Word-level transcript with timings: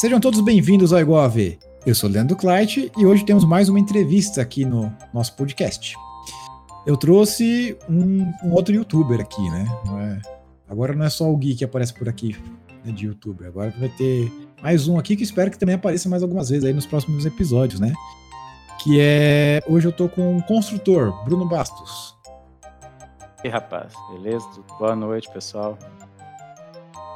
Sejam 0.00 0.18
todos 0.18 0.40
bem-vindos 0.40 0.94
ao 0.94 1.28
Ver. 1.28 1.58
Eu 1.84 1.94
sou 1.94 2.08
Leandro 2.08 2.34
Kleit 2.34 2.90
e 2.96 3.04
hoje 3.04 3.22
temos 3.22 3.44
mais 3.44 3.68
uma 3.68 3.78
entrevista 3.78 4.40
aqui 4.40 4.64
no 4.64 4.90
nosso 5.12 5.36
podcast. 5.36 5.94
Eu 6.86 6.96
trouxe 6.96 7.76
um, 7.86 8.22
um 8.42 8.54
outro 8.54 8.74
youtuber 8.74 9.20
aqui, 9.20 9.42
né? 9.50 9.66
Não 9.84 10.00
é, 10.00 10.22
agora 10.66 10.94
não 10.94 11.04
é 11.04 11.10
só 11.10 11.30
o 11.30 11.36
Gui 11.36 11.54
que 11.54 11.66
aparece 11.66 11.92
por 11.92 12.08
aqui 12.08 12.34
né, 12.82 12.92
de 12.92 13.08
youtuber, 13.08 13.48
agora 13.48 13.74
vai 13.78 13.90
ter 13.90 14.32
mais 14.62 14.88
um 14.88 14.98
aqui 14.98 15.14
que 15.16 15.22
espero 15.22 15.50
que 15.50 15.58
também 15.58 15.74
apareça 15.74 16.08
mais 16.08 16.22
algumas 16.22 16.48
vezes 16.48 16.64
aí 16.64 16.72
nos 16.72 16.86
próximos 16.86 17.26
episódios, 17.26 17.78
né? 17.78 17.92
Que 18.82 18.98
é. 19.02 19.62
Hoje 19.68 19.86
eu 19.86 19.92
tô 19.92 20.08
com 20.08 20.34
um 20.34 20.40
construtor, 20.40 21.12
Bruno 21.26 21.46
Bastos. 21.46 22.16
E 23.44 23.48
aí, 23.48 23.50
rapaz, 23.50 23.92
beleza? 24.10 24.48
Boa 24.78 24.96
noite, 24.96 25.30
pessoal. 25.30 25.76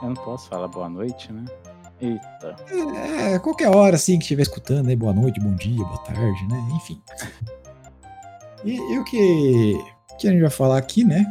Eu 0.03 0.09
não 0.09 0.23
posso 0.23 0.51
falar 0.51 0.69
boa 0.69 0.91
noite, 0.91 1.32
né? 1.32 1.46
Eita. 2.00 2.56
É, 2.70 3.38
qualquer 3.38 3.68
hora 3.68 3.96
assim 3.96 4.18
que 4.18 4.24
estiver 4.24 4.42
escutando 4.42 4.88
aí, 4.88 4.96
boa 4.96 5.12
noite, 5.12 5.41
bom 5.41 5.55
dia, 5.55 5.84
boa 5.84 5.98
tarde, 5.98 6.46
né? 6.48 6.69
Enfim. 6.77 7.00
E, 8.64 8.77
e, 8.77 8.98
o 8.98 9.05
que, 9.05 9.78
que 10.19 10.27
a 10.27 10.30
gente 10.30 10.41
vai 10.41 10.50
falar 10.50 10.78
aqui, 10.78 11.05
né? 11.05 11.24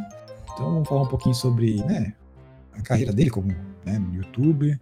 Então 0.52 0.72
vamos 0.72 0.88
falar 0.88 1.02
um 1.02 1.08
pouquinho 1.08 1.34
sobre 1.34 1.82
né, 1.84 2.14
a 2.72 2.80
carreira 2.80 3.12
dele 3.12 3.28
como 3.28 3.48
né, 3.84 4.02
youtuber, 4.12 4.80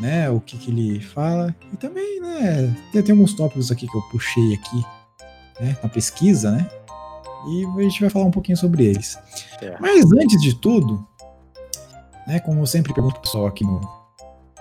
né? 0.00 0.30
O 0.30 0.40
que, 0.40 0.56
que 0.56 0.70
ele 0.70 1.00
fala. 1.00 1.54
E 1.72 1.76
também, 1.76 2.20
né? 2.20 2.74
Tem, 2.92 3.02
tem 3.02 3.12
alguns 3.12 3.34
tópicos 3.34 3.70
aqui 3.70 3.86
que 3.86 3.96
eu 3.96 4.02
puxei 4.02 4.54
aqui, 4.54 4.84
né? 5.60 5.76
Na 5.82 5.88
pesquisa, 5.88 6.50
né? 6.50 6.68
E 7.46 7.66
a 7.66 7.82
gente 7.82 8.00
vai 8.00 8.08
falar 8.08 8.24
um 8.24 8.30
pouquinho 8.30 8.56
sobre 8.56 8.84
eles. 8.84 9.18
É. 9.60 9.76
Mas 9.78 10.10
antes 10.12 10.40
de 10.40 10.54
tudo, 10.54 11.06
né? 12.26 12.40
Como 12.40 12.60
eu 12.60 12.66
sempre 12.66 12.94
pergunto 12.94 13.14
pro 13.14 13.22
pessoal 13.22 13.46
aqui 13.46 13.64
no, 13.64 13.80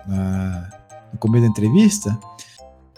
na, 0.07 0.69
no 1.11 1.19
começo 1.19 1.43
da 1.43 1.49
entrevista, 1.49 2.17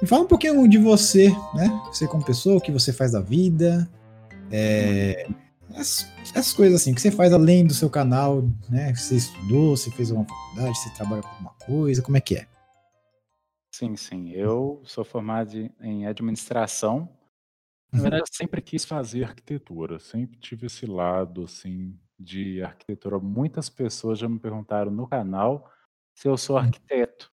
me 0.02 0.08
fala 0.08 0.24
um 0.24 0.28
pouquinho 0.28 0.68
de 0.68 0.78
você, 0.78 1.30
né? 1.54 1.70
Você 1.88 2.08
como 2.08 2.24
pessoa, 2.26 2.58
o 2.58 2.62
que 2.62 2.72
você 2.72 2.92
faz 2.92 3.14
da 3.14 3.22
vida, 3.22 3.90
é, 4.52 5.28
essas, 5.72 6.12
essas, 6.22 6.54
coisas 6.54 6.82
assim, 6.82 6.92
o 6.92 6.96
que 6.96 7.02
você 7.02 7.12
faz 7.12 7.34
além 7.34 7.66
do 7.66 7.74
seu 7.74 7.90
canal, 7.90 8.44
né? 8.70 8.94
Você 8.94 9.16
estudou, 9.16 9.76
você 9.76 9.90
fez 9.92 10.12
uma 10.12 10.26
faculdade, 10.26 10.78
você 10.78 10.90
trabalha 10.92 11.22
com 11.22 11.30
alguma 11.30 11.54
coisa, 11.66 12.02
como 12.02 12.18
é 12.18 12.22
que 12.22 12.36
é? 12.36 12.48
Sim, 13.74 13.96
sim. 13.96 14.32
Eu 14.32 14.82
sou 14.86 15.04
formado 15.04 15.70
em 15.82 16.08
administração. 16.08 17.10
Na 17.92 17.98
uhum. 17.98 18.02
verdade, 18.04 18.24
eu 18.24 18.34
sempre 18.34 18.62
quis 18.62 18.86
fazer 18.86 19.24
arquitetura, 19.24 20.00
sempre 20.00 20.38
tive 20.38 20.68
esse 20.68 20.86
lado 20.86 21.44
assim 21.44 21.98
de 22.18 22.62
arquitetura. 22.64 23.20
Muitas 23.20 23.70
pessoas 23.70 24.20
já 24.20 24.30
me 24.30 24.40
perguntaram 24.40 24.92
no 24.92 25.08
canal 25.08 25.70
se 26.16 26.30
eu 26.30 26.38
sou 26.38 26.56
hum. 26.56 26.60
arquiteto, 26.60 27.32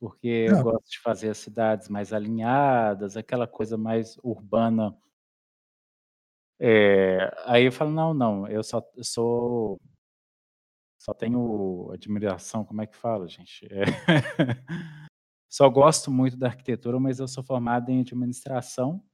porque 0.00 0.46
eu 0.48 0.62
gosto 0.62 0.90
de 0.90 0.98
fazer 1.00 1.28
as 1.28 1.38
cidades 1.38 1.88
mais 1.88 2.12
alinhadas, 2.12 3.16
aquela 3.16 3.46
coisa 3.46 3.76
mais 3.76 4.16
urbana. 4.22 4.98
É, 6.58 7.30
aí 7.44 7.64
eu 7.64 7.72
falo, 7.72 7.90
não, 7.90 8.14
não, 8.14 8.48
eu 8.48 8.62
só 8.62 8.82
eu 8.96 9.04
sou 9.04 9.78
só 10.98 11.12
tenho 11.12 11.90
admiração, 11.92 12.64
como 12.64 12.80
é 12.80 12.86
que 12.86 12.96
fala, 12.96 13.28
gente? 13.28 13.66
É, 13.70 13.82
só 15.50 15.68
gosto 15.68 16.10
muito 16.10 16.34
da 16.34 16.46
arquitetura, 16.46 16.98
mas 16.98 17.18
eu 17.18 17.28
sou 17.28 17.44
formado 17.44 17.90
em 17.90 18.00
administração. 18.00 19.04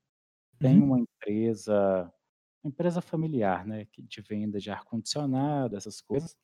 Tenho 0.60 0.82
uhum. 0.82 0.86
uma 0.86 1.00
empresa, 1.00 2.12
uma 2.62 2.70
empresa 2.70 3.00
familiar, 3.00 3.66
né, 3.66 3.88
de 3.98 4.20
venda 4.20 4.60
de 4.60 4.70
ar 4.70 4.84
condicionado, 4.84 5.76
essas 5.76 6.00
coisas. 6.00 6.36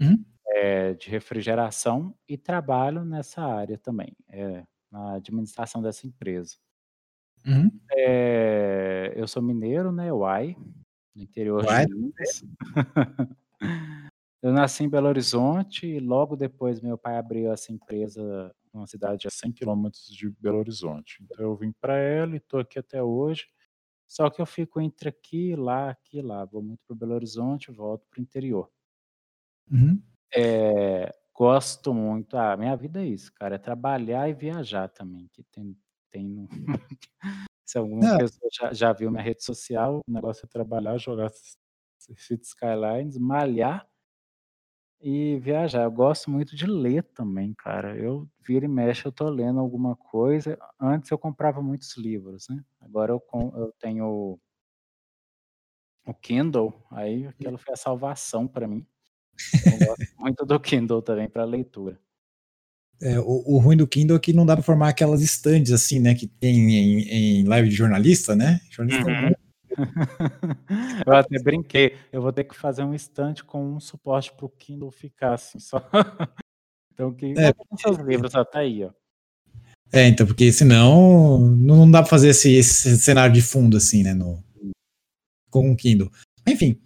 Uhum 0.00 0.24
é, 0.60 0.94
de 0.94 1.08
refrigeração 1.08 2.14
e 2.28 2.36
trabalho 2.36 3.04
nessa 3.04 3.42
área 3.42 3.78
também, 3.78 4.16
é, 4.28 4.64
na 4.90 5.14
administração 5.14 5.80
dessa 5.80 6.06
empresa. 6.06 6.56
Uhum. 7.46 7.70
É, 7.92 9.12
eu 9.16 9.28
sou 9.28 9.40
mineiro, 9.40 9.92
né, 9.92 10.12
Uai, 10.12 10.56
no 11.14 11.22
interior 11.22 11.64
Uai. 11.64 11.86
de 11.86 11.94
Minas. 11.94 12.44
eu 14.42 14.52
nasci 14.52 14.82
em 14.82 14.88
Belo 14.88 15.06
Horizonte 15.06 15.86
e 15.86 16.00
logo 16.00 16.34
depois 16.34 16.80
meu 16.80 16.98
pai 16.98 17.16
abriu 17.16 17.52
essa 17.52 17.72
empresa 17.72 18.52
numa 18.74 18.86
cidade 18.86 19.28
a 19.28 19.30
100 19.30 19.52
quilômetros 19.52 20.08
de 20.08 20.28
Belo 20.40 20.58
Horizonte. 20.58 21.22
Então 21.22 21.44
eu 21.44 21.54
vim 21.54 21.72
para 21.80 21.96
ela 21.96 22.34
e 22.34 22.38
estou 22.38 22.58
aqui 22.58 22.78
até 22.78 23.00
hoje. 23.02 23.46
Só 24.08 24.28
que 24.28 24.40
eu 24.40 24.46
fico 24.46 24.80
entre 24.80 25.08
aqui, 25.08 25.54
lá, 25.54 25.90
aqui, 25.90 26.20
lá. 26.20 26.44
Vou 26.44 26.62
muito 26.62 26.80
para 26.86 26.96
Belo 26.96 27.14
Horizonte, 27.14 27.70
volto 27.70 28.06
para 28.10 28.18
o 28.18 28.22
interior. 28.22 28.68
Uhum. 29.70 30.02
É, 30.34 31.14
gosto 31.34 31.94
muito. 31.94 32.36
Ah, 32.36 32.56
minha 32.56 32.76
vida 32.76 33.00
é 33.02 33.06
isso, 33.06 33.32
cara, 33.34 33.54
é 33.56 33.58
trabalhar 33.58 34.28
e 34.28 34.34
viajar 34.34 34.88
também, 34.88 35.28
que 35.32 35.42
tem 35.44 35.76
tem 36.10 36.26
no 36.28 36.48
se 37.66 37.78
alguma 37.78 38.10
Não. 38.10 38.18
pessoa 38.18 38.48
já 38.52 38.72
já 38.74 38.92
viu 38.92 39.10
minha 39.10 39.22
rede 39.22 39.44
social, 39.44 40.00
o 40.08 40.12
negócio 40.12 40.46
é 40.46 40.48
trabalhar, 40.48 40.98
jogar 40.98 41.30
Cities 41.98 42.48
Skylines, 42.50 43.18
malhar 43.18 43.88
e 45.00 45.38
viajar. 45.38 45.84
Eu 45.84 45.90
gosto 45.92 46.30
muito 46.30 46.56
de 46.56 46.66
ler 46.66 47.04
também, 47.14 47.54
cara. 47.54 47.96
Eu 47.96 48.28
vira 48.46 48.64
e 48.64 48.68
mexe, 48.68 49.06
eu 49.06 49.12
tô 49.12 49.28
lendo 49.28 49.60
alguma 49.60 49.94
coisa. 49.96 50.58
Antes 50.80 51.10
eu 51.10 51.18
comprava 51.18 51.62
muitos 51.62 51.96
livros, 51.96 52.46
né, 52.48 52.62
agora 52.80 53.12
eu 53.12 53.22
eu 53.56 53.72
tenho 53.78 54.38
o 56.06 56.14
Kindle, 56.14 56.72
aí 56.90 57.26
aquilo 57.26 57.58
foi 57.58 57.74
a 57.74 57.76
salvação 57.76 58.46
para 58.48 58.66
mim. 58.66 58.86
Eu 59.64 59.86
gosto 59.86 60.06
muito 60.18 60.46
do 60.46 60.60
Kindle 60.60 61.02
também 61.02 61.28
para 61.28 61.44
leitura. 61.44 61.98
É, 63.00 63.18
o, 63.20 63.42
o, 63.46 63.58
ruim 63.58 63.76
do 63.76 63.86
Kindle 63.86 64.16
é 64.16 64.20
que 64.20 64.32
não 64.32 64.44
dá 64.44 64.56
para 64.56 64.62
formar 64.64 64.88
aquelas 64.88 65.22
estandes 65.22 65.70
assim, 65.70 66.00
né, 66.00 66.16
que 66.16 66.26
tem 66.26 66.74
em, 66.74 67.00
em 67.08 67.44
live 67.44 67.68
de 67.68 67.74
jornalista, 67.74 68.34
né? 68.34 68.60
Jornalista 68.70 69.08
uhum. 69.08 69.32
eu 71.06 71.12
até 71.12 71.40
brinquei, 71.40 71.94
eu 72.10 72.20
vou 72.20 72.32
ter 72.32 72.42
que 72.42 72.56
fazer 72.56 72.82
um 72.82 72.92
estante 72.92 73.44
com 73.44 73.76
um 73.76 73.78
suporte 73.78 74.32
para 74.32 74.46
o 74.46 74.48
Kindle 74.48 74.90
ficar 74.90 75.34
assim, 75.34 75.60
só. 75.60 75.88
então, 76.92 77.14
que 77.14 77.26
é, 77.38 77.54
seus 77.80 77.98
livros 77.98 78.34
até 78.34 78.58
aí, 78.58 78.84
ó. 78.84 78.90
É, 79.92 80.06
então, 80.06 80.26
porque 80.26 80.52
senão 80.52 81.38
não 81.38 81.90
dá 81.90 82.02
para 82.02 82.10
fazer 82.10 82.28
esse, 82.28 82.52
esse, 82.54 82.98
cenário 82.98 83.32
de 83.32 83.40
fundo 83.40 83.76
assim, 83.76 84.02
né, 84.02 84.12
no, 84.12 84.42
com 85.50 85.70
o 85.70 85.76
Kindle. 85.76 86.10
Enfim, 86.46 86.78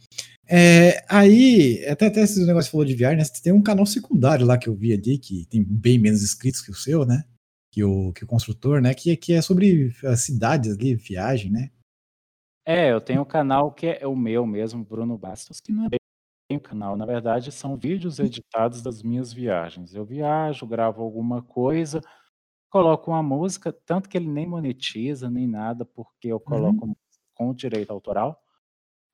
é, 0.55 1.03
aí, 1.09 1.83
até, 1.89 2.09
até 2.09 2.21
esse 2.21 2.45
negócio 2.45 2.71
falou 2.71 2.85
de 2.85 2.95
viagem, 2.95 3.17
né? 3.17 3.25
Tem 3.43 3.55
um 3.55 3.63
canal 3.63 3.87
secundário 3.87 4.45
lá 4.45 4.59
que 4.59 4.69
eu 4.69 4.75
vi 4.75 4.93
ali, 4.93 5.17
que 5.17 5.47
tem 5.47 5.65
bem 5.65 5.99
menos 5.99 6.23
inscritos 6.23 6.61
que 6.61 6.71
o 6.71 6.75
seu, 6.75 7.07
né? 7.07 7.25
Que 7.71 7.83
o, 7.83 8.13
que 8.13 8.23
o 8.23 8.27
construtor, 8.27 8.83
né? 8.83 8.93
Que, 8.93 9.17
que 9.17 9.33
é 9.33 9.41
sobre 9.41 9.95
as 10.05 10.21
cidades 10.21 10.77
ali, 10.77 10.95
viagem, 10.95 11.51
né? 11.51 11.71
É, 12.67 12.93
eu 12.93 13.01
tenho 13.01 13.23
um 13.23 13.25
canal 13.25 13.73
que 13.73 13.87
é 13.87 14.07
o 14.07 14.15
meu 14.15 14.47
mesmo, 14.47 14.85
Bruno 14.85 15.17
Bastos, 15.17 15.59
que 15.59 15.73
não 15.73 15.87
é 15.87 15.89
bem 15.89 15.99
um 16.51 16.59
canal, 16.59 16.99
na 16.99 17.07
verdade 17.07 17.51
são 17.51 17.79
vídeos 17.79 18.19
editados 18.19 18.83
das 18.83 19.03
minhas 19.03 19.33
viagens. 19.33 19.95
Eu 19.95 20.05
viajo, 20.05 20.67
gravo 20.67 21.03
alguma 21.03 21.41
coisa, 21.41 22.03
coloco 22.69 23.11
uma 23.11 23.23
música, 23.23 23.73
tanto 23.73 24.07
que 24.07 24.19
ele 24.19 24.29
nem 24.29 24.47
monetiza, 24.47 25.31
nem 25.31 25.47
nada, 25.47 25.87
porque 25.87 26.29
eu 26.29 26.39
coloco 26.39 26.85
uhum. 26.85 26.95
com 27.33 27.55
direito 27.55 27.91
autoral 27.91 28.39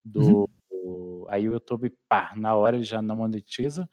do, 0.05 0.41
uhum 0.41 0.58
aí 1.29 1.49
o 1.49 1.53
YouTube, 1.53 1.97
pá, 2.09 2.33
na 2.37 2.55
hora 2.55 2.77
ele 2.77 2.85
já 2.85 3.01
não 3.03 3.17
monetiza. 3.17 3.89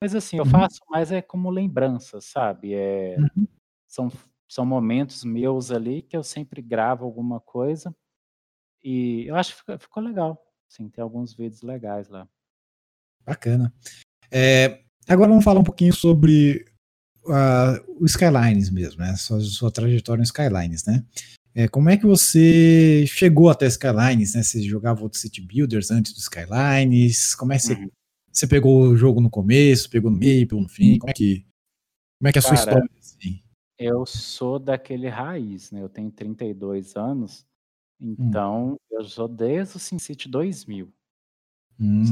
Mas 0.00 0.14
assim, 0.14 0.36
eu 0.36 0.44
uhum. 0.44 0.50
faço 0.50 0.80
mais 0.88 1.10
é 1.10 1.22
como 1.22 1.50
lembrança, 1.50 2.20
sabe? 2.20 2.74
É, 2.74 3.16
uhum. 3.18 3.46
são, 3.86 4.12
são 4.48 4.66
momentos 4.66 5.24
meus 5.24 5.70
ali 5.70 6.02
que 6.02 6.16
eu 6.16 6.22
sempre 6.22 6.60
gravo 6.60 7.04
alguma 7.04 7.40
coisa. 7.40 7.94
E 8.82 9.26
eu 9.26 9.36
acho 9.36 9.52
que 9.52 9.58
ficou, 9.58 9.78
ficou 9.78 10.02
legal. 10.02 10.42
Sim, 10.68 10.88
tem 10.88 11.02
alguns 11.02 11.34
vídeos 11.34 11.62
legais 11.62 12.08
lá. 12.08 12.28
Bacana. 13.24 13.72
É, 14.30 14.84
agora 15.08 15.28
vamos 15.28 15.44
falar 15.44 15.60
um 15.60 15.64
pouquinho 15.64 15.92
sobre 15.92 16.64
uh, 17.24 18.00
o 18.00 18.04
Skylines 18.04 18.70
mesmo, 18.70 19.00
né? 19.00 19.16
Sua, 19.16 19.40
sua 19.40 19.70
trajetória 19.70 20.18
no 20.18 20.24
Skylines, 20.24 20.84
né? 20.84 21.04
É, 21.58 21.66
como 21.66 21.88
é 21.88 21.96
que 21.96 22.04
você 22.04 23.06
chegou 23.06 23.48
até 23.48 23.66
Skylines, 23.66 24.34
né? 24.34 24.42
Você 24.42 24.60
jogava 24.60 25.02
outros 25.02 25.22
City 25.22 25.40
Builders 25.40 25.90
antes 25.90 26.12
do 26.12 26.18
Skylines? 26.18 27.34
Como 27.34 27.50
é 27.54 27.56
que 27.56 27.62
você, 27.62 27.72
uhum. 27.72 27.90
você 28.30 28.46
pegou 28.46 28.82
o 28.82 28.94
jogo 28.94 29.22
no 29.22 29.30
começo, 29.30 29.88
pegou 29.88 30.10
no 30.10 30.18
meio, 30.18 30.46
pegou 30.46 30.62
no 30.62 30.68
fim? 30.68 30.98
Como 30.98 31.10
é 31.10 31.14
que, 31.14 31.46
como 32.18 32.28
é, 32.28 32.32
que 32.32 32.36
é 32.36 32.40
a 32.40 32.42
sua 32.42 32.56
história? 32.56 32.90
Assim? 32.98 33.42
Eu 33.78 34.04
sou 34.04 34.58
daquele 34.58 35.08
raiz, 35.08 35.70
né? 35.70 35.80
Eu 35.80 35.88
tenho 35.88 36.10
32 36.10 36.94
anos, 36.94 37.46
hum. 37.98 38.14
então 38.18 38.72
hum. 38.72 38.76
eu 38.90 39.04
sou 39.04 39.26
desde 39.26 39.78
o 39.78 39.80
SimCity 39.80 40.28
2000. 40.28 40.92
Hum. 41.80 42.02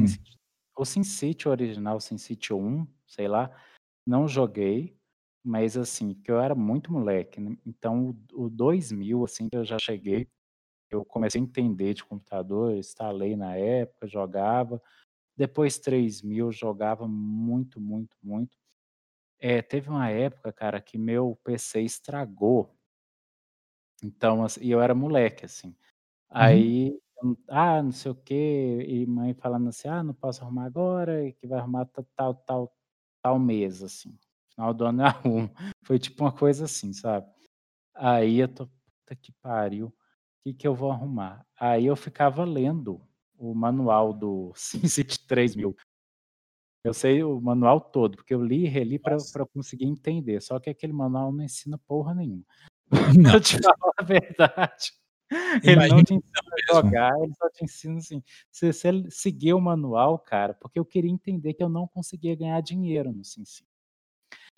O 0.75 0.87
SimCity 0.87 1.51
original, 1.51 1.99
o 1.99 2.01
SimCity 2.01 2.55
1, 2.55 2.87
sei 3.07 3.29
lá, 3.29 3.55
não 4.09 4.27
joguei, 4.27 4.97
mas 5.45 5.77
assim, 5.77 6.15
porque 6.15 6.31
eu 6.33 6.41
era 6.41 6.55
muito 6.55 6.93
moleque, 6.93 7.41
né, 7.41 7.57
então 7.67 8.17
o 8.35 8.49
2000, 8.51 9.25
assim, 9.25 9.49
que 9.49 9.57
eu 9.57 9.65
já 9.65 9.79
cheguei, 9.79 10.27
eu 10.91 11.05
comecei 11.05 11.41
a 11.41 11.45
entender 11.45 11.95
de 11.95 12.05
computador, 12.05 12.77
instalei 12.77 13.37
na 13.37 13.57
época, 13.57 14.07
jogava. 14.09 14.83
Depois 15.37 15.79
3000, 15.79 16.53
jogava 16.53 17.09
muito, 17.09 17.81
muito, 17.81 18.17
muito. 18.23 18.57
É, 19.41 19.63
teve 19.63 19.91
uma 19.91 20.11
época, 20.11 20.53
cara, 20.53 20.81
que 20.81 20.99
meu 20.99 21.37
PC 21.45 21.83
estragou. 21.83 22.77
Então, 24.03 24.43
assim, 24.45 24.61
e 24.65 24.71
eu 24.71 24.81
era 24.81 24.95
moleque, 24.95 25.45
assim. 25.45 25.75
Uhum. 26.39 26.75
Aí, 26.83 26.99
hum, 27.25 27.37
ah, 27.49 27.83
não 27.83 27.93
sei 27.93 28.13
o 28.13 28.15
quê, 28.17 28.35
e 28.89 29.07
mãe 29.07 29.35
falando 29.35 29.69
assim: 29.71 29.89
"Ah, 29.89 30.03
não 30.03 30.15
posso 30.15 30.43
arrumar 30.43 30.67
agora, 30.67 31.27
e 31.27 31.33
que 31.35 31.47
vai 31.49 31.61
arrumar 31.61 31.87
ta 31.87 32.05
tal 32.17 32.35
tal 32.37 32.75
tal 33.23 33.39
mês", 33.39 33.83
assim. 33.83 34.19
Final 34.59 34.73
do 34.75 34.85
ano 34.87 35.03
eu 35.03 35.07
arrumo. 35.07 35.51
Foi 35.85 35.99
tipo 35.99 36.23
uma 36.25 36.33
coisa 36.33 36.65
assim, 36.65 36.93
sabe. 36.93 37.27
Aí 37.95 38.39
eu 38.41 38.49
tô: 38.49 38.67
"Puta 38.67 39.17
que 39.17 39.33
pariu, 39.43 39.95
que 40.45 40.55
que 40.55 40.67
eu 40.69 40.75
vou 40.75 40.91
arrumar?". 40.93 41.47
Aí 41.61 41.87
eu 41.87 41.97
ficava 41.97 42.45
lendo 42.45 43.03
o 43.39 43.55
manual 43.55 44.13
do 44.15 44.53
SimCity 44.57 45.27
3000. 45.27 45.77
Eu 46.85 46.93
sei 46.93 47.25
o 47.25 47.41
manual 47.41 47.81
todo, 47.81 48.17
porque 48.17 48.35
eu 48.35 48.45
li 48.45 48.65
e 48.65 48.69
reli 48.69 48.99
pra 48.99 49.17
conseguir 49.55 49.87
entender, 49.87 50.43
só 50.43 50.61
que 50.61 50.69
aquele 50.69 50.93
manual 50.93 51.33
não 51.33 51.43
ensina 51.43 51.79
porra 51.79 52.15
nenhuma. 52.15 52.45
Não. 53.19 53.31
Pra 53.33 53.41
te 53.41 53.59
falar 53.63 53.93
a 53.99 54.03
verdade. 54.05 54.93
Ele 55.65 55.89
não 55.89 56.05
te 56.05 56.15
ensina 56.15 56.43
a 56.71 56.75
jogar, 56.75 57.13
ele 57.23 57.35
só 57.37 57.49
te 57.51 57.65
ensina, 57.65 57.99
assim, 57.99 58.23
se 58.53 58.73
você 58.73 58.93
seguir 59.11 59.55
o 59.55 59.61
manual, 59.61 60.19
cara 60.19 60.55
porque 60.55 60.79
eu 60.79 60.85
queria 60.85 61.11
entender 61.11 61.55
que 61.55 61.63
eu 61.65 61.69
não 61.71 61.89
conseguia 61.89 62.37
ganhar 62.37 62.61
dinheiro 62.63 63.13
no 63.13 63.25
SimCity. 63.25 63.67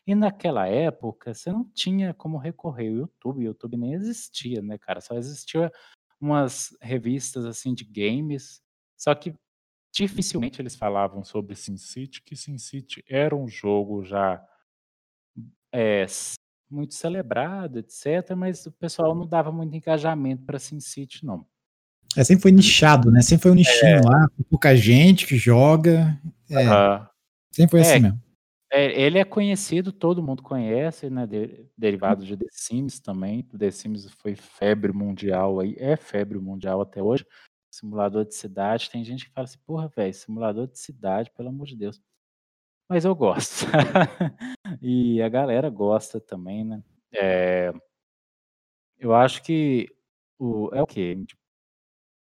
E 0.06 0.14
naquela 0.14 0.68
época, 0.68 1.34
você 1.34 1.50
não 1.50 1.64
tinha 1.74 2.14
como 2.14 2.38
recorrer 2.38 2.88
ao 2.90 2.94
YouTube, 2.94 3.38
o 3.40 3.42
YouTube 3.42 3.76
nem 3.76 3.92
existia, 3.94 4.62
né, 4.62 4.78
cara, 4.78 5.00
só 5.00 5.16
existia 5.16 5.70
umas 6.20 6.76
revistas, 6.80 7.44
assim, 7.44 7.74
de 7.74 7.84
games, 7.84 8.62
só 8.96 9.14
que 9.14 9.34
dificilmente 9.92 10.62
eles 10.62 10.76
falavam 10.76 11.24
sobre 11.24 11.56
SimCity, 11.56 12.22
que 12.22 12.36
SimCity 12.36 13.02
era 13.08 13.34
um 13.34 13.48
jogo 13.48 14.04
já, 14.04 14.40
s 15.72 16.34
muito 16.70 16.94
celebrado, 16.94 17.78
etc, 17.80 18.34
mas 18.36 18.66
o 18.66 18.72
pessoal 18.72 19.14
não 19.14 19.26
dava 19.26 19.52
muito 19.52 19.76
engajamento 19.76 20.44
pra 20.44 20.58
SimCity 20.58 21.24
não. 21.24 21.46
É, 22.16 22.24
sempre 22.24 22.42
foi 22.42 22.52
nichado, 22.52 23.10
né, 23.10 23.22
sempre 23.22 23.42
foi 23.44 23.52
um 23.52 23.56
nichinho 23.56 23.98
É. 23.98 24.00
lá, 24.02 24.28
com 24.36 24.42
pouca 24.44 24.76
gente 24.76 25.26
que 25.26 25.36
joga. 25.36 26.16
É, 26.50 26.64
sempre 27.52 27.70
foi 27.72 27.80
assim 27.80 27.92
É. 27.92 28.00
mesmo. 28.00 28.22
É, 28.72 29.00
ele 29.00 29.18
é 29.18 29.24
conhecido, 29.24 29.92
todo 29.92 30.22
mundo 30.22 30.42
conhece, 30.42 31.08
né, 31.08 31.24
de 31.26 31.66
derivado 31.78 32.24
de 32.24 32.36
The 32.36 32.46
Sims 32.50 32.98
também, 32.98 33.42
The 33.44 33.70
Sims 33.70 34.10
foi 34.14 34.34
febre 34.34 34.92
mundial 34.92 35.60
aí, 35.60 35.76
é 35.78 35.96
febre 35.96 36.38
mundial 36.38 36.80
até 36.80 37.00
hoje. 37.00 37.24
Simulador 37.70 38.24
de 38.24 38.34
cidade, 38.34 38.90
tem 38.90 39.04
gente 39.04 39.26
que 39.26 39.32
fala 39.32 39.44
assim: 39.44 39.58
"Porra, 39.66 39.88
velho, 39.88 40.12
simulador 40.14 40.66
de 40.66 40.78
cidade, 40.78 41.30
pelo 41.36 41.48
amor 41.50 41.66
de 41.66 41.76
Deus". 41.76 42.00
Mas 42.88 43.04
eu 43.04 43.14
gosto. 43.16 43.66
E 44.82 45.22
a 45.22 45.28
galera 45.30 45.70
gosta 45.70 46.20
também, 46.20 46.64
né. 46.64 46.82
Eh 47.14 47.72
eu 48.98 49.14
acho 49.14 49.42
que 49.42 49.88
o 50.38 50.70
é 50.74 50.82
o 50.82 50.86
quê? 50.86 51.16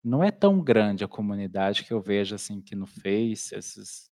Não 0.04 0.22
é 0.22 0.30
tão 0.30 0.60
grande 0.62 1.02
a 1.02 1.08
comunidade 1.08 1.82
que 1.84 1.92
eu 1.92 2.00
vejo, 2.00 2.34
assim, 2.34 2.60
que 2.60 2.74
no 2.76 2.86
Face, 2.86 3.54
esses 3.54 4.10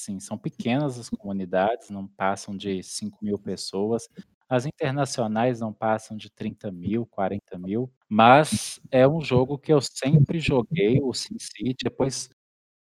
assim, 0.00 0.20
são 0.20 0.38
pequenas 0.38 0.98
as 0.98 1.10
comunidades, 1.10 1.90
não 1.90 2.06
passam 2.08 2.56
de 2.56 2.82
5.000 2.82 3.38
pessoas. 3.38 4.08
As 4.48 4.66
internacionais 4.66 5.60
não 5.60 5.72
passam 5.72 6.16
de 6.16 6.30
30.000, 6.30 7.06
40.000, 7.06 7.90
mas 8.08 8.80
é 8.90 9.06
um 9.08 9.20
jogo 9.20 9.58
que 9.58 9.72
eu 9.72 9.80
sempre 9.80 10.40
joguei, 10.40 11.00
o 11.02 11.12
SimCity, 11.14 11.84
depois 11.84 12.30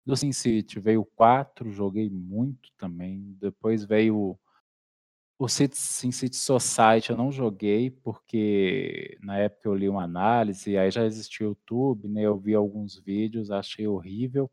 do 0.06 0.16
SimCity 0.16 0.80
veio 0.80 1.02
o 1.02 1.06
4, 1.06 1.70
joguei 1.72 2.10
muito 2.10 2.70
também, 2.78 3.36
depois 3.40 3.84
veio 3.84 4.38
o 5.40 5.46
SimCity 5.48 6.36
Society 6.36 7.10
eu 7.10 7.16
não 7.16 7.30
joguei, 7.30 7.90
porque 7.90 9.16
na 9.22 9.38
época 9.38 9.68
eu 9.68 9.74
li 9.74 9.88
uma 9.88 10.02
análise, 10.02 10.76
aí 10.76 10.90
já 10.90 11.04
existia 11.04 11.46
o 11.46 11.50
YouTube, 11.50 12.08
né, 12.08 12.22
eu 12.22 12.36
vi 12.38 12.54
alguns 12.54 12.98
vídeos, 12.98 13.50
achei 13.50 13.86
horrível. 13.86 14.50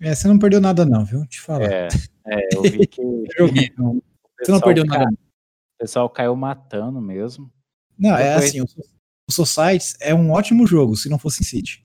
É, 0.00 0.14
você 0.14 0.28
não 0.28 0.38
perdeu 0.38 0.60
nada 0.60 0.84
não, 0.84 1.04
viu, 1.04 1.24
te 1.26 1.40
falar. 1.40 1.70
É, 1.70 1.88
é, 2.26 2.48
eu 2.54 2.62
vi 2.62 2.86
que 2.86 3.02
joguei, 3.38 3.72
não. 3.76 4.02
Você 4.40 4.50
não 4.50 4.60
perdeu 4.60 4.84
ca 4.84 4.98
nada 4.98 5.10
não. 5.10 5.14
o 5.14 5.78
pessoal 5.78 6.10
caiu 6.10 6.36
matando 6.36 7.00
mesmo. 7.00 7.50
Não, 7.96 8.14
é 8.14 8.34
Depois 8.34 8.50
assim, 8.50 8.60
o 8.60 8.66
So 8.66 8.82
o 9.26 9.32
Society 9.32 9.96
é 10.00 10.14
um 10.14 10.32
ótimo 10.32 10.66
jogo, 10.66 10.96
se 10.96 11.08
não 11.08 11.18
for 11.18 11.30
SimCity. 11.30 11.82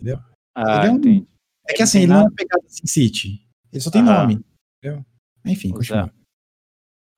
Entendeu? 0.00 0.18
Ah, 0.54 0.86
é 0.86 0.90
um 0.90 1.26
é 1.68 1.72
que 1.74 1.82
assim, 1.82 1.98
ele 1.98 2.06
não 2.06 2.14
é 2.14 2.18
nada 2.18 2.30
uma 2.30 2.36
pegada 2.36 2.64
SimCity, 2.68 3.46
ele 3.72 3.80
só 3.80 3.90
tem 3.90 4.02
Aham. 4.02 4.20
nome, 4.20 4.44
entendeu? 4.78 5.04
Enfim, 5.44 5.70
é. 5.70 5.72
continua. 5.72 6.14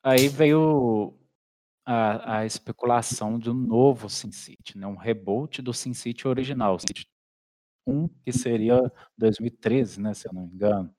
Aí 0.05 0.29
veio 0.29 1.15
a 1.85 2.39
a 2.39 2.47
especulação 2.47 3.39
de 3.39 3.51
um 3.51 3.55
novo 3.55 4.09
SimCity, 4.09 4.79
né, 4.79 4.87
um 4.87 4.97
reboot 4.97 5.63
do 5.63 5.73
SimCity 5.73 6.27
original, 6.27 6.79
SimCity 6.79 7.07
1, 7.87 8.09
que 8.25 8.33
seria 8.33 8.81
2013, 9.17 10.01
né, 10.01 10.13
se 10.15 10.29
eu 10.29 10.33
não 10.33 10.47
me 10.47 10.55
engano. 10.55 10.91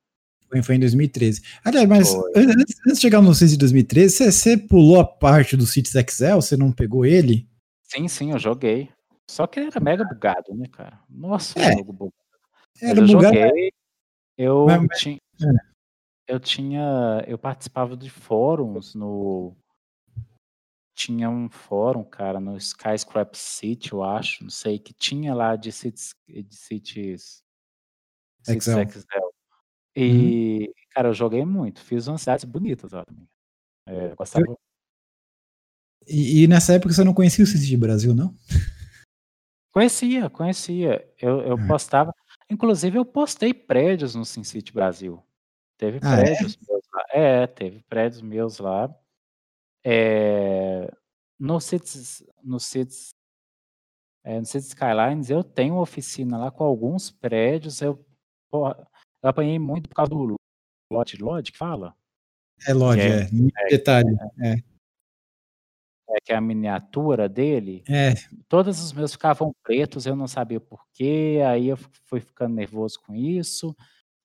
Foi 0.63 0.75
em 0.75 0.79
2013. 0.79 1.41
Aliás, 1.63 1.89
mas 1.89 2.15
antes 2.33 2.75
antes 2.87 2.95
de 2.95 3.01
chegar 3.01 3.21
no 3.21 3.33
SimCity 3.35 3.51
de 3.53 3.57
2013, 3.59 4.15
você 4.15 4.31
você 4.31 4.57
pulou 4.57 4.97
a 4.99 5.05
parte 5.05 5.57
do 5.57 5.65
Cities 5.65 5.93
Excel, 5.95 6.41
você 6.41 6.55
não 6.55 6.71
pegou 6.71 7.05
ele? 7.05 7.45
Sim, 7.83 8.07
sim, 8.07 8.31
eu 8.31 8.39
joguei. 8.39 8.89
Só 9.29 9.45
que 9.45 9.59
ele 9.59 9.67
era 9.67 9.79
mega 9.81 10.05
bugado, 10.05 10.55
né, 10.55 10.65
cara. 10.71 11.01
Nossa, 11.09 11.59
É. 11.59 11.73
jogo 11.73 11.91
bugado. 11.91 12.13
Era 12.81 12.99
eu 13.01 13.07
bugado, 13.07 13.35
joguei, 13.35 13.71
eu 14.37 14.65
mas 14.67 14.85
mas 14.87 14.99
ti 14.99 15.17
hã. 15.41 15.51
eu 16.27 16.39
tinha 16.39 17.23
eu 17.27 17.37
participava 17.37 17.97
de 17.97 18.09
fóruns 18.09 18.95
no 18.95 19.53
tinha 20.97 21.29
um 21.29 21.47
fórum, 21.47 22.03
cara, 22.03 22.39
no 22.39 22.57
Skyscraper 22.57 23.37
City, 23.39 23.93
eu 23.93 24.03
acho, 24.03 24.43
não 24.43 24.49
sei, 24.49 24.79
que 24.79 24.91
tinha 24.93 25.33
lá 25.35 25.55
de 25.55 25.71
cities 25.71 26.15
de 26.27 26.55
cities 26.55 27.43
Cities 28.43 28.67
Excel. 28.67 28.81
Excel. 28.81 29.21
Uhum. 29.23 29.31
E, 29.95 30.73
cara, 30.91 31.09
eu 31.09 31.13
joguei 31.13 31.45
muito, 31.45 31.81
fiz 31.81 32.07
umas 32.07 32.21
cidades 32.21 32.45
bonitas 32.45 32.91
lá 32.93 33.05
também. 33.05 33.27
É, 33.85 34.11
Eu 34.11 34.15
gostava 34.15 34.45
E 36.07 36.43
e 36.43 36.47
nessa 36.47 36.73
época 36.73 36.93
você 36.93 37.03
não 37.03 37.13
conhecia 37.13 37.43
o 37.43 37.47
SimCity 37.47 37.77
Brasil, 37.77 38.15
não? 38.15 38.33
Conhecia, 39.71 40.29
conhecia. 40.31 41.07
Eu 41.21 41.41
eu 41.41 41.57
Hã. 41.59 41.67
postava 41.67 42.11
inclusive 42.49 42.97
eu 42.97 43.05
postei 43.05 43.53
prédios 43.53 44.15
no 44.15 44.25
SimCity 44.25 44.73
Brasil. 44.73 45.23
Teve 45.77 45.99
Ah, 46.01 46.19
é? 46.19 46.23
prédios 46.23 46.57
meus 46.67 46.83
lá 46.91 47.03
é, 47.11 47.45
teve 47.47 47.83
prédios 47.83 48.21
meus 48.21 48.57
lá. 48.57 48.89
Eh, 49.89 50.91
no 51.39 51.61
Cities 51.61 52.21
no 52.43 52.59
Cities 52.59 53.11
eh, 54.25 54.39
no 54.39 54.45
Cities 54.45 54.67
Skylines 54.67 55.29
eu 55.29 55.43
tenho 55.45 55.75
uma 55.75 55.81
oficina 55.81 56.37
lá 56.37 56.51
com 56.51 56.65
alguns 56.65 57.09
prédios, 57.09 57.81
eu 57.81 58.05
porra, 58.51 58.85
eu 59.23 59.29
apanhei 59.29 59.57
muito 59.57 59.87
por 59.87 59.95
causa 59.95 60.09
do 60.09 60.35
lote 60.91 61.15
LOD 61.21 61.51
que 61.53 61.57
fala? 61.57 61.95
É 62.61 62.65
Que 62.65 62.73
LOD, 62.73 62.99
é 62.99 63.05
é, 63.21 63.29
é 63.65 63.69
detalhe, 63.69 64.09
é. 64.41 64.55
é, 66.09 66.21
que 66.21 66.33
é 66.33 66.35
a 66.35 66.41
miniatura 66.41 67.29
dele, 67.29 67.83
É. 67.87 68.13
todos 68.49 68.81
os 68.83 68.91
meus 68.91 69.13
ficavam 69.13 69.53
pretos, 69.63 70.05
eu 70.05 70.15
não 70.17 70.27
sabia 70.27 70.59
porquê, 70.59 71.41
aí 71.47 71.67
eu 71.67 71.77
fu 71.77 71.89
fui 72.05 72.19
ficando 72.19 72.55
nervoso 72.55 72.99
com 73.05 73.15
isso, 73.15 73.73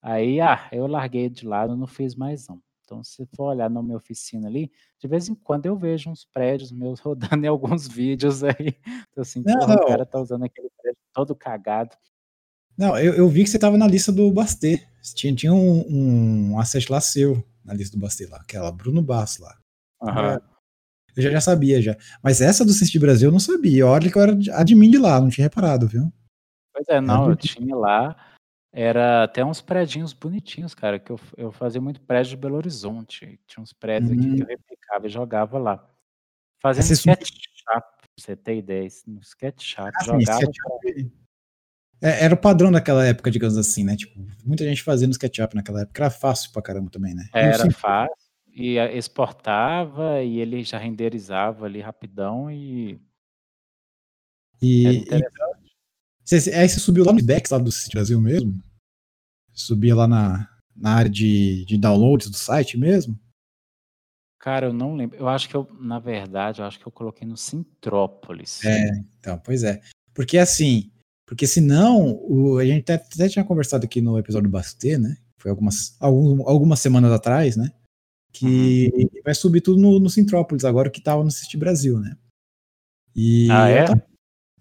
aí, 0.02 0.40
ah, 0.40 0.68
eu 0.72 0.86
larguei 0.88 1.28
de 1.28 1.46
lado, 1.46 1.76
não 1.76 1.86
fiz 1.86 2.16
mais 2.16 2.48
não. 2.48 2.60
Então 2.92 3.02
se 3.02 3.26
for 3.34 3.44
olhar 3.44 3.70
na 3.70 3.82
minha 3.82 3.96
oficina 3.96 4.46
ali, 4.48 4.70
de 5.00 5.08
vez 5.08 5.26
em 5.26 5.34
quando 5.34 5.64
eu 5.64 5.74
vejo 5.74 6.10
uns 6.10 6.26
prédios 6.26 6.70
meus 6.70 7.00
rodando 7.00 7.42
em 7.44 7.48
alguns 7.48 7.88
vídeos 7.88 8.44
aí, 8.44 8.76
tô 9.14 9.22
assim: 9.22 9.42
Não, 9.44 9.58
"Porra, 9.58 9.74
o 9.74 9.76
não. 9.78 9.86
cara 9.86 10.04
tá 10.06 10.20
usando 10.20 10.44
aquele 10.44 10.68
prédio 10.80 11.00
todo 11.14 11.34
cagado". 11.34 11.96
Não, 12.76 12.98
eu 12.98 13.14
eu 13.14 13.28
vi 13.28 13.44
que 13.44 13.50
você 13.50 13.56
estava 13.56 13.78
na 13.78 13.86
lista 13.88 14.12
do 14.12 14.30
Bastê, 14.30 14.86
tinha 15.14 15.34
tinha 15.34 15.54
um 15.54 16.52
um 16.52 16.58
asset 16.58 16.90
lá 16.92 17.00
seu, 17.00 17.42
na 17.64 17.72
lista 17.72 17.96
do 17.96 18.00
Bastê 18.00 18.26
lá, 18.26 18.36
aquela 18.38 18.70
Bruno 18.70 19.00
Bastos 19.00 19.40
lá. 19.40 19.56
Aham. 20.02 20.34
É. 20.34 20.52
Eu 21.16 21.22
já 21.22 21.30
já 21.30 21.40
sabia 21.40 21.80
já. 21.80 21.96
Mas 22.22 22.40
essa 22.40 22.64
do 22.64 22.72
SimCity 22.72 22.98
Brasil 22.98 23.28
eu 23.28 23.32
não 23.32 23.40
sabia, 23.40 23.86
olha 23.86 24.10
que 24.10 24.16
eu 24.16 24.22
era 24.22 24.32
admin 24.52 24.90
de 24.90 24.98
lá, 24.98 25.20
não 25.20 25.28
tinha 25.28 25.44
reparado, 25.44 25.86
viu. 25.86 26.10
Pois 26.72 26.88
é, 26.88 27.00
não, 27.02 27.28
eu 27.28 27.36
tinha 27.36 27.76
lá, 27.76 28.16
era 28.72 29.24
até 29.24 29.44
uns 29.44 29.60
predinhos 29.60 30.12
bonitinhos, 30.14 30.74
cara, 30.74 30.98
que 30.98 31.12
eu 31.12 31.20
eu 31.36 31.52
fazia 31.52 31.80
muito 31.80 32.00
prédio 32.00 32.30
de 32.30 32.36
Belo 32.38 32.56
Horizonte, 32.56 33.38
tinha 33.46 33.62
uns 33.62 33.72
prédios 33.72 34.10
aqui 34.12 34.30
que 34.30 34.42
Hum. 34.42 34.44
eu 34.44 34.46
replicava 34.48 35.06
e 35.06 35.10
jogava 35.10 35.58
lá. 35.58 35.76
No 36.76 36.82
você 36.82 36.96
subiu 36.96 37.14
SketchUp, 37.14 37.64
pra 37.66 38.08
você 38.18 38.36
ter 38.36 38.56
ideia, 38.58 38.88
no 39.06 39.20
SketchUp, 39.22 39.92
Ah, 40.00 40.04
jogava 40.04 40.40
SketchUp 40.40 41.12
é, 42.02 42.24
era 42.26 42.34
o 42.34 42.38
padrão 42.38 42.72
daquela 42.72 43.06
época, 43.06 43.30
digamos 43.30 43.56
assim, 43.58 43.84
né, 43.84 43.96
tipo, 43.96 44.20
muita 44.44 44.64
gente 44.64 44.82
fazia 44.82 45.06
no 45.08 45.12
SketchUp 45.12 45.54
naquela 45.54 45.82
época, 45.82 46.02
era 46.04 46.10
fácil 46.10 46.52
pra 46.52 46.62
caramba 46.62 46.90
também, 46.90 47.14
né. 47.14 47.24
E 47.34 47.38
Era 47.38 47.70
fácil, 47.70 48.16
e 48.54 48.78
exportava 48.78 50.22
e 50.22 50.38
ele 50.40 50.62
já 50.64 50.78
renderizava 50.78 51.66
ali 51.66 51.80
rapidão 51.80 52.50
e 52.50 53.00
E 54.60 54.96
interessante. 54.96 55.61
Você 56.24 56.50
aí 56.50 56.68
você 56.68 56.80
subiu 56.80 57.04
lá 57.04 57.12
no 57.12 57.18
IDEX 57.18 57.50
lá 57.50 57.58
do 57.58 57.70
SimCity 57.70 57.96
Brasil 57.96 58.20
mesmo? 58.20 58.60
Subia 59.52 59.94
lá 59.94 60.06
na 60.06 60.48
na 60.74 60.94
área 60.94 61.10
de 61.10 61.64
de 61.64 61.76
downloads 61.76 62.30
do 62.30 62.36
site 62.36 62.78
mesmo? 62.78 63.18
Cara, 64.42 64.66
eu 64.66 64.72
não 64.72 64.96
lembro. 64.96 65.16
Eu 65.16 65.28
acho 65.28 65.48
que 65.48 65.54
eu, 65.54 65.68
na 65.78 66.00
verdade, 66.00 66.60
eu 66.60 66.66
acho 66.66 66.76
que 66.76 66.86
eu 66.86 66.90
coloquei 66.90 67.26
no 67.26 67.36
Sintrópolis. 67.36 68.64
É, 68.64 68.90
então, 69.16 69.38
pois 69.38 69.62
é. 69.62 69.80
Porque 70.12 70.36
assim, 70.36 70.90
porque 71.24 71.46
senão, 71.46 72.20
o, 72.28 72.58
a 72.58 72.64
gente 72.64 72.82
até, 72.82 72.94
até, 72.94 73.28
tinha 73.28 73.44
conversado 73.44 73.84
aqui 73.84 74.00
no 74.00 74.18
episódio 74.18 74.48
do 74.48 74.52
Basté, 74.52 74.98
né? 74.98 75.16
Foi 75.38 75.50
algumas, 75.50 75.96
algum, 76.00 76.48
algumas 76.48 76.80
semanas 76.80 77.12
atrás, 77.12 77.56
né? 77.56 77.72
Que 78.32 78.90
uhum. 78.92 79.22
vai 79.24 79.34
subir 79.34 79.60
tudo 79.60 79.80
no, 79.80 80.00
no 80.00 80.10
Sintrópolis, 80.10 80.64
agora 80.64 80.90
que 80.90 81.00
tava 81.00 81.22
no 81.22 81.30
City 81.30 81.56
Brasil, 81.56 82.00
né? 82.00 82.16
E 83.14 83.48
ah, 83.50 83.70
é? 83.70 83.84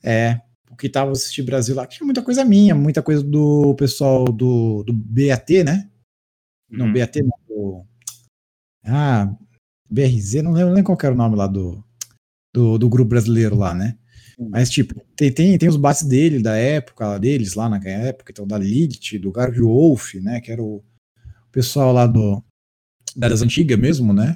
é, 0.03 0.41
que 0.81 0.89
tava 0.89 1.13
City 1.13 1.43
Brasil 1.43 1.75
lá, 1.75 1.85
tinha 1.85 2.03
muita 2.03 2.23
coisa 2.23 2.43
minha, 2.43 2.73
muita 2.73 3.03
coisa 3.03 3.21
do 3.23 3.75
pessoal 3.75 4.25
do, 4.25 4.83
do 4.83 4.91
BAT, 4.91 5.63
né? 5.63 5.87
Uhum. 6.71 6.79
Não, 6.79 6.91
BAT 6.91 7.17
não, 7.17 7.37
do, 7.47 7.85
ah, 8.83 9.31
BRZ, 9.87 10.41
não 10.41 10.53
lembro 10.53 10.73
nem 10.73 10.83
qual 10.83 10.97
era 11.03 11.13
o 11.13 11.17
nome 11.17 11.35
lá 11.35 11.45
do, 11.45 11.83
do, 12.51 12.79
do 12.79 12.89
grupo 12.89 13.09
brasileiro 13.09 13.55
lá, 13.55 13.75
né? 13.75 13.95
Mas, 14.39 14.71
tipo, 14.71 14.99
tem, 15.15 15.31
tem, 15.31 15.55
tem 15.55 15.69
os 15.69 15.77
bases 15.77 16.07
dele, 16.07 16.41
da 16.41 16.55
época 16.55 17.19
deles, 17.19 17.53
lá 17.53 17.69
na 17.69 17.77
época, 17.87 18.31
então, 18.31 18.47
da 18.47 18.57
Lilith, 18.57 19.19
do 19.19 19.31
Garg 19.31 19.55
Wolf, 19.59 20.15
né? 20.15 20.41
Que 20.41 20.51
era 20.51 20.63
o 20.63 20.83
pessoal 21.51 21.93
lá 21.93 22.07
do, 22.07 22.43
das 23.15 23.43
antigas 23.43 23.77
mesmo, 23.77 24.13
né? 24.13 24.35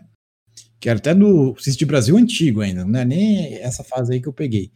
Que 0.80 0.90
era 0.90 1.00
até 1.00 1.16
do 1.16 1.56
City 1.58 1.86
Brasil 1.86 2.16
antigo 2.16 2.62
ainda, 2.62 2.86
não 2.86 3.00
é 3.00 3.04
nem 3.04 3.56
essa 3.56 3.84
fase 3.84 4.14
aí 4.14 4.22
que 4.22 4.28
eu 4.28 4.34
peguei. 4.34 4.72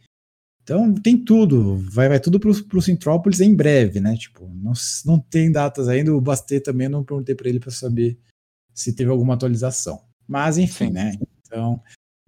Então 0.62 0.94
tem 0.94 1.16
tudo, 1.16 1.76
vai, 1.90 2.08
vai 2.08 2.20
tudo 2.20 2.38
pro, 2.38 2.64
pro 2.64 2.82
Sintrópolis 2.82 3.40
em 3.40 3.54
breve, 3.54 4.00
né? 4.00 4.16
Tipo, 4.16 4.46
não, 4.54 4.72
não 5.04 5.18
tem 5.18 5.50
datas 5.50 5.88
ainda, 5.88 6.14
o 6.14 6.20
Bastê 6.20 6.60
também 6.60 6.88
não 6.88 7.04
perguntei 7.04 7.34
para 7.34 7.48
ele 7.48 7.58
para 7.58 7.70
saber 7.70 8.18
se 8.74 8.94
teve 8.94 9.10
alguma 9.10 9.34
atualização. 9.34 10.02
Mas 10.28 10.58
enfim, 10.58 10.86
Sim. 10.86 10.92
né? 10.92 11.12
Então, 11.40 11.82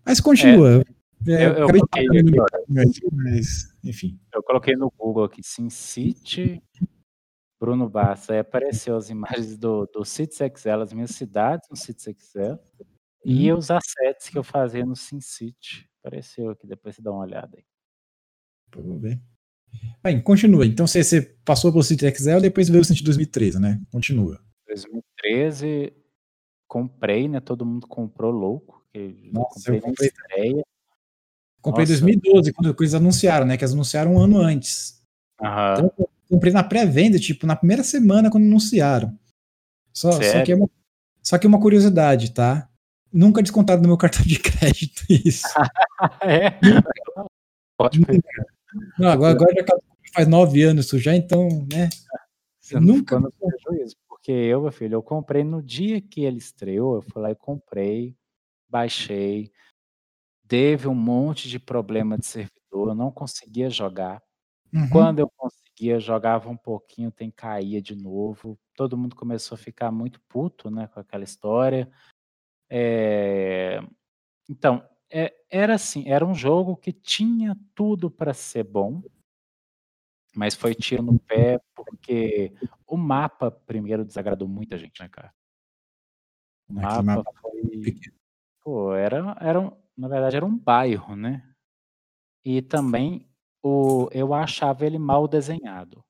mas 0.05 0.21
continua. 0.21 0.83
É, 1.27 1.33
é, 1.33 1.47
eu, 1.47 1.53
eu 1.53 1.67
coloquei 1.69 2.07
aqui, 2.09 3.07
mas, 3.13 3.77
enfim. 3.85 4.19
Eu 4.35 4.43
coloquei 4.43 4.75
no 4.75 4.91
Google 4.99 5.25
aqui 5.25 5.41
SimCity, 5.43 6.61
Bruno 7.61 7.89
Bassa, 7.89 8.33
aí 8.33 8.41
apareceu 8.41 8.97
as 8.97 9.09
imagens 9.09 9.57
do, 9.57 9.87
do 9.87 10.05
Cities 10.05 10.41
Excel, 10.41 10.81
as 10.81 10.93
minhas 10.93 11.13
cidades 11.13 11.69
no 11.71 11.77
Cities 11.77 12.09
Excel, 12.09 12.59
hum. 12.81 12.85
e 13.25 13.53
os 13.53 13.71
assets 13.71 14.29
que 14.29 14.37
eu 14.37 14.43
fazia 14.43 14.85
no 14.85 14.97
SimCity. 14.97 15.89
Apareceu 16.01 16.51
aqui, 16.51 16.67
depois 16.67 16.97
você 16.97 17.03
dá 17.03 17.13
uma 17.13 17.23
olhada 17.23 17.57
aí. 17.57 17.65
Vamos 18.81 19.03
ver. 19.03 19.21
Bem, 20.03 20.21
continua. 20.21 20.67
Então 20.67 20.87
você, 20.87 21.03
você 21.03 21.23
passou 21.45 21.73
pelo 21.73 21.83
Cities 21.83 22.13
Excel, 22.13 22.41
depois 22.41 22.69
veio 22.69 22.83
o 22.83 22.85
Cities 22.85 23.05
2013, 23.05 23.61
né? 23.61 23.81
Continua. 23.91 24.41
2013, 24.67 25.93
comprei, 26.69 27.29
né? 27.29 27.41
Todo 27.41 27.67
mundo 27.67 27.87
comprou 27.87 28.31
louco. 28.31 28.85
Nossa, 29.33 29.55
comprei 29.55 29.79
eu 29.79 29.83
comprei 29.83 30.09
estreia. 30.09 30.63
Comprei 31.61 31.85
em 31.85 31.89
2012, 31.89 32.53
quando 32.53 32.77
eles 32.79 32.95
anunciaram, 32.95 33.47
né? 33.47 33.57
Que 33.57 33.65
eles 33.65 33.73
anunciaram 33.73 34.15
um 34.15 34.19
ano 34.19 34.39
antes. 34.39 35.01
Uhum. 35.41 35.73
Então, 35.73 35.93
eu 35.99 36.11
comprei 36.29 36.53
na 36.53 36.65
pré-venda, 36.65 37.19
tipo, 37.19 37.47
na 37.47 37.55
primeira 37.55 37.85
semana 37.85 38.31
quando 38.31 38.45
anunciaram. 38.45 39.17
Só, 39.93 40.11
só, 40.13 40.43
que 40.43 40.53
é 40.53 40.57
uma, 40.57 40.69
só 41.23 41.39
que 41.39 41.47
é 41.47 41.49
uma 41.49 41.61
curiosidade, 41.61 42.33
tá? 42.33 42.69
Nunca 43.13 43.43
descontado 43.43 43.83
no 43.83 43.89
meu 43.89 43.97
cartão 43.99 44.23
de 44.25 44.39
crédito 44.39 45.05
isso. 45.09 45.47
é? 46.23 46.59
Pode 47.79 48.01
Não, 48.99 49.09
agora, 49.09 49.33
agora 49.33 49.55
já 49.55 49.65
faz 50.15 50.29
nove 50.29 50.63
anos 50.63 50.87
isso 50.87 50.99
já, 50.99 51.15
então, 51.15 51.49
né? 51.71 51.89
Você 52.61 52.79
nunca. 52.79 53.19
No 53.19 53.33
prejuízo, 53.33 53.97
porque 54.09 54.33
eu, 54.33 54.63
meu 54.63 54.73
filho, 54.73 54.95
eu 54.95 55.03
comprei 55.03 55.45
no 55.45 55.63
dia 55.63 56.01
que 56.01 56.23
ele 56.23 56.39
estreou, 56.39 56.97
eu 56.97 57.03
fui 57.03 57.21
lá 57.21 57.31
e 57.31 57.35
comprei, 57.35 58.17
baixei, 58.69 59.53
teve 60.47 60.89
um 60.89 60.95
monte 60.95 61.49
de 61.49 61.59
problema 61.59 62.17
de 62.17 62.27
servidor, 62.27 62.89
eu 62.89 62.95
não 62.95 63.11
conseguia 63.11 63.69
jogar. 63.69 64.23
Uhum. 64.73 64.89
Quando 64.89 65.19
eu 65.19 65.31
conseguia, 65.37 66.01
jogava 66.01 66.49
um 66.49 66.57
pouquinho, 66.57 67.11
tem 67.11 67.31
caía 67.31 67.83
de 67.83 67.95
novo. 67.95 68.59
Todo 68.75 68.97
mundo 68.97 69.15
começou 69.15 69.57
a 69.57 69.59
ficar 69.59 69.91
muito 69.91 70.21
puto, 70.29 70.71
né, 70.71 70.87
com 70.87 71.01
aquela 71.01 71.25
história. 71.25 71.91
É... 72.71 73.81
Então, 74.49 74.83
é, 75.13 75.35
era 75.51 75.75
assim, 75.75 76.09
era 76.09 76.25
um 76.25 76.35
jogo 76.35 76.77
que 76.77 76.93
tinha 76.93 77.57
tudo 77.75 78.11
para 78.11 78.33
ser 78.33 78.65
bom, 78.65 79.03
mas 80.35 80.55
foi 80.55 80.75
tiro 80.75 81.03
no 81.03 81.19
pé 81.19 81.61
porque 81.75 82.55
o 82.87 82.97
mapa 82.97 83.51
primeiro 83.51 84.05
desagradou 84.05 84.49
muita 84.49 84.79
gente, 84.79 85.03
né, 85.03 85.09
cara? 85.11 85.33
O 86.69 86.73
mapa, 86.73 87.03
mapa 87.03 87.33
foi, 87.43 88.01
pô, 88.63 88.95
era, 88.95 89.37
era 89.39 89.61
um, 89.61 89.71
na 89.95 90.09
verdade 90.09 90.37
era 90.37 90.47
um 90.47 90.57
bairro, 90.57 91.15
né? 91.15 91.47
E 92.43 92.63
também 92.63 93.29
o, 93.63 94.09
eu 94.13 94.33
achava 94.33 94.87
ele 94.87 94.99
mal 94.99 95.29
desenhado. 95.29 96.03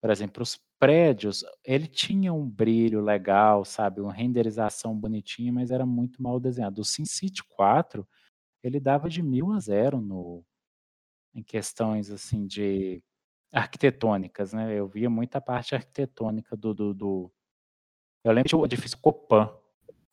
Por 0.00 0.10
exemplo, 0.10 0.42
os 0.42 0.56
prédios, 0.78 1.44
ele 1.62 1.86
tinha 1.86 2.32
um 2.32 2.48
brilho 2.48 3.02
legal, 3.02 3.64
sabe, 3.66 4.00
uma 4.00 4.12
renderização 4.12 4.96
bonitinha, 4.96 5.52
mas 5.52 5.70
era 5.70 5.84
muito 5.84 6.22
mal 6.22 6.40
desenhado. 6.40 6.80
O 6.80 6.84
SimCity 6.84 7.44
4, 7.44 8.08
ele 8.62 8.80
dava 8.80 9.08
de 9.08 9.22
mil 9.22 9.52
a 9.52 9.60
zero 9.60 10.00
no, 10.00 10.44
em 11.34 11.42
questões 11.42 12.10
assim 12.10 12.46
de 12.46 13.02
arquitetônicas, 13.52 14.52
né? 14.52 14.78
Eu 14.78 14.86
via 14.86 15.10
muita 15.10 15.40
parte 15.40 15.74
arquitetônica 15.74 16.56
do, 16.56 16.72
do, 16.72 16.94
do... 16.94 17.32
eu 18.24 18.32
lembro 18.32 18.58
do 18.58 18.64
edifício 18.64 18.98
Copan 18.98 19.50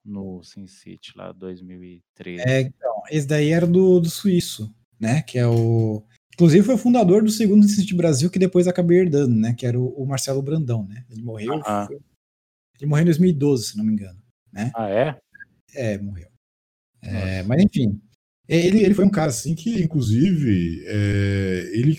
no 0.04 0.42
SimCity 0.44 1.14
lá 1.16 1.32
2013. 1.32 2.44
É, 2.48 2.62
então, 2.62 3.04
esse 3.10 3.28
daí 3.28 3.52
era 3.52 3.68
do, 3.68 4.00
do 4.00 4.10
suíço, 4.10 4.74
né? 5.00 5.22
Que 5.22 5.38
é 5.38 5.48
o. 5.48 6.04
Inclusive 6.34 6.66
foi 6.66 6.76
o 6.76 6.80
fundador 6.80 7.24
do 7.24 7.32
segundo 7.32 7.66
Instituto 7.66 7.98
Brasil, 7.98 8.30
que 8.30 8.40
depois 8.40 8.68
acabei 8.68 9.00
herdando, 9.00 9.36
né? 9.36 9.54
Que 9.54 9.66
era 9.66 9.80
o, 9.80 9.90
o 9.90 10.06
Marcelo 10.06 10.42
Brandão, 10.42 10.84
né? 10.88 11.06
Ele 11.10 11.22
morreu. 11.22 11.62
Foi... 11.62 12.00
Ele 12.80 12.86
morreu 12.86 13.02
em 13.02 13.06
2012, 13.06 13.64
se 13.66 13.78
não 13.78 13.84
me 13.84 13.94
engano. 13.94 14.22
Né? 14.52 14.72
Ah, 14.76 14.90
é? 14.90 15.20
É, 15.74 15.98
morreu. 15.98 16.30
É, 17.02 17.44
mas 17.44 17.62
enfim. 17.62 18.02
Ele, 18.48 18.84
ele 18.84 18.94
foi 18.94 19.06
um 19.06 19.10
cara 19.10 19.30
assim 19.30 19.54
que, 19.54 19.82
inclusive, 19.82 20.84
é, 20.86 21.70
ele 21.74 21.98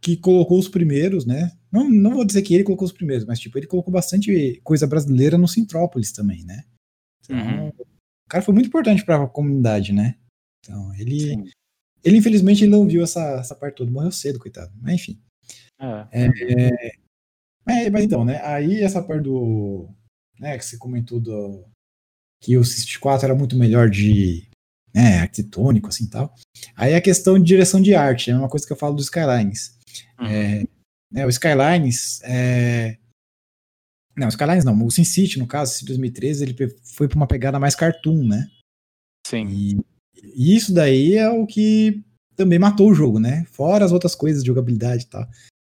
que 0.00 0.16
colocou 0.16 0.58
os 0.58 0.68
primeiros, 0.68 1.24
né? 1.24 1.52
Não, 1.70 1.88
não 1.88 2.10
vou 2.12 2.24
dizer 2.24 2.42
que 2.42 2.54
ele 2.54 2.64
colocou 2.64 2.84
os 2.84 2.92
primeiros, 2.92 3.24
mas 3.24 3.38
tipo, 3.38 3.56
ele 3.56 3.68
colocou 3.68 3.92
bastante 3.92 4.60
coisa 4.64 4.86
brasileira 4.86 5.38
no 5.38 5.46
Sintrópolis 5.46 6.12
também, 6.12 6.44
né? 6.44 6.64
Então, 7.24 7.36
uhum. 7.36 7.68
o 7.68 8.28
cara 8.28 8.42
foi 8.42 8.52
muito 8.52 8.66
importante 8.66 9.04
para 9.04 9.22
a 9.22 9.28
comunidade, 9.28 9.92
né? 9.92 10.16
Então, 10.60 10.94
ele. 10.94 11.20
Sim. 11.20 11.44
Ele, 12.04 12.16
infelizmente, 12.16 12.64
ele 12.64 12.72
não 12.72 12.86
viu 12.86 13.02
essa, 13.02 13.38
essa 13.38 13.54
parte 13.54 13.76
toda, 13.76 13.90
morreu 13.90 14.10
cedo, 14.10 14.38
coitado. 14.40 14.72
Mas, 14.80 14.94
enfim. 14.94 15.22
Ah. 15.78 16.08
É, 16.10 16.26
é, 16.26 16.92
mas, 17.64 17.90
mas, 17.90 18.04
então, 18.04 18.24
né? 18.24 18.40
Aí 18.44 18.82
essa 18.82 19.02
parte 19.02 19.22
do. 19.22 19.88
Né, 20.38 20.58
que 20.58 20.64
você 20.64 20.76
comentou 20.76 21.20
do. 21.20 21.64
Que 22.42 22.56
o 22.56 22.64
City 22.64 22.98
4 22.98 23.26
era 23.26 23.34
muito 23.36 23.56
melhor 23.56 23.88
de. 23.88 24.48
Né, 24.94 25.20
arquitetônico, 25.20 25.88
assim 25.88 26.06
tal. 26.06 26.34
Aí 26.76 26.94
a 26.94 27.00
questão 27.00 27.38
de 27.38 27.44
direção 27.44 27.80
de 27.80 27.94
arte, 27.94 28.30
é 28.30 28.36
uma 28.36 28.48
coisa 28.48 28.66
que 28.66 28.72
eu 28.72 28.76
falo 28.76 28.94
do 28.94 29.02
Skylines. 29.02 29.78
Uhum. 30.20 30.26
É, 30.26 30.64
né, 31.10 31.26
o 31.26 31.30
Skylines. 31.30 32.20
É, 32.24 32.98
não, 34.16 34.26
o 34.26 34.30
Skylines 34.30 34.64
não, 34.64 34.84
o 34.84 34.90
SimCity, 34.90 35.38
no 35.38 35.46
caso, 35.46 35.72
esse 35.72 35.84
2013, 35.84 36.44
ele 36.44 36.76
foi 36.82 37.08
para 37.08 37.16
uma 37.16 37.26
pegada 37.26 37.58
mais 37.58 37.74
cartoon, 37.74 38.24
né? 38.24 38.46
Sim. 39.26 39.46
E, 39.48 39.80
e, 40.34 40.54
isso 40.54 40.72
daí 40.72 41.16
é 41.16 41.30
o 41.30 41.46
que 41.46 42.04
também 42.36 42.58
matou 42.58 42.90
o 42.90 42.94
jogo, 42.94 43.18
né? 43.18 43.46
Fora 43.50 43.84
as 43.84 43.92
outras 43.92 44.14
coisas 44.14 44.42
de 44.42 44.48
jogabilidade 44.48 45.04
e 45.04 45.06
tal. 45.06 45.26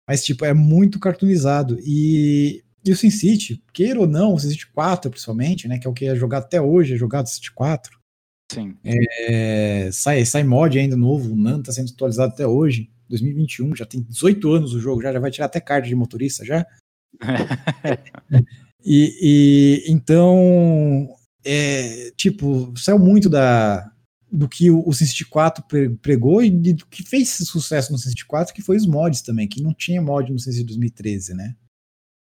Mas, 0.08 0.24
tipo, 0.24 0.44
é 0.44 0.54
muito 0.54 1.00
cartoonizado. 1.00 1.78
E, 1.82 2.64
e 2.84 2.92
o 2.92 2.96
SimCity, 2.96 3.64
queira 3.72 4.00
ou 4.00 4.08
não, 4.08 4.34
o 4.34 4.40
SimCity 4.40 4.72
4, 4.72 5.12
principalmente, 5.12 5.68
né? 5.68 5.78
Que 5.78 5.86
é 5.86 5.90
o 5.90 5.94
que 5.94 6.06
é 6.06 6.16
jogado 6.16 6.44
até 6.44 6.60
hoje, 6.60 6.96
é 6.96 6.98
jogado 6.98 7.26
o 7.26 7.30
SimCity 7.30 7.52
4. 7.52 8.01
Sim. 8.52 8.76
É, 8.84 9.90
sai, 9.94 10.26
sai 10.26 10.44
mod 10.44 10.78
ainda 10.78 10.98
novo, 10.98 11.32
o 11.32 11.38
NAN 11.38 11.62
tá 11.62 11.72
sendo 11.72 11.92
atualizado 11.92 12.34
até 12.34 12.46
hoje, 12.46 12.92
2021, 13.08 13.76
já 13.76 13.86
tem 13.86 14.02
18 14.02 14.52
anos 14.52 14.74
o 14.74 14.80
jogo, 14.80 15.02
já, 15.02 15.14
já 15.14 15.20
vai 15.20 15.32
tirar 15.32 15.46
até 15.46 15.62
card 15.62 15.88
de 15.88 15.96
motorista 15.96 16.44
já. 16.44 16.66
e, 18.84 19.18
e, 19.22 19.92
então, 19.92 21.08
é, 21.46 22.12
tipo, 22.18 22.74
saiu 22.78 23.00
muito 23.00 23.30
da, 23.30 23.90
do 24.30 24.50
que 24.50 24.70
o, 24.70 24.80
o 24.80 24.92
4 25.30 25.64
pregou 26.02 26.44
e 26.44 26.50
do 26.50 26.86
que 26.88 27.04
fez 27.04 27.30
sucesso 27.30 27.94
no 27.94 27.98
SimCity 27.98 28.26
4, 28.26 28.54
que 28.54 28.62
foi 28.62 28.76
os 28.76 28.86
mods 28.86 29.22
também, 29.22 29.48
que 29.48 29.62
não 29.62 29.74
tinha 29.74 30.02
mod 30.02 30.30
no 30.30 30.40
SimCity 30.40 30.66
2013, 30.66 31.34
né? 31.36 31.56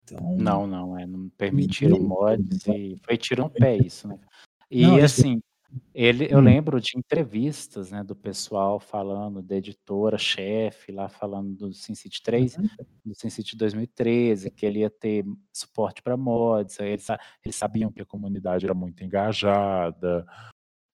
Então, 0.04 0.36
não, 0.38 0.66
não, 0.66 0.98
é, 0.98 1.06
não 1.06 1.28
permitiram 1.36 2.00
mods 2.00 2.66
e 2.66 2.98
foi 3.02 3.18
tirando 3.18 3.50
pé 3.50 3.76
isso, 3.76 4.08
né? 4.08 4.18
E 4.70 4.82
não, 4.82 4.96
assim, 4.96 5.40
ele, 5.94 6.26
eu 6.30 6.38
hum. 6.38 6.42
lembro 6.42 6.80
de 6.80 6.92
entrevistas, 6.96 7.90
né, 7.90 8.02
do 8.02 8.14
pessoal 8.14 8.78
falando, 8.78 9.42
da 9.42 9.56
editora, 9.56 10.18
chefe 10.18 10.92
lá 10.92 11.08
falando 11.08 11.54
do 11.54 11.72
SimCity 11.72 12.22
3, 12.22 12.58
uhum. 12.58 12.68
do 13.04 13.14
SimCity 13.14 13.56
2013, 13.56 14.50
que 14.50 14.66
ele 14.66 14.80
ia 14.80 14.90
ter 14.90 15.24
suporte 15.52 16.02
para 16.02 16.16
mods, 16.16 16.78
eles, 16.80 17.06
eles 17.44 17.56
sabiam 17.56 17.90
que 17.90 18.02
a 18.02 18.06
comunidade 18.06 18.66
era 18.66 18.74
muito 18.74 19.04
engajada, 19.04 20.26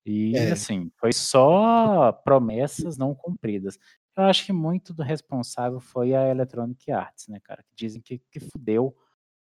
E, 0.04 0.36
é. 0.36 0.52
assim, 0.52 0.90
foi 0.98 1.12
só 1.12 2.12
promessas 2.12 2.96
não 2.96 3.14
cumpridas. 3.14 3.78
Eu 4.16 4.24
acho 4.24 4.44
que 4.44 4.52
muito 4.52 4.92
do 4.92 5.02
responsável 5.02 5.80
foi 5.80 6.14
a 6.14 6.28
Electronic 6.28 6.90
Arts, 6.90 7.28
né, 7.28 7.40
cara? 7.40 7.62
Que 7.62 7.74
dizem 7.74 8.02
que, 8.02 8.18
que 8.30 8.40
fudeu 8.40 8.94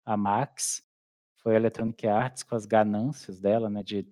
a 0.06 0.16
Max. 0.16 0.84
Foi 1.38 1.54
a 1.54 1.58
Electronic 1.58 2.08
Arts 2.08 2.44
com 2.44 2.56
as 2.56 2.66
ganâncias 2.66 3.40
dela, 3.40 3.70
né? 3.70 3.82
De 3.84 4.06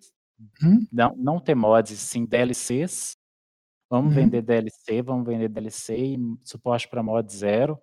uhum. 0.62 0.86
não, 0.91 1.15
não 1.15 1.39
ter 1.39 1.55
mods, 1.55 2.00
sim 2.00 2.25
DLCs. 2.25 3.17
Vamos 3.89 4.15
uhum. 4.15 4.22
vender 4.22 4.41
DLC, 4.43 5.01
vamos 5.01 5.25
vender 5.25 5.50
DLC 5.50 5.98
e 5.98 6.17
suporte 6.43 6.88
para 6.88 7.01
mod 7.01 7.31
zero. 7.34 7.79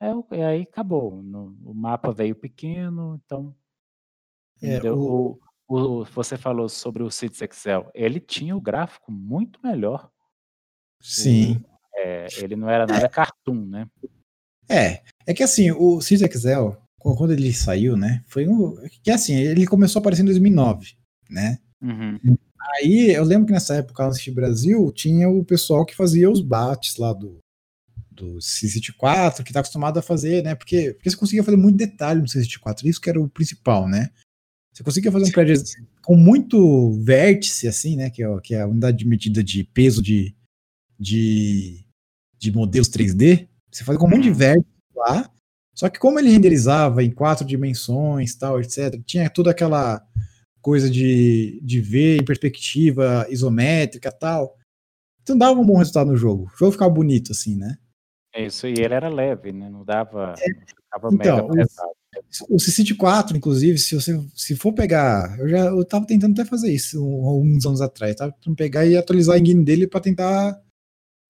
É, 0.00 0.10
e 0.36 0.42
aí 0.42 0.62
acabou. 0.62 1.22
No, 1.22 1.56
o 1.64 1.74
mapa 1.74 2.12
veio 2.12 2.34
pequeno, 2.34 3.20
então. 3.24 3.54
É, 4.62 4.90
o... 4.90 5.38
O, 5.68 6.00
o, 6.00 6.04
você 6.04 6.36
falou 6.36 6.68
sobre 6.68 7.02
o 7.02 7.10
Cities 7.10 7.42
Excel. 7.42 7.90
Ele 7.94 8.20
tinha 8.20 8.56
o 8.56 8.60
gráfico 8.60 9.10
muito 9.10 9.60
melhor. 9.62 10.10
Sim. 11.02 11.56
O, 11.56 11.76
é, 11.96 12.26
ele 12.38 12.56
não 12.56 12.70
era 12.70 12.86
nada 12.86 13.06
é. 13.06 13.08
cartoon, 13.08 13.66
né? 13.66 13.88
É, 14.68 15.02
é 15.26 15.34
que 15.34 15.42
assim, 15.42 15.70
o 15.72 16.00
Cities 16.00 16.22
Excel, 16.22 16.80
quando 16.98 17.32
ele 17.32 17.52
saiu, 17.52 17.96
né, 17.96 18.22
foi 18.26 18.48
um, 18.48 18.74
que 19.02 19.10
assim, 19.10 19.34
ele 19.34 19.66
começou 19.66 20.00
a 20.00 20.02
aparecer 20.02 20.22
em 20.22 20.26
2009, 20.26 20.96
né? 21.30 21.58
Uhum. 21.82 22.18
Aí 22.74 23.10
eu 23.12 23.24
lembro 23.24 23.46
que 23.46 23.52
nessa 23.52 23.76
época 23.76 24.08
no 24.08 24.34
Brasil 24.34 24.92
tinha 24.92 25.28
o 25.28 25.44
pessoal 25.44 25.84
que 25.84 25.94
fazia 25.94 26.30
os 26.30 26.40
bates 26.40 26.96
lá 26.96 27.12
do, 27.12 27.38
do 28.10 28.40
City 28.40 28.92
4, 28.92 29.44
que 29.44 29.52
tá 29.52 29.60
acostumado 29.60 29.98
a 29.98 30.02
fazer, 30.02 30.42
né? 30.42 30.54
Porque, 30.54 30.94
porque 30.94 31.10
você 31.10 31.16
conseguia 31.16 31.44
fazer 31.44 31.56
muito 31.56 31.76
detalhe 31.76 32.20
no 32.20 32.28
City 32.28 32.58
4, 32.58 32.88
isso 32.88 33.00
que 33.00 33.10
era 33.10 33.20
o 33.20 33.28
principal, 33.28 33.88
né? 33.88 34.10
Você 34.72 34.82
conseguia 34.82 35.12
fazer 35.12 35.26
um 35.26 35.30
prédio 35.30 35.62
com 36.02 36.16
muito 36.16 36.92
vértice, 37.02 37.66
assim, 37.66 37.96
né? 37.96 38.10
Que 38.10 38.22
é, 38.22 38.40
que 38.42 38.54
é 38.54 38.62
a 38.62 38.66
unidade 38.66 38.98
de 38.98 39.06
medida 39.06 39.42
de 39.42 39.64
peso 39.64 40.02
de, 40.02 40.34
de, 40.98 41.84
de 42.38 42.52
modelos 42.52 42.88
3D. 42.88 43.48
Você 43.70 43.84
fazia 43.84 43.98
com 43.98 44.06
um 44.06 44.10
monte 44.10 44.24
de 44.24 44.28
uhum. 44.30 44.34
vértice 44.34 44.70
lá. 44.94 45.30
Só 45.74 45.88
que 45.88 45.98
como 45.98 46.18
ele 46.18 46.30
renderizava 46.30 47.02
em 47.02 47.10
quatro 47.10 47.46
dimensões, 47.46 48.34
tal, 48.34 48.60
etc., 48.60 49.00
tinha 49.04 49.28
toda 49.30 49.50
aquela 49.50 50.06
coisa 50.66 50.90
de, 50.90 51.60
de 51.62 51.80
ver 51.80 52.20
em 52.20 52.24
perspectiva 52.24 53.24
isométrica 53.30 54.10
tal. 54.10 54.58
Então 55.22 55.38
dava 55.38 55.60
um 55.60 55.64
bom 55.64 55.78
resultado 55.78 56.10
no 56.10 56.16
jogo. 56.16 56.50
O 56.52 56.58
jogo 56.58 56.72
ficava 56.72 56.90
bonito, 56.90 57.30
assim, 57.30 57.54
né? 57.54 57.78
É 58.34 58.46
isso, 58.46 58.66
e 58.66 58.72
ele 58.72 58.92
era 58.92 59.08
leve, 59.08 59.52
né? 59.52 59.70
Não 59.70 59.84
dava. 59.84 60.34
É, 60.36 60.44
ficava 60.44 61.14
então, 61.14 61.48
mega 61.48 61.54
pesado. 61.54 61.90
O, 62.50 62.56
o 62.56 62.58
City 62.58 62.96
4, 62.96 63.36
inclusive, 63.36 63.78
se 63.78 63.94
você 63.94 64.20
se 64.34 64.56
for 64.56 64.72
pegar. 64.72 65.38
Eu 65.38 65.48
já 65.48 65.58
eu 65.66 65.84
tava 65.84 66.04
tentando 66.04 66.32
até 66.32 66.44
fazer 66.44 66.72
isso 66.72 67.00
uns 67.00 67.64
anos 67.64 67.80
atrás. 67.80 68.16
Tava 68.16 68.32
tentando 68.32 68.56
pegar 68.56 68.84
e 68.84 68.96
atualizar 68.96 69.36
a 69.36 69.38
engine 69.38 69.64
dele 69.64 69.86
para 69.86 70.00
tentar 70.00 70.60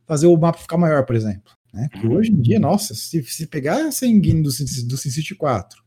fazer 0.07 0.29
o 0.29 0.37
mapa 0.39 0.61
ficar 0.61 0.79
maior, 0.79 1.05
por 1.05 1.15
exemplo. 1.15 1.53
Né? 1.75 1.91
Porque 1.93 2.09
hoje 2.09 2.33
em 2.33 2.41
dia, 2.41 2.59
nossa, 2.59 2.95
se, 2.95 3.23
se 3.23 3.47
pegar 3.47 3.81
essa 3.81 4.07
engine 4.07 4.43
do, 4.43 4.49
do 4.49 4.97
SimCity 4.97 5.35
4 5.35 5.85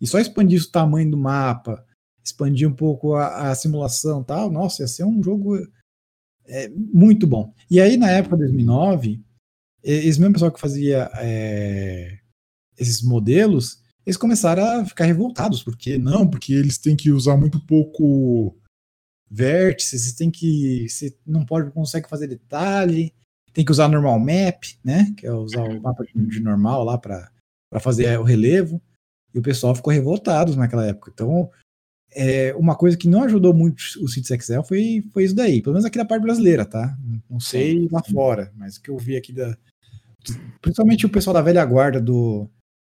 e 0.00 0.06
só 0.08 0.18
expandir 0.18 0.60
o 0.60 0.68
tamanho 0.68 1.08
do 1.08 1.16
mapa, 1.16 1.86
expandir 2.24 2.68
um 2.68 2.74
pouco 2.74 3.14
a, 3.14 3.50
a 3.50 3.54
simulação 3.54 4.22
tal, 4.22 4.50
nossa, 4.50 4.82
ia 4.82 4.88
ser 4.88 5.04
um 5.04 5.22
jogo 5.22 5.56
é, 6.46 6.68
muito 6.68 7.26
bom. 7.26 7.52
E 7.70 7.80
aí, 7.80 7.96
na 7.96 8.10
época 8.10 8.36
de 8.36 8.42
2009, 8.44 9.20
esse 9.82 10.20
mesmo 10.20 10.34
pessoal 10.34 10.52
que 10.52 10.60
fazia 10.60 11.10
é, 11.16 12.18
esses 12.78 13.02
modelos, 13.02 13.82
eles 14.06 14.16
começaram 14.16 14.64
a 14.64 14.84
ficar 14.84 15.04
revoltados, 15.04 15.62
porque 15.62 15.98
não, 15.98 16.28
porque 16.28 16.52
eles 16.52 16.78
têm 16.78 16.96
que 16.96 17.10
usar 17.10 17.36
muito 17.36 17.64
pouco 17.66 18.56
vértices, 19.30 20.12
tem 20.12 20.30
que, 20.30 20.88
você 20.88 21.16
não 21.26 21.44
pode, 21.44 21.70
consegue 21.70 22.08
fazer 22.08 22.26
detalhe, 22.26 23.14
tem 23.52 23.64
que 23.64 23.72
usar 23.72 23.88
normal 23.88 24.18
map, 24.18 24.62
né, 24.84 25.12
que 25.16 25.26
é 25.26 25.32
usar 25.32 25.62
o 25.62 25.80
mapa 25.80 26.04
de 26.04 26.40
normal 26.40 26.84
lá 26.84 26.98
para 26.98 27.30
fazer 27.80 28.18
o 28.18 28.24
relevo, 28.24 28.80
e 29.34 29.38
o 29.38 29.42
pessoal 29.42 29.74
ficou 29.74 29.92
revoltado 29.92 30.54
naquela 30.56 30.86
época. 30.86 31.10
Então, 31.12 31.50
é, 32.14 32.54
uma 32.54 32.76
coisa 32.76 32.96
que 32.96 33.08
não 33.08 33.22
ajudou 33.24 33.54
muito 33.54 33.82
o 34.00 34.08
Cities 34.08 34.30
Excel 34.30 34.64
foi, 34.64 35.04
foi 35.12 35.24
isso 35.24 35.34
daí, 35.34 35.60
pelo 35.62 35.74
menos 35.74 35.84
aqui 35.84 35.98
da 35.98 36.04
parte 36.04 36.22
brasileira, 36.22 36.64
tá? 36.64 36.96
Não 37.28 37.40
sei 37.40 37.88
lá 37.90 38.02
fora, 38.02 38.52
mas 38.56 38.76
o 38.76 38.82
que 38.82 38.90
eu 38.90 38.98
vi 38.98 39.16
aqui 39.16 39.32
da, 39.32 39.56
principalmente 40.60 41.06
o 41.06 41.10
pessoal 41.10 41.34
da 41.34 41.42
velha 41.42 41.64
guarda 41.64 42.00
do 42.00 42.48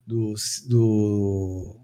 do, 0.06 0.34
do, 0.66 1.80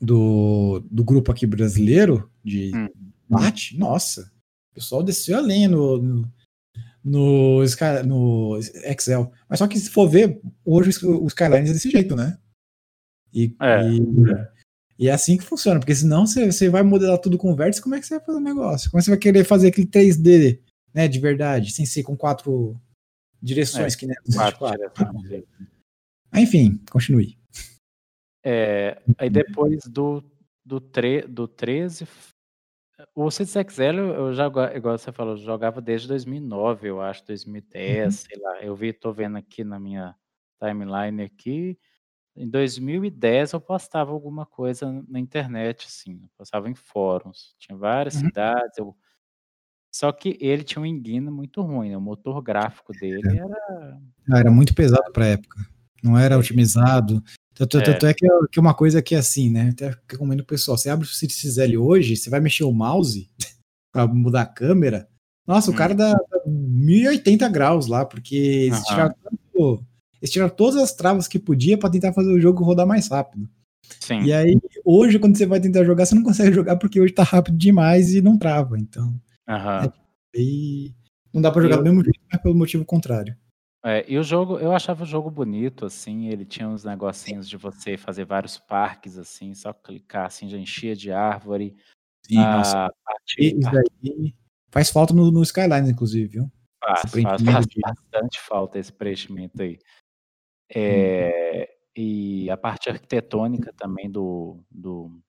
do, 0.00 0.80
do 0.90 1.04
grupo 1.04 1.30
aqui 1.30 1.46
brasileiro 1.46 2.30
de 2.42 2.72
hum. 2.74 2.88
bate, 3.28 3.78
nossa, 3.78 4.32
o 4.72 4.74
pessoal 4.74 5.02
desceu 5.02 5.38
a 5.38 5.40
lenha 5.40 5.68
no, 5.68 6.02
no, 6.02 6.32
no, 7.04 7.60
no 8.04 8.58
Excel. 8.58 9.32
Mas 9.48 9.58
só 9.58 9.68
que 9.68 9.78
se 9.78 9.90
for 9.90 10.08
ver, 10.08 10.40
hoje 10.64 10.90
o 11.06 11.26
Skylines 11.26 11.70
é 11.70 11.72
desse 11.74 11.90
jeito, 11.90 12.16
né? 12.16 12.38
E, 13.32 13.54
é. 13.60 13.88
e, 13.88 14.00
e, 15.02 15.08
é 15.08 15.12
assim 15.12 15.36
que 15.36 15.44
funciona, 15.44 15.80
porque 15.80 15.94
senão 15.94 16.26
você, 16.26 16.50
você 16.50 16.68
vai 16.68 16.82
modelar 16.82 17.18
tudo 17.18 17.36
com 17.36 17.54
vértice, 17.54 17.82
como 17.82 17.94
é 17.94 18.00
que 18.00 18.06
você 18.06 18.16
vai 18.16 18.24
fazer 18.24 18.38
o 18.38 18.42
negócio? 18.42 18.90
Como 18.90 18.98
é 18.98 19.00
que 19.00 19.04
você 19.04 19.10
vai 19.10 19.18
querer 19.18 19.44
fazer 19.44 19.68
aquele 19.68 19.86
3D, 19.86 20.60
né, 20.94 21.08
de 21.08 21.18
verdade, 21.18 21.72
sem 21.72 21.86
ser 21.86 22.02
com 22.02 22.16
quatro 22.16 22.80
direções, 23.42 23.94
é, 23.94 23.98
que 23.98 24.06
nem 24.06 24.16
né? 26.32 26.40
Enfim, 26.40 26.80
continue. 26.90 27.36
É, 28.44 29.00
aí 29.18 29.28
depois 29.28 29.84
do, 29.84 30.22
do, 30.64 30.80
tre, 30.80 31.22
do 31.22 31.46
13, 31.46 32.06
o 33.14 33.30
Cities 33.30 33.54
XL 33.68 33.98
eu 34.14 34.34
já, 34.34 34.46
igual 34.74 34.96
você 34.96 35.12
falou, 35.12 35.36
jogava 35.36 35.80
desde 35.80 36.08
2009, 36.08 36.88
eu 36.88 37.00
acho, 37.00 37.26
2010, 37.26 38.04
uhum. 38.04 38.10
sei 38.10 38.40
lá. 38.40 38.62
Eu 38.62 38.74
vi, 38.76 38.92
tô 38.92 39.12
vendo 39.12 39.36
aqui 39.36 39.64
na 39.64 39.78
minha 39.78 40.14
timeline 40.60 41.22
aqui, 41.22 41.78
em 42.36 42.48
2010 42.48 43.52
eu 43.52 43.60
postava 43.60 44.10
alguma 44.10 44.46
coisa 44.46 45.04
na 45.08 45.20
internet, 45.20 45.86
assim, 45.86 46.20
eu 46.22 46.28
postava 46.36 46.70
em 46.70 46.74
fóruns, 46.74 47.54
tinha 47.58 47.76
várias 47.76 48.14
uhum. 48.14 48.20
cidades, 48.20 48.78
eu 48.78 48.96
só 49.94 50.10
que 50.10 50.38
ele 50.40 50.64
tinha 50.64 50.80
um 50.80 50.86
engine 50.86 51.30
muito 51.30 51.60
ruim, 51.60 51.90
né? 51.90 51.96
O 51.98 52.00
motor 52.00 52.40
gráfico 52.40 52.94
dele 52.94 53.20
é. 53.28 53.36
era. 53.36 54.00
Ah, 54.30 54.38
era 54.38 54.50
muito 54.50 54.74
pesado 54.74 55.12
para 55.12 55.26
época. 55.26 55.60
Não 56.02 56.18
era 56.18 56.34
é. 56.34 56.38
otimizado. 56.38 57.22
Tanto 57.54 57.76
é, 57.76 57.82
tanto 57.82 58.06
é 58.06 58.14
que, 58.14 58.26
que 58.50 58.58
é 58.58 58.60
uma 58.60 58.72
coisa 58.72 59.02
que 59.02 59.14
é 59.14 59.18
assim, 59.18 59.50
né? 59.50 59.68
Até 59.68 59.94
recomendo 60.10 60.40
o 60.40 60.46
pessoal. 60.46 60.78
Você 60.78 60.88
abre 60.88 61.04
o 61.04 61.08
Cities 61.08 61.58
L 61.58 61.76
hoje, 61.76 62.16
você 62.16 62.30
vai 62.30 62.40
mexer 62.40 62.64
o 62.64 62.72
mouse 62.72 63.30
para 63.92 64.06
mudar 64.06 64.42
a 64.42 64.46
câmera. 64.46 65.06
Nossa, 65.46 65.70
hum. 65.70 65.74
o 65.74 65.76
cara 65.76 65.94
dá, 65.94 66.14
dá 66.14 66.42
1080 66.46 67.46
graus 67.50 67.86
lá, 67.86 68.06
porque 68.06 68.34
eles 68.34 68.82
tiraram, 68.84 69.14
eles 70.22 70.30
tiraram 70.30 70.54
todas 70.54 70.80
as 70.80 70.94
travas 70.94 71.26
que 71.26 71.36
podia 71.36 71.76
para 71.76 71.90
tentar 71.90 72.12
fazer 72.12 72.32
o 72.32 72.40
jogo 72.40 72.62
rodar 72.62 72.86
mais 72.86 73.08
rápido. 73.08 73.48
Sim. 74.00 74.20
E 74.22 74.32
aí, 74.32 74.56
hoje, 74.84 75.18
quando 75.18 75.36
você 75.36 75.44
vai 75.44 75.60
tentar 75.60 75.82
jogar, 75.82 76.06
você 76.06 76.14
não 76.14 76.22
consegue 76.22 76.52
jogar 76.54 76.76
porque 76.76 77.00
hoje 77.00 77.12
tá 77.12 77.24
rápido 77.24 77.58
demais 77.58 78.14
e 78.14 78.22
não 78.22 78.38
trava. 78.38 78.78
Então. 78.78 79.08
Uhum. 79.48 79.84
É, 79.84 79.92
e 80.36 80.94
não 81.34 81.42
dá 81.42 81.50
para 81.50 81.62
jogar 81.62 81.74
eu... 81.74 81.78
do 81.78 81.84
mesmo 81.84 82.04
jeito, 82.04 82.20
mas 82.30 82.40
pelo 82.40 82.54
motivo 82.54 82.84
contrário. 82.84 83.36
É, 83.84 84.04
e 84.08 84.16
o 84.16 84.22
jogo, 84.22 84.60
eu 84.60 84.72
achava 84.72 85.02
o 85.02 85.06
jogo 85.06 85.28
bonito, 85.28 85.84
assim, 85.84 86.28
ele 86.28 86.44
tinha 86.44 86.68
uns 86.68 86.84
negocinhos 86.84 87.48
de 87.48 87.56
você 87.56 87.96
fazer 87.96 88.24
vários 88.24 88.56
parques, 88.56 89.18
assim, 89.18 89.52
só 89.54 89.72
clicar, 89.72 90.26
assim, 90.26 90.48
já 90.48 90.56
enchia 90.56 90.94
de 90.94 91.10
árvore. 91.10 91.74
Sim, 92.24 92.38
a 92.38 92.58
nossa. 92.58 92.94
Parte, 93.04 93.60
parte... 93.60 94.36
faz 94.70 94.88
falta 94.88 95.12
no, 95.12 95.32
no 95.32 95.42
Skyline, 95.42 95.90
inclusive, 95.90 96.28
viu? 96.28 96.52
Faz, 96.78 97.10
faz, 97.10 97.42
faz 97.42 97.66
bastante 97.80 98.40
falta 98.40 98.78
esse 98.78 98.92
preenchimento 98.92 99.60
aí. 99.60 99.78
É, 100.74 101.68
hum. 101.68 101.82
E 101.94 102.50
a 102.50 102.56
parte 102.56 102.88
arquitetônica 102.88 103.72
também 103.74 104.10
do, 104.10 104.64
do, 104.70 105.22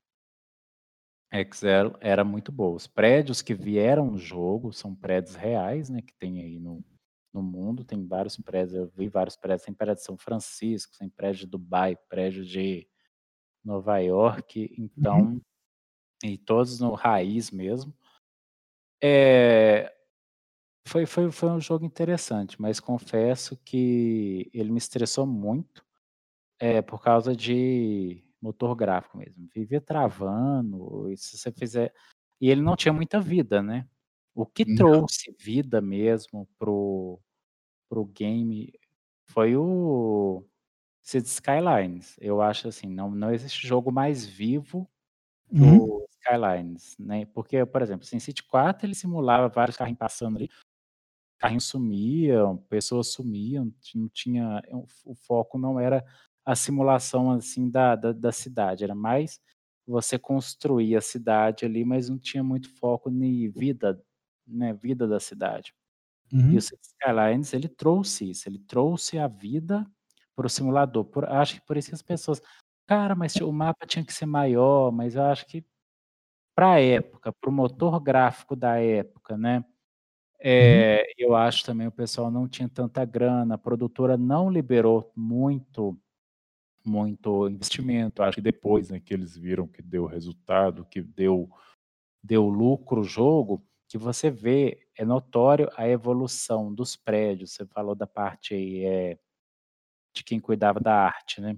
Excel 1.32 1.96
era 2.00 2.24
muito 2.24 2.52
boa. 2.52 2.76
Os 2.76 2.88
prédios 2.88 3.42
que 3.42 3.54
vieram 3.54 4.12
no 4.12 4.18
jogo 4.18 4.72
são 4.72 4.96
prédios 4.96 5.36
reais, 5.36 5.90
né, 5.90 6.02
que 6.02 6.14
tem 6.14 6.42
aí 6.42 6.60
no, 6.60 6.84
no 7.34 7.42
mundo, 7.42 7.84
tem 7.84 8.06
vários 8.08 8.38
prédios, 8.38 8.76
eu 8.76 8.88
vi 8.96 9.10
vários 9.10 9.36
prédios, 9.36 9.66
tem 9.66 9.74
prédio 9.74 9.96
de 9.96 10.04
São 10.04 10.18
Francisco, 10.18 10.98
tem 10.98 11.10
prédio 11.10 11.42
de 11.42 11.48
Dubai, 11.48 11.98
prédio 12.08 12.46
de 12.46 12.88
Nova 13.64 13.98
York, 13.98 14.74
então, 14.78 15.20
uhum. 15.20 15.42
e 16.24 16.38
todos 16.38 16.80
no 16.80 16.94
raiz 16.94 17.50
mesmo. 17.52 17.94
É, 19.02 19.94
foi, 20.86 21.06
foi, 21.06 21.32
foi 21.32 21.50
um 21.50 21.62
jogo 21.62 21.86
interessante, 21.86 22.62
mas 22.62 22.80
confesso 22.80 23.58
que 23.64 24.50
ele 24.54 24.72
me 24.72 24.78
estressou 24.78 25.26
muito, 25.26 25.84
é, 26.60 26.82
por 26.82 27.02
causa 27.02 27.36
de 27.36 28.24
motor 28.42 28.76
gráfico 28.76 29.18
mesmo. 29.18 29.48
Vivia 29.54 29.80
travando, 29.80 31.10
e 31.12 31.18
se 31.18 31.38
você 31.38 31.52
fizer. 31.52 31.94
E 32.40 32.50
ele 32.50 32.62
não 32.62 32.76
tinha 32.76 32.94
muita 32.94 33.20
vida, 33.20 33.62
né? 33.62 33.88
O 34.36 34.46
que 34.46 34.66
não. 34.66 34.76
trouxe 34.76 35.36
vida 35.40 35.80
mesmo 35.80 36.48
pro, 36.58 37.20
pro 37.88 38.06
game 38.06 38.74
foi 39.26 39.56
o 39.56 40.44
Cities 41.02 41.34
Skylines. 41.34 42.16
Eu 42.20 42.42
acho 42.42 42.68
assim, 42.68 42.88
não, 42.88 43.12
não 43.12 43.34
existe 43.34 43.66
jogo 43.68 43.92
mais 43.92 44.26
vivo 44.26 44.90
do 45.50 45.64
uhum. 45.64 46.06
Skylines, 46.10 46.96
né? 46.98 47.26
Porque, 47.28 47.66
por 47.66 47.82
exemplo, 47.82 48.06
SimCity 48.06 48.44
4 48.44 48.88
ele 48.88 48.96
simulava 48.96 49.48
vários 49.48 49.78
carrinhos 49.78 50.00
passando 50.00 50.38
ali, 50.38 50.50
carrinhos 51.44 51.66
sumiam, 51.66 52.56
pessoas 52.70 53.10
sumiam, 53.10 53.70
não 53.96 54.08
tinha 54.08 54.62
o 55.04 55.14
foco 55.14 55.58
não 55.58 55.78
era 55.78 56.06
a 56.46 56.56
simulação 56.56 57.32
assim 57.32 57.70
da, 57.70 57.98
da, 57.98 58.14
da 58.14 58.32
cidade, 58.32 58.86
era 58.86 58.96
mais 58.96 59.42
você 59.86 60.18
construir 60.18 60.96
a 60.96 61.02
cidade 61.02 61.66
ali, 61.66 61.84
mas 61.84 62.08
não 62.08 62.18
tinha 62.18 62.42
muito 62.42 62.70
foco 62.78 63.10
em 63.10 63.50
vida, 63.50 64.02
né, 64.48 64.74
vida 64.74 65.06
da 65.06 65.20
cidade. 65.20 65.74
Uhum. 66.32 66.52
E 66.52 66.56
o 66.56 66.60
Skylines 66.60 67.54
ele 67.54 67.68
trouxe 67.68 68.30
isso, 68.30 68.48
ele 68.48 68.60
trouxe 68.60 69.20
a 69.20 69.28
vida 69.28 69.86
para 70.38 70.48
o 70.48 70.50
simulador. 70.50 71.04
Por, 71.04 71.26
acho 71.26 71.56
que 71.56 71.68
por 71.68 71.76
isso 71.76 71.90
que 71.90 71.96
as 71.96 72.02
pessoas, 72.02 72.42
cara, 72.88 73.16
mas 73.16 73.36
o 73.36 73.52
mapa 73.52 73.86
tinha 73.86 74.06
que 74.06 74.14
ser 74.14 74.26
maior, 74.26 74.94
mas 74.94 75.16
eu 75.16 75.24
acho 75.24 75.46
que 75.46 75.66
para 76.56 76.74
a 76.74 76.80
época, 76.80 77.34
para 77.34 77.50
o 77.50 77.54
motor 77.54 78.00
gráfico 78.00 78.56
da 78.56 78.78
época, 78.80 79.38
né? 79.38 79.66
É, 80.46 80.98
uhum. 80.98 81.14
Eu 81.18 81.36
acho 81.38 81.64
também 81.64 81.88
o 81.88 81.92
pessoal 81.92 82.30
não 82.30 82.50
tinha 82.50 82.68
tanta 82.68 83.06
grana, 83.06 83.56
a 83.56 83.58
produtora 83.58 84.18
não 84.18 84.50
liberou 84.50 85.10
muito, 85.16 85.98
muito 86.86 87.48
investimento. 87.48 88.22
Acho 88.22 88.36
que 88.36 88.42
depois 88.42 88.90
né, 88.90 89.00
que 89.00 89.14
eles 89.14 89.38
viram 89.38 89.66
que 89.66 89.82
deu 89.82 90.06
resultado, 90.06 90.84
que 90.84 91.02
deu, 91.02 91.50
deu 92.22 92.50
lucro 92.50 93.02
o 93.02 93.06
jogo, 93.06 93.66
que 93.88 93.98
você 93.98 94.30
vê, 94.30 94.86
é 94.98 95.06
notório 95.06 95.70
a 95.78 95.88
evolução 95.88 96.74
dos 96.74 96.98
prédios. 96.98 97.52
Você 97.54 97.66
falou 97.66 97.96
da 97.96 98.06
parte 98.06 98.54
aí, 98.54 98.84
é, 98.84 99.20
de 100.14 100.26
quem 100.26 100.42
cuidava 100.42 100.82
da 100.82 100.94
arte, 100.94 101.40
né? 101.40 101.58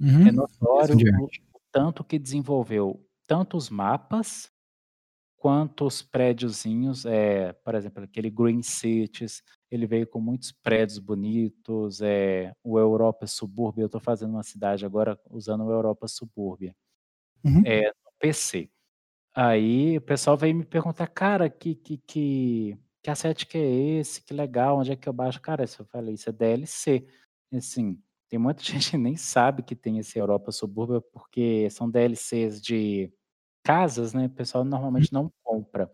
Uhum. 0.00 0.28
É 0.28 0.30
notório 0.30 0.94
o, 0.94 1.24
o 1.24 1.60
tanto 1.72 2.04
que 2.04 2.20
desenvolveu 2.20 3.04
tanto 3.26 3.56
os 3.56 3.68
mapas 3.68 4.51
quanto 5.42 5.84
os 5.84 6.00
prédiozinhos, 6.02 7.04
é, 7.04 7.52
por 7.52 7.74
exemplo, 7.74 8.04
aquele 8.04 8.30
Green 8.30 8.62
Cities, 8.62 9.42
ele 9.68 9.88
veio 9.88 10.06
com 10.06 10.20
muitos 10.20 10.52
prédios 10.52 11.00
bonitos, 11.00 12.00
é, 12.00 12.54
o 12.62 12.78
Europa 12.78 13.26
Subúrbia, 13.26 13.82
eu 13.82 13.86
estou 13.86 14.00
fazendo 14.00 14.34
uma 14.34 14.44
cidade 14.44 14.86
agora 14.86 15.20
usando 15.28 15.64
o 15.64 15.72
Europa 15.72 16.06
Subúrbia, 16.06 16.76
uhum. 17.44 17.60
é, 17.66 17.88
no 17.88 18.12
PC. 18.20 18.70
Aí 19.34 19.98
o 19.98 20.00
pessoal 20.02 20.36
veio 20.36 20.54
me 20.54 20.64
perguntar, 20.64 21.08
cara, 21.08 21.50
que, 21.50 21.74
que, 21.74 21.96
que, 21.96 22.78
que 23.02 23.10
asset 23.10 23.44
que 23.44 23.58
é 23.58 23.98
esse? 23.98 24.22
Que 24.22 24.32
legal, 24.32 24.78
onde 24.78 24.92
é 24.92 24.96
que 24.96 25.08
eu 25.08 25.12
baixo? 25.12 25.40
Cara, 25.40 25.64
eu 25.64 25.84
falei, 25.86 26.14
isso 26.14 26.30
é 26.30 26.32
DLC. 26.32 27.04
Assim, 27.52 28.00
tem 28.28 28.38
muita 28.38 28.62
gente 28.62 28.92
que 28.92 28.96
nem 28.96 29.16
sabe 29.16 29.64
que 29.64 29.74
tem 29.74 29.98
esse 29.98 30.20
Europa 30.20 30.52
Subúrbia, 30.52 31.00
porque 31.00 31.68
são 31.68 31.90
DLCs 31.90 32.62
de 32.62 33.12
casas, 33.62 34.12
né, 34.14 34.26
o 34.26 34.30
pessoal 34.30 34.64
normalmente 34.64 35.12
não 35.12 35.32
compra. 35.42 35.90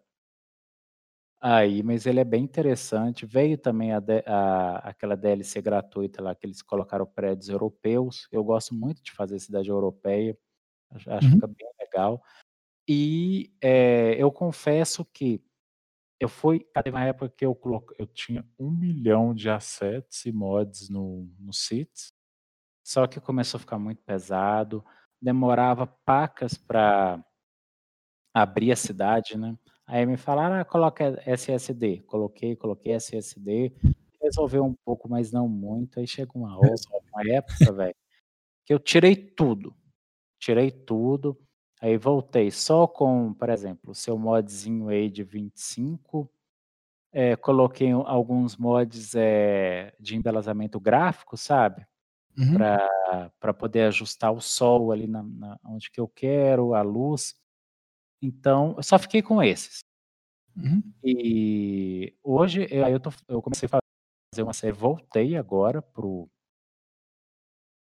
Aí, 1.40 1.85
mas 1.85 2.04
ele 2.04 2.18
é 2.18 2.24
bem 2.24 2.42
interessante. 2.42 3.24
Veio 3.24 3.57
também 3.57 3.92
a, 3.92 4.02
a, 4.26 4.78
aquela 4.88 5.16
DLC 5.16 5.62
gratuita 5.62 6.20
lá 6.20 6.35
que 6.35 6.44
eles 6.44 6.62
colocaram 6.62 7.07
prédios 7.07 7.48
europeus. 7.48 8.26
Eu 8.33 8.42
gosto 8.42 8.74
muito 8.74 9.02
de 9.02 9.12
fazer 9.12 9.38
cidade 9.38 9.70
europeia. 9.70 10.37
Acho, 10.90 11.11
acho 11.11 11.26
uhum. 11.26 11.31
que 11.31 11.35
fica 11.37 11.46
bem 11.46 11.70
legal. 11.81 12.22
E 12.88 13.52
é, 13.62 14.14
eu 14.18 14.33
confesso 14.33 15.04
que 15.04 15.40
eu 16.18 16.28
fui. 16.28 16.66
Teve 16.83 16.90
uma 16.90 17.04
época 17.04 17.28
que 17.28 17.46
eu 17.46 17.54
coloquei, 17.54 17.96
eu 18.00 18.07
tinha 18.07 18.44
um 18.59 18.70
milhão 18.70 19.33
de 19.33 19.48
assets 19.48 20.24
e 20.26 20.33
mods 20.33 20.88
no, 20.88 21.31
no 21.38 21.52
Cities. 21.52 22.12
Só 22.85 23.07
que 23.07 23.20
começou 23.20 23.59
a 23.59 23.61
ficar 23.61 23.78
muito 23.78 24.02
pesado. 24.02 24.85
Demorava 25.22 25.87
pacas 25.87 26.54
para 26.54 27.22
abrir 28.42 28.72
a 28.72 28.77
cidade, 28.77 29.37
né? 29.37 29.57
Aí 29.87 30.05
me 30.05 30.18
falaram, 30.18 30.57
ah, 30.57 30.64
coloca 30.64 31.20
SSD. 31.24 32.03
Coloquei, 32.07 32.55
coloquei 32.55 32.92
SSD. 32.92 33.72
Resolveu 34.20 34.64
um 34.64 34.74
pouco, 34.85 35.09
mas 35.09 35.33
não 35.33 35.48
muito. 35.48 35.98
Aí 35.98 36.07
chegou 36.07 36.42
uma, 36.42 36.59
uma 37.12 37.33
época, 37.33 37.72
velho, 37.72 37.94
que 38.66 38.74
eu 38.74 38.79
tirei 38.79 39.16
tudo. 39.16 39.74
Tirei 40.38 40.70
tudo. 40.70 41.38
Aí 41.81 41.96
voltei 41.96 42.51
só 42.51 42.87
com, 42.87 43.33
por 43.33 43.48
exemplo, 43.48 43.92
o 43.92 43.94
seu 43.94 44.18
modzinho 44.18 44.88
aí 44.88 45.09
de 45.09 45.22
25. 45.22 46.31
É, 47.11 47.35
coloquei 47.37 47.90
alguns 47.90 48.57
mods 48.57 49.14
é, 49.14 49.94
de 49.98 50.16
embelezamento 50.16 50.79
gráfico, 50.79 51.37
sabe? 51.37 51.87
Uhum. 52.37 52.57
Para 53.40 53.55
poder 53.55 53.85
ajustar 53.85 54.33
o 54.33 54.40
sol 54.40 54.92
ali 54.92 55.07
na, 55.07 55.22
na, 55.22 55.59
onde 55.64 55.90
que 55.90 56.01
eu 56.01 56.07
quero, 56.07 56.74
a 56.74 56.83
luz. 56.83 57.35
Então, 58.20 58.74
eu 58.76 58.83
só 58.83 58.98
fiquei 58.98 59.22
com 59.22 59.42
esses. 59.42 59.81
Uhum. 60.57 60.83
E 61.04 62.16
hoje 62.22 62.66
eu, 62.70 62.87
eu, 62.88 63.00
tô, 63.00 63.11
eu, 63.28 63.40
comecei 63.40 63.66
a 63.66 63.78
fazer 64.35 64.42
uma 64.42 64.52
série, 64.52 64.72
voltei 64.72 65.37
agora 65.37 65.81
pro 65.81 66.28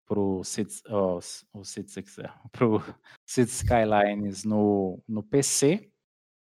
pro 0.06 0.44
Cities, 0.44 0.82
oh, 0.90 1.18
o 1.54 1.64
Cities, 1.64 2.16
pro 2.52 2.82
Cities 3.26 3.62
Skylines 3.62 4.44
no, 4.44 5.02
no 5.08 5.22
PC, 5.22 5.90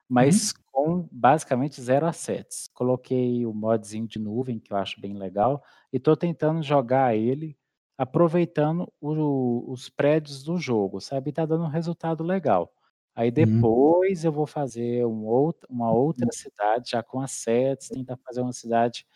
mas 0.08 0.52
uhum. 0.52 0.62
com 0.72 1.08
basicamente 1.12 1.80
zero 1.80 2.06
assets. 2.06 2.68
Coloquei 2.72 3.44
o 3.44 3.52
modzinho 3.52 4.06
de 4.06 4.18
nuvem, 4.18 4.58
que 4.58 4.72
eu 4.72 4.76
acho 4.76 5.00
bem 5.00 5.14
legal, 5.14 5.62
e 5.92 5.98
estou 5.98 6.16
tentando 6.16 6.62
jogar 6.62 7.14
ele 7.14 7.56
aproveitando 7.98 8.90
o, 8.98 9.70
os 9.70 9.90
prédios 9.90 10.42
do 10.42 10.56
jogo, 10.56 11.00
sabe? 11.00 11.28
E 11.28 11.32
tá 11.34 11.44
dando 11.44 11.64
um 11.64 11.68
resultado 11.68 12.24
legal. 12.24 12.72
Aí 13.20 13.28
uhum. 13.28 13.34
depois 13.34 14.24
eu 14.24 14.32
vou 14.32 14.46
fazer 14.46 15.04
um 15.04 15.26
outro, 15.26 15.68
uma 15.70 15.92
outra 15.92 16.24
uhum. 16.24 16.32
cidade, 16.32 16.92
já 16.92 17.02
com 17.02 17.20
assets, 17.20 17.90
tentar 17.90 18.16
fazer 18.24 18.40
uma 18.40 18.52
cidade. 18.54 19.06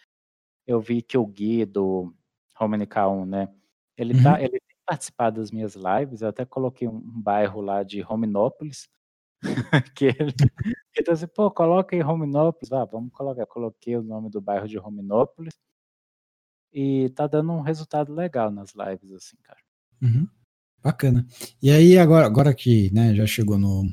Eu 0.66 0.78
vi 0.78 1.00
que 1.00 1.16
o 1.16 1.24
Gui 1.24 1.64
do 1.64 2.14
Romani 2.54 2.86
K1, 2.86 3.24
né? 3.24 3.54
Ele, 3.96 4.22
tá, 4.22 4.32
uhum. 4.32 4.40
ele 4.40 4.60
tem 4.60 4.76
participado 4.84 5.40
das 5.40 5.50
minhas 5.50 5.74
lives, 5.74 6.20
eu 6.20 6.28
até 6.28 6.44
coloquei 6.44 6.86
um, 6.86 6.96
um 6.96 7.22
bairro 7.22 7.62
lá 7.62 7.82
de 7.82 8.02
Rominópolis, 8.02 8.90
que 9.96 10.04
ele, 10.04 10.34
ele 10.94 11.10
assim, 11.10 11.26
pô, 11.26 11.50
coloca 11.50 11.96
aí 11.96 12.02
Rominópolis, 12.02 12.72
ah, 12.72 12.84
vamos 12.84 13.10
colocar, 13.10 13.46
coloquei 13.46 13.96
o 13.96 14.02
nome 14.02 14.28
do 14.28 14.38
bairro 14.38 14.68
de 14.68 14.76
Rominópolis, 14.76 15.54
e 16.70 17.08
tá 17.16 17.26
dando 17.26 17.52
um 17.52 17.62
resultado 17.62 18.12
legal 18.12 18.50
nas 18.50 18.74
lives, 18.74 19.12
assim, 19.12 19.38
cara. 19.42 19.60
Uhum. 20.02 20.28
Bacana. 20.84 21.26
E 21.62 21.70
aí, 21.70 21.96
agora, 21.96 22.26
agora 22.26 22.54
que 22.54 22.92
né, 22.92 23.14
já 23.14 23.26
chegou 23.26 23.56
no, 23.56 23.90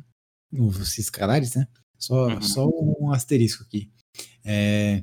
no 0.52 0.70
Ciscalares, 0.84 1.54
né? 1.54 1.66
Só, 1.98 2.26
uhum. 2.28 2.42
só 2.42 2.68
um 2.68 3.10
asterisco 3.12 3.62
aqui. 3.62 3.90
É, 4.44 5.02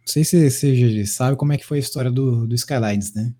não 0.00 0.06
sei 0.06 0.24
se 0.24 0.50
você 0.50 1.06
sabe 1.06 1.36
como 1.36 1.52
é 1.52 1.56
que 1.56 1.64
foi 1.64 1.76
a 1.76 1.80
história 1.80 2.10
do, 2.10 2.48
do 2.48 2.54
Skylines, 2.56 3.14
né? 3.14 3.32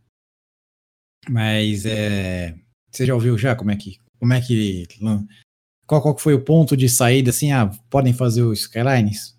Mas 1.29 1.85
é, 1.85 2.55
você 2.93 3.05
já 3.05 3.15
ouviu 3.15 3.37
já 3.37 3.57
como 3.57 3.73
é 3.73 3.77
que 3.77 3.99
como 4.19 4.33
é 4.33 4.41
que 4.41 4.87
qual, 5.87 6.03
qual 6.03 6.19
foi 6.19 6.35
o 6.35 6.45
ponto 6.45 6.77
de 6.77 6.89
saída 6.89 7.31
assim? 7.31 7.53
Ah, 7.53 7.71
podem 7.91 8.13
fazer 8.13 8.43
o 8.43 8.53
Skylines? 8.53 9.37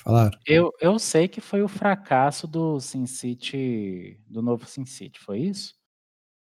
Falaram? 0.00 0.38
Eu, 0.46 0.72
eu 0.80 0.98
sei 0.98 1.28
que 1.28 1.40
foi 1.40 1.62
o 1.62 1.68
fracasso 1.68 2.46
do 2.46 2.80
SimCity, 2.80 4.18
do 4.26 4.40
novo 4.40 4.66
SimCity, 4.66 5.20
foi 5.20 5.40
isso? 5.40 5.74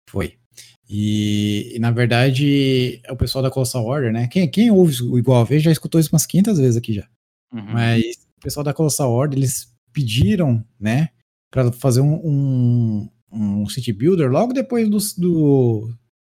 Foi. 0.10 0.38
E, 0.90 1.74
e, 1.76 1.80
na 1.80 1.92
verdade, 1.92 3.02
é 3.04 3.12
o 3.12 3.18
pessoal 3.18 3.44
da 3.44 3.52
Colossal 3.52 3.86
Order, 3.86 4.12
né? 4.12 4.28
Quem, 4.28 4.50
quem 4.50 4.72
ouve 4.72 5.04
o 5.04 5.18
Igual 5.18 5.42
a 5.42 5.44
Vez 5.44 5.62
já 5.62 5.72
escutou 5.72 6.00
isso 6.00 6.10
umas 6.14 6.26
500 6.26 6.60
vezes 6.60 6.78
aqui 6.78 6.94
já. 6.94 7.08
Uhum. 7.54 7.74
Mas 7.74 8.28
o 8.38 8.42
pessoal 8.42 8.64
da 8.64 8.74
Colossal 8.74 9.12
Order, 9.12 9.38
eles 9.38 9.76
pediram, 9.92 10.64
né, 10.80 11.10
para 11.52 11.72
fazer 11.72 12.02
um, 12.02 12.16
um, 12.24 13.10
um, 13.32 13.68
City 13.68 13.92
Builder 13.92 14.30
logo 14.30 14.54
depois 14.54 14.88
do, 14.90 14.98
do, 15.18 15.94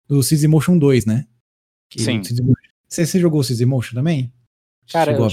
do 0.09 0.49
Motion 0.49 0.79
2, 0.79 1.07
né? 1.07 1.27
Que 1.91 2.01
Sim. 2.01 2.23
Você, 2.89 3.05
você 3.05 3.19
jogou 3.19 3.41
o 3.43 3.67
Motion 3.67 3.95
também? 3.95 4.33
Cara, 4.91 5.13
eu, 5.13 5.29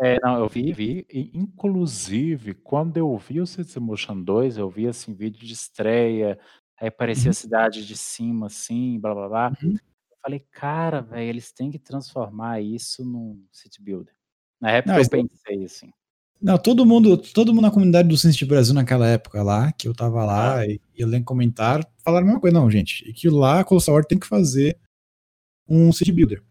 é, 0.00 0.20
não, 0.22 0.38
eu 0.38 0.48
vi, 0.48 0.72
vi, 0.72 1.06
e 1.12 1.30
inclusive, 1.34 2.54
quando 2.54 2.96
eu 2.96 3.16
vi 3.18 3.40
o 3.40 3.46
Cities 3.46 3.76
Motion 3.76 4.22
2, 4.22 4.56
eu 4.56 4.70
vi, 4.70 4.86
assim, 4.86 5.12
vídeo 5.12 5.44
de 5.44 5.52
estreia, 5.52 6.38
Aí 6.80 6.90
parecia 6.90 7.26
uhum. 7.26 7.30
a 7.30 7.34
cidade 7.34 7.86
de 7.86 7.96
cima, 7.96 8.46
assim, 8.46 8.98
blá 8.98 9.14
blá 9.14 9.28
blá. 9.28 9.52
Uhum. 9.62 9.72
Eu 9.74 10.16
falei, 10.22 10.40
cara, 10.50 11.00
velho, 11.00 11.28
eles 11.28 11.52
têm 11.52 11.70
que 11.70 11.78
transformar 11.78 12.60
isso 12.60 13.04
num 13.04 13.44
city 13.52 13.82
builder. 13.82 14.14
Na 14.60 14.70
época 14.70 14.94
não, 14.94 15.00
eu 15.00 15.08
pensei 15.08 15.64
assim. 15.64 15.90
Não, 16.40 16.58
todo 16.58 16.84
mundo, 16.84 17.16
todo 17.16 17.54
mundo 17.54 17.62
na 17.62 17.70
comunidade 17.70 18.08
do 18.08 18.16
City 18.16 18.44
Brasil 18.44 18.74
naquela 18.74 19.06
época 19.06 19.42
lá, 19.42 19.72
que 19.72 19.88
eu 19.88 19.94
tava 19.94 20.24
lá 20.24 20.58
ah. 20.58 20.66
e, 20.66 20.80
e 20.94 21.00
eu 21.00 21.08
lembro 21.08 21.24
comentário, 21.24 21.86
falaram 22.04 22.24
a 22.24 22.26
mesma 22.26 22.40
coisa, 22.40 22.58
não, 22.58 22.70
gente, 22.70 23.12
que 23.12 23.28
lá 23.30 23.60
a 23.60 23.64
Colossal 23.64 23.94
War 23.94 24.04
tem 24.04 24.18
que 24.18 24.26
fazer 24.26 24.78
um 25.68 25.92
city 25.92 26.12
builder. 26.12 26.42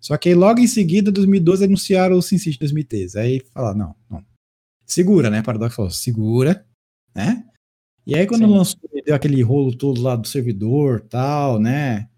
Só 0.00 0.16
que 0.16 0.28
aí 0.28 0.34
logo 0.34 0.60
em 0.60 0.66
seguida, 0.66 1.10
2012, 1.10 1.64
anunciaram 1.64 2.16
o 2.16 2.22
SimCity 2.22 2.58
2013. 2.58 3.18
Aí 3.18 3.40
falaram, 3.52 3.78
não, 3.78 3.96
não. 4.10 4.26
Segura, 4.86 5.28
né? 5.28 5.42
Paradox 5.42 5.74
falou, 5.74 5.90
segura, 5.90 6.66
né? 7.14 7.47
E 8.08 8.14
aí 8.14 8.26
quando 8.26 8.46
Sim. 8.46 8.50
lançou, 8.50 8.80
deu 9.04 9.14
aquele 9.14 9.42
rolo 9.42 9.76
todo 9.76 10.00
lá 10.00 10.16
do 10.16 10.26
servidor 10.26 11.02
tal, 11.02 11.60
né? 11.60 12.08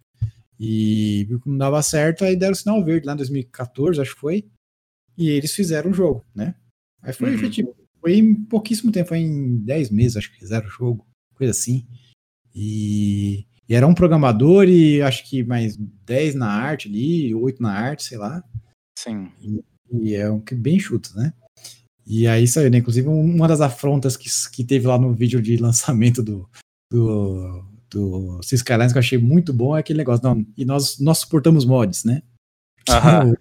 E 0.56 1.24
viu 1.24 1.40
que 1.40 1.48
não 1.48 1.58
dava 1.58 1.82
certo, 1.82 2.24
aí 2.24 2.36
deram 2.36 2.54
sinal 2.54 2.84
verde 2.84 3.08
lá 3.08 3.14
em 3.14 3.16
2014, 3.16 4.00
acho 4.00 4.14
que 4.14 4.20
foi. 4.20 4.48
E 5.18 5.28
eles 5.30 5.52
fizeram 5.52 5.90
o 5.90 5.94
jogo, 5.94 6.24
né? 6.32 6.54
Aí 7.02 7.12
foi 7.12 7.30
uhum. 7.30 7.34
efetivo. 7.34 7.74
Foi 8.00 8.14
em 8.14 8.36
pouquíssimo 8.36 8.92
tempo, 8.92 9.08
foi 9.08 9.18
em 9.18 9.56
10 9.56 9.90
meses, 9.90 10.16
acho 10.16 10.30
que 10.30 10.38
fizeram 10.38 10.68
o 10.68 10.70
jogo, 10.70 11.04
coisa 11.34 11.50
assim. 11.50 11.84
E, 12.54 13.44
e, 13.68 13.74
era 13.74 13.84
um 13.84 13.94
programador 13.94 14.68
e 14.68 15.02
acho 15.02 15.28
que 15.28 15.42
mais 15.42 15.76
10 15.76 16.36
na 16.36 16.52
arte 16.52 16.88
ali, 16.88 17.34
8 17.34 17.60
na 17.60 17.72
arte, 17.72 18.04
sei 18.04 18.16
lá. 18.16 18.44
Sim. 18.96 19.28
E, 19.40 19.60
e 19.92 20.14
é 20.14 20.30
um 20.30 20.40
que 20.40 20.54
bem 20.54 20.78
chuto, 20.78 21.16
né? 21.16 21.32
E 22.12 22.26
aí 22.26 22.48
saiu, 22.48 22.68
né? 22.68 22.78
Inclusive, 22.78 23.06
uma 23.06 23.46
das 23.46 23.60
afrontas 23.60 24.16
que, 24.16 24.28
que 24.50 24.64
teve 24.64 24.84
lá 24.84 24.98
no 24.98 25.14
vídeo 25.14 25.40
de 25.40 25.56
lançamento 25.56 26.24
do, 26.24 26.50
do, 26.90 27.64
do 27.88 28.40
Skylines 28.42 28.92
que 28.92 28.98
eu 28.98 29.00
achei 29.00 29.16
muito 29.16 29.52
bom 29.52 29.76
é 29.76 29.80
aquele 29.80 29.98
negócio. 29.98 30.24
Não, 30.24 30.44
e 30.56 30.64
nós, 30.64 30.98
nós 30.98 31.18
suportamos 31.18 31.64
mods, 31.64 32.02
né? 32.02 32.20
Aham. 32.88 33.32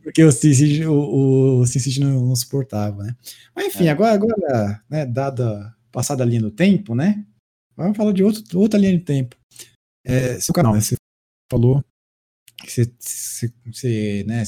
porque 0.00 0.22
o 0.22 0.30
SimCity, 0.30 0.86
o, 0.86 1.58
o 1.60 1.66
SimCity 1.66 1.98
não, 1.98 2.24
não, 2.24 2.36
suportava, 2.36 3.02
né? 3.02 3.16
Mas 3.52 3.66
enfim, 3.66 3.86
é. 3.86 3.90
agora, 3.90 4.14
agora 4.14 4.80
né, 4.88 5.04
dada 5.04 5.74
passada 5.90 6.22
a 6.22 6.26
linha 6.26 6.42
do 6.42 6.52
tempo, 6.52 6.94
né? 6.94 7.26
Vamos 7.76 7.96
falar 7.96 8.12
de 8.12 8.22
outro, 8.22 8.60
outra 8.60 8.78
linha 8.78 8.96
de 8.96 9.02
tempo. 9.02 9.34
É, 10.06 10.38
seu 10.38 10.54
canal, 10.54 10.72
né? 10.72 10.80
Você 10.80 10.94
falou 11.50 11.84
que 12.58 12.70
você, 12.70 12.92
você, 12.96 13.52
você, 13.66 14.24
né, 14.24 14.44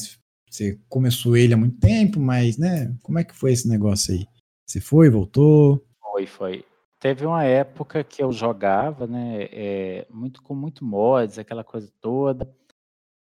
você 0.49 0.81
começou 0.89 1.37
ele 1.37 1.55
há 1.55 1.57
muito 1.57 1.79
tempo, 1.79 2.21
mas, 2.21 2.57
né? 2.57 2.97
Como 3.03 3.19
é 3.19 3.25
que 3.25 3.35
foi 3.35 3.53
esse 3.53 3.69
negócio 3.69 4.15
aí? 4.15 4.27
Você 4.65 4.81
foi, 4.81 5.11
voltou? 5.11 5.85
Foi, 6.01 6.27
foi. 6.27 6.65
Teve 6.99 7.27
uma 7.27 7.45
época 7.45 8.03
que 8.03 8.23
eu 8.23 8.33
jogava, 8.33 9.07
né? 9.07 9.45
É, 9.53 10.07
muito 10.11 10.43
com 10.43 10.55
muito 10.55 10.85
mods, 10.85 11.39
aquela 11.39 11.63
coisa 11.63 11.93
toda. 12.01 12.51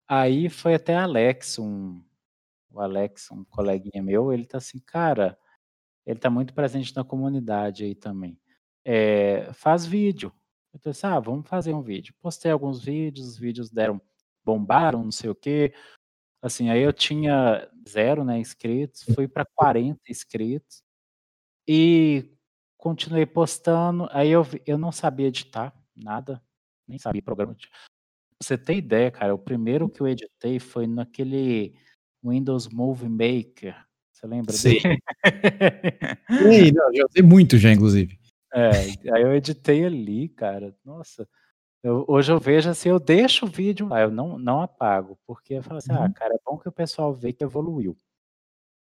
Aí 0.09 0.49
foi 0.49 0.75
até 0.75 0.95
Alex, 0.97 1.59
um, 1.59 2.03
o 2.71 2.81
Alex, 2.81 3.31
um 3.31 3.45
coleguinha 3.45 4.03
meu, 4.03 4.33
ele 4.33 4.45
tá 4.45 4.59
assim, 4.59 4.79
cara, 4.79 5.39
ele 6.07 6.19
tá 6.19 6.29
muito 6.29 6.53
presente 6.55 6.95
na 6.95 7.05
comunidade 7.05 7.85
aí 7.85 7.95
também. 7.95 8.39
É, 8.85 9.51
faz 9.55 9.87
vídeo. 9.87 10.33
Eu 10.73 10.81
pensei, 10.81 11.09
ah, 11.09 11.21
vamos 11.21 11.49
fazer 11.49 11.73
um 11.73 11.83
vídeo. 11.83 12.15
Postei 12.21 12.51
alguns 12.51 12.83
vídeos, 12.83 13.29
os 13.29 13.39
vídeos 13.39 13.71
deram, 13.71 14.01
bombaram, 14.45 15.05
não 15.05 15.13
sei 15.13 15.31
o 15.31 15.35
quê. 15.35 15.73
Assim, 16.45 16.69
aí 16.69 16.83
eu 16.83 16.93
tinha 16.93 17.67
zero, 17.89 18.23
né, 18.23 18.39
inscritos, 18.39 19.03
fui 19.15 19.27
para 19.27 19.47
40 19.47 19.99
inscritos 20.11 20.83
e 21.67 22.31
continuei 22.77 23.25
postando. 23.25 24.07
Aí 24.11 24.29
eu, 24.29 24.47
eu 24.67 24.77
não 24.77 24.93
sabia 24.93 25.29
editar 25.29 25.75
nada, 25.97 26.43
nem 26.87 26.99
sabia 26.99 27.23
programa. 27.23 27.57
Você 28.43 28.59
tem 28.59 28.77
ideia, 28.77 29.11
cara? 29.11 29.35
O 29.35 29.39
primeiro 29.39 29.89
que 29.89 30.03
eu 30.03 30.07
editei 30.07 30.61
foi 30.61 30.87
naquele 30.87 31.75
Windows 32.23 32.69
Movie 32.69 33.09
Maker. 33.09 33.75
Você 34.13 34.27
lembra 34.27 34.53
Sim. 34.53 34.83
dele? 34.83 34.99
Sim, 36.31 36.73
não, 36.73 36.95
já 36.95 37.07
usei 37.09 37.23
muito 37.23 37.57
já, 37.57 37.73
inclusive. 37.73 38.19
É, 38.57 39.11
aí 39.13 39.23
eu 39.23 39.35
editei 39.35 39.85
ali, 39.85 40.29
cara. 40.29 40.77
Nossa. 40.85 41.29
Eu, 41.85 42.05
hoje 42.09 42.33
eu 42.33 42.41
vejo 42.41 42.71
assim, 42.71 42.89
eu 42.89 42.99
deixo 42.99 43.45
o 43.45 43.49
vídeo 43.49 43.87
lá, 43.87 44.01
eu 44.01 44.11
não, 44.11 44.39
não 44.39 44.63
apago, 44.63 45.19
porque 45.27 45.55
eu 45.55 45.63
falo 45.63 45.77
assim, 45.77 45.93
ah, 45.93 46.01
uhum. 46.01 46.05
ah, 46.07 46.13
cara, 46.13 46.35
é 46.35 46.39
bom 46.45 46.59
que 46.59 46.69
o 46.69 46.73
pessoal 46.73 47.13
vê 47.13 47.31
que 47.31 47.45
evoluiu. 47.45 47.95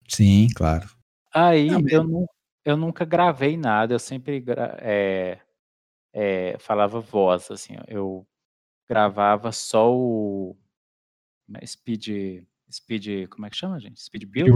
Sim, 0.09 0.47
claro. 0.55 0.89
Aí 1.35 1.69
não, 1.69 1.83
eu, 1.89 2.05
não, 2.05 2.27
eu 2.65 2.77
nunca 2.77 3.05
gravei 3.05 3.57
nada, 3.57 3.95
eu 3.95 3.99
sempre 3.99 4.45
é, 4.81 5.41
é, 6.13 6.57
falava 6.61 7.01
voz, 7.01 7.51
assim, 7.51 7.75
eu 7.89 8.25
gravava 8.89 9.51
só 9.51 9.93
o 9.93 10.57
né, 11.49 11.59
speed 11.67 12.47
Speed, 12.75 13.29
como 13.29 13.47
é 13.47 13.51
que 13.51 13.57
chama, 13.57 13.79
gente? 13.79 14.03
Speed 14.03 14.25
Build? 14.25 14.51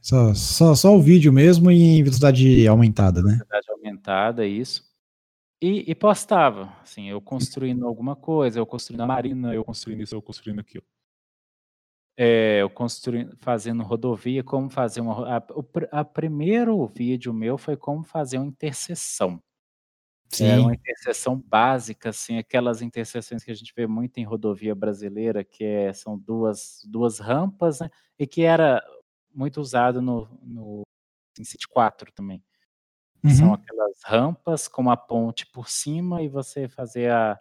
Só, 0.00 0.34
só, 0.34 0.74
só 0.74 0.96
o 0.96 1.00
vídeo 1.00 1.32
mesmo 1.32 1.70
e 1.70 1.98
em 1.98 2.02
velocidade 2.02 2.66
aumentada, 2.66 3.22
né? 3.22 3.32
Velocidade 3.32 3.70
aumentada, 3.70 4.46
isso. 4.46 4.89
E, 5.62 5.90
e, 5.90 5.94
postava, 5.94 6.74
assim, 6.80 7.10
eu 7.10 7.20
construindo 7.20 7.86
alguma 7.86 8.16
coisa, 8.16 8.58
eu 8.58 8.66
construindo 8.66 9.02
a 9.02 9.06
marina, 9.06 9.54
eu 9.54 9.62
construindo 9.62 10.02
isso, 10.02 10.14
eu 10.14 10.22
construindo 10.22 10.60
aquilo. 10.60 10.84
É, 12.16 12.62
eu 12.62 12.70
construindo, 12.70 13.36
fazendo 13.40 13.82
rodovia, 13.82 14.42
como 14.42 14.70
fazer 14.70 15.00
uma. 15.00 15.36
A, 15.36 15.42
o 15.52 15.64
a 15.90 16.04
primeiro 16.04 16.86
vídeo 16.86 17.32
meu 17.32 17.58
foi 17.58 17.76
como 17.76 18.02
fazer 18.02 18.38
uma 18.38 18.46
interseção. 18.46 19.42
Sim. 20.30 20.46
É 20.46 20.58
uma 20.58 20.74
interseção 20.74 21.36
básica, 21.36 22.10
assim, 22.10 22.38
aquelas 22.38 22.82
interseções 22.82 23.42
que 23.42 23.50
a 23.50 23.54
gente 23.54 23.72
vê 23.76 23.86
muito 23.86 24.18
em 24.18 24.24
rodovia 24.24 24.74
brasileira, 24.74 25.42
que 25.42 25.64
é, 25.64 25.92
são 25.92 26.16
duas, 26.16 26.80
duas 26.84 27.18
rampas, 27.18 27.80
né, 27.80 27.90
e 28.18 28.26
que 28.26 28.42
era 28.42 28.80
muito 29.34 29.60
usado 29.60 30.00
no, 30.00 30.28
no 30.42 30.82
City 31.42 31.66
4 31.68 32.12
também. 32.12 32.42
Uhum. 33.22 33.30
São 33.30 33.54
aquelas 33.54 34.02
rampas 34.04 34.66
com 34.66 34.82
uma 34.82 34.96
ponte 34.96 35.46
por 35.46 35.68
cima 35.68 36.22
e 36.22 36.28
você 36.28 36.68
fazer 36.68 37.10
a 37.10 37.38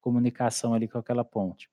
comunicação 0.00 0.74
ali 0.74 0.86
com 0.86 0.98
aquela 0.98 1.24
ponte. 1.24 1.70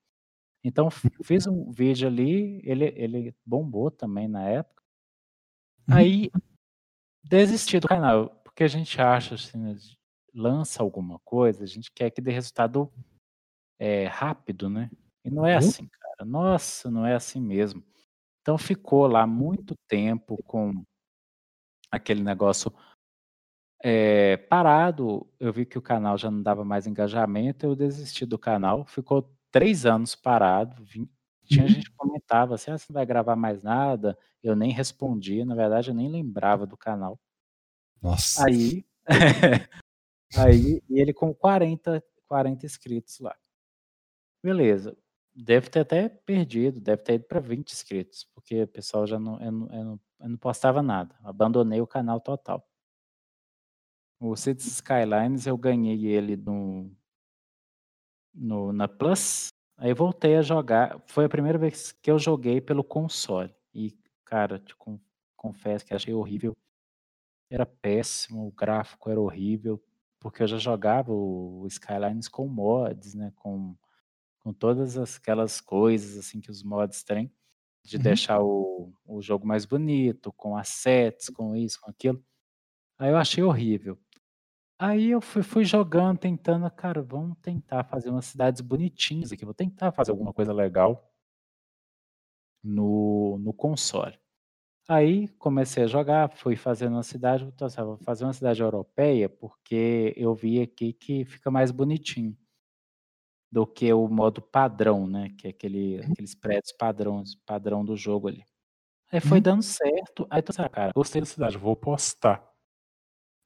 Então, 0.64 0.90
fiz 1.24 1.48
um 1.48 1.72
vídeo 1.72 2.08
ali, 2.08 2.62
ele, 2.64 2.86
ele 2.96 3.36
bombou 3.46 3.92
também 3.92 4.28
na 4.28 4.48
época. 4.48 4.84
Uhum. 5.90 5.96
Aí, 5.96 6.32
desisti 7.24 7.80
do 7.80 7.88
canal, 7.88 8.30
porque 8.44 8.64
a 8.64 8.68
gente 8.68 9.00
acha, 9.02 9.36
assim, 9.36 9.76
lança 10.34 10.82
alguma 10.82 11.20
coisa, 11.20 11.64
a 11.64 11.68
gente 11.68 11.92
quer 11.92 12.10
que 12.12 12.22
dê 12.22 12.32
resultado 12.32 12.92
é, 13.80 14.06
rápido, 14.06 14.70
né? 14.70 14.90
E 15.24 15.30
não 15.30 15.46
é 15.46 15.54
uhum. 15.54 15.58
assim, 15.58 15.88
cara. 15.88 16.26
Nossa, 16.26 16.90
não 16.90 17.06
é 17.06 17.16
assim 17.16 17.42
mesmo. 17.42 17.84
Então 18.42 18.58
ficou 18.58 19.08
lá 19.08 19.28
muito 19.28 19.76
tempo 19.88 20.42
com 20.44 20.84
aquele 21.92 22.24
negócio 22.24 22.72
é, 23.84 24.38
parado. 24.38 25.28
Eu 25.40 25.54
vi 25.54 25.66
que 25.66 25.78
o 25.78 25.82
canal 25.82 26.18
já 26.18 26.30
não 26.32 26.42
dava 26.42 26.64
mais 26.66 26.88
engajamento, 26.88 27.66
eu 27.66 27.76
desisti 27.76 28.26
do 28.26 28.38
canal. 28.38 28.86
Ficou 28.86 29.32
três 29.52 29.86
anos 29.86 30.16
parado. 30.16 30.84
Vim, 30.84 31.10
tinha 31.46 31.64
uhum. 31.64 31.70
gente 31.70 31.90
que 31.90 31.96
comentava 31.98 32.56
assim: 32.56 32.72
ah, 32.72 32.78
você 32.78 32.86
não 32.90 32.96
vai 32.96 33.06
gravar 33.06 33.36
mais 33.36 33.64
nada. 33.64 34.18
Eu 34.44 34.56
nem 34.56 34.72
respondia, 34.72 35.46
na 35.46 35.56
verdade, 35.56 35.90
eu 35.90 35.96
nem 35.96 36.10
lembrava 36.10 36.66
do 36.66 36.78
canal. 36.78 37.20
Nossa. 38.02 38.46
Aí 38.48 38.86
Aí, 40.38 40.82
e 40.90 41.00
ele 41.02 41.14
com 41.14 41.34
40, 41.34 42.04
40 42.28 42.66
inscritos 42.66 43.20
lá. 43.20 43.36
Beleza. 44.44 44.98
Deve 45.36 45.70
ter 45.70 45.80
até 45.82 46.10
perdido, 46.10 46.80
deve 46.80 47.02
ter 47.04 47.14
ido 47.16 47.26
para 47.26 47.40
20 47.40 47.72
inscritos, 47.72 48.26
porque 48.34 48.64
o 48.64 48.68
pessoal 48.68 49.08
já 49.08 49.20
não 49.20 49.40
eu, 49.42 49.52
não, 49.52 49.68
eu 49.74 49.84
não, 49.86 50.00
eu 50.22 50.30
não 50.30 50.38
postava 50.38 50.82
nada. 50.82 51.16
Abandonei 51.24 51.82
o 51.82 51.88
canal 51.88 52.20
total. 52.20 52.68
O 54.20 54.36
Cities 54.36 54.68
Skylines 54.68 55.48
eu 55.48 55.58
ganhei 55.58 56.06
ele 56.06 56.36
no, 56.36 56.92
no, 58.34 58.74
na 58.74 58.88
Plus. 58.88 59.50
Aí 59.78 59.94
voltei 59.94 60.36
a 60.36 60.42
jogar. 60.42 61.02
Foi 61.08 61.26
a 61.26 61.30
primeira 61.30 61.58
vez 61.58 61.92
que 61.92 62.12
eu 62.12 62.20
joguei 62.20 62.60
pelo 62.60 62.84
console. 62.84 63.54
E, 63.74 63.98
cara, 64.26 64.60
te 64.60 64.76
confesso 65.38 65.86
que 65.86 65.94
achei 65.94 66.14
horrível. 66.14 66.56
Era 67.50 67.66
péssimo, 67.66 68.48
o 68.48 68.52
gráfico 68.52 69.10
era 69.10 69.20
horrível 69.20 69.82
porque 70.20 70.44
eu 70.44 70.48
já 70.48 70.58
jogava 70.58 71.12
o 71.12 71.66
Skylines 71.68 72.28
com 72.28 72.48
mods, 72.48 73.14
né, 73.16 73.32
com, 73.38 73.76
com 74.40 74.54
todas 74.54 74.98
aquelas 74.98 75.62
coisas 75.62 76.18
assim 76.18 76.42
que 76.42 76.52
os 76.52 76.62
mods 76.62 77.04
têm, 77.04 77.32
de 77.84 77.96
uhum. 77.96 78.04
deixar 78.04 78.42
o, 78.42 78.94
o 79.06 79.22
jogo 79.22 79.48
mais 79.48 79.66
bonito, 79.66 80.34
com 80.34 80.58
assets, 80.58 81.30
com 81.30 81.56
isso, 81.56 81.80
com 81.80 81.90
aquilo. 81.90 82.24
Aí 82.98 83.10
eu 83.10 83.18
achei 83.18 83.42
horrível. 83.42 83.98
Aí 84.82 85.10
eu 85.10 85.20
fui, 85.20 85.44
fui 85.44 85.66
jogando, 85.66 86.20
tentando, 86.20 86.72
cara, 86.72 87.02
vamos 87.02 87.38
tentar 87.42 87.84
fazer 87.84 88.10
umas 88.10 88.26
cidades 88.26 88.62
bonitinhas 88.62 89.30
aqui, 89.30 89.44
vou 89.44 89.54
tentar 89.54 89.92
fazer 89.92 90.12
alguma 90.12 90.32
coisa 90.32 90.54
legal 90.54 91.14
no, 92.64 93.38
no 93.40 93.54
console. 93.54 94.18
Aí 94.88 95.28
comecei 95.38 95.84
a 95.84 95.88
jogar, 95.88 96.30
fui 96.30 96.56
fazendo 96.56 96.94
uma 96.94 97.04
cidade, 97.04 97.44
vou 97.44 97.98
fazer 97.98 98.24
uma 98.24 98.32
cidade 98.32 98.62
europeia, 98.62 99.28
porque 99.28 100.14
eu 100.16 100.34
vi 100.34 100.62
aqui 100.62 100.94
que 100.94 101.26
fica 101.26 101.52
mais 101.52 101.72
bonitinho 101.72 102.36
do 103.52 103.68
que 103.68 103.92
o 103.92 104.08
modo 104.08 104.42
padrão, 104.42 105.06
né? 105.06 105.30
Que 105.38 105.48
é 105.48 105.50
aquele, 105.50 106.00
uhum. 106.00 106.12
aqueles 106.12 106.34
prédios 106.34 106.72
padrões, 106.72 107.36
padrão 107.46 107.84
do 107.84 107.98
jogo 107.98 108.30
ali. 108.30 108.46
Aí 109.12 109.20
foi 109.20 109.40
uhum. 109.40 109.44
dando 109.44 109.62
certo. 109.62 110.26
Aí 110.30 110.42
tô 110.42 110.52
assim, 110.52 110.62
ah, 110.62 110.70
cara, 110.70 110.92
gostei 110.96 111.22
da 111.22 111.26
cidade, 111.26 111.58
vou 111.58 111.76
postar. 111.76 112.49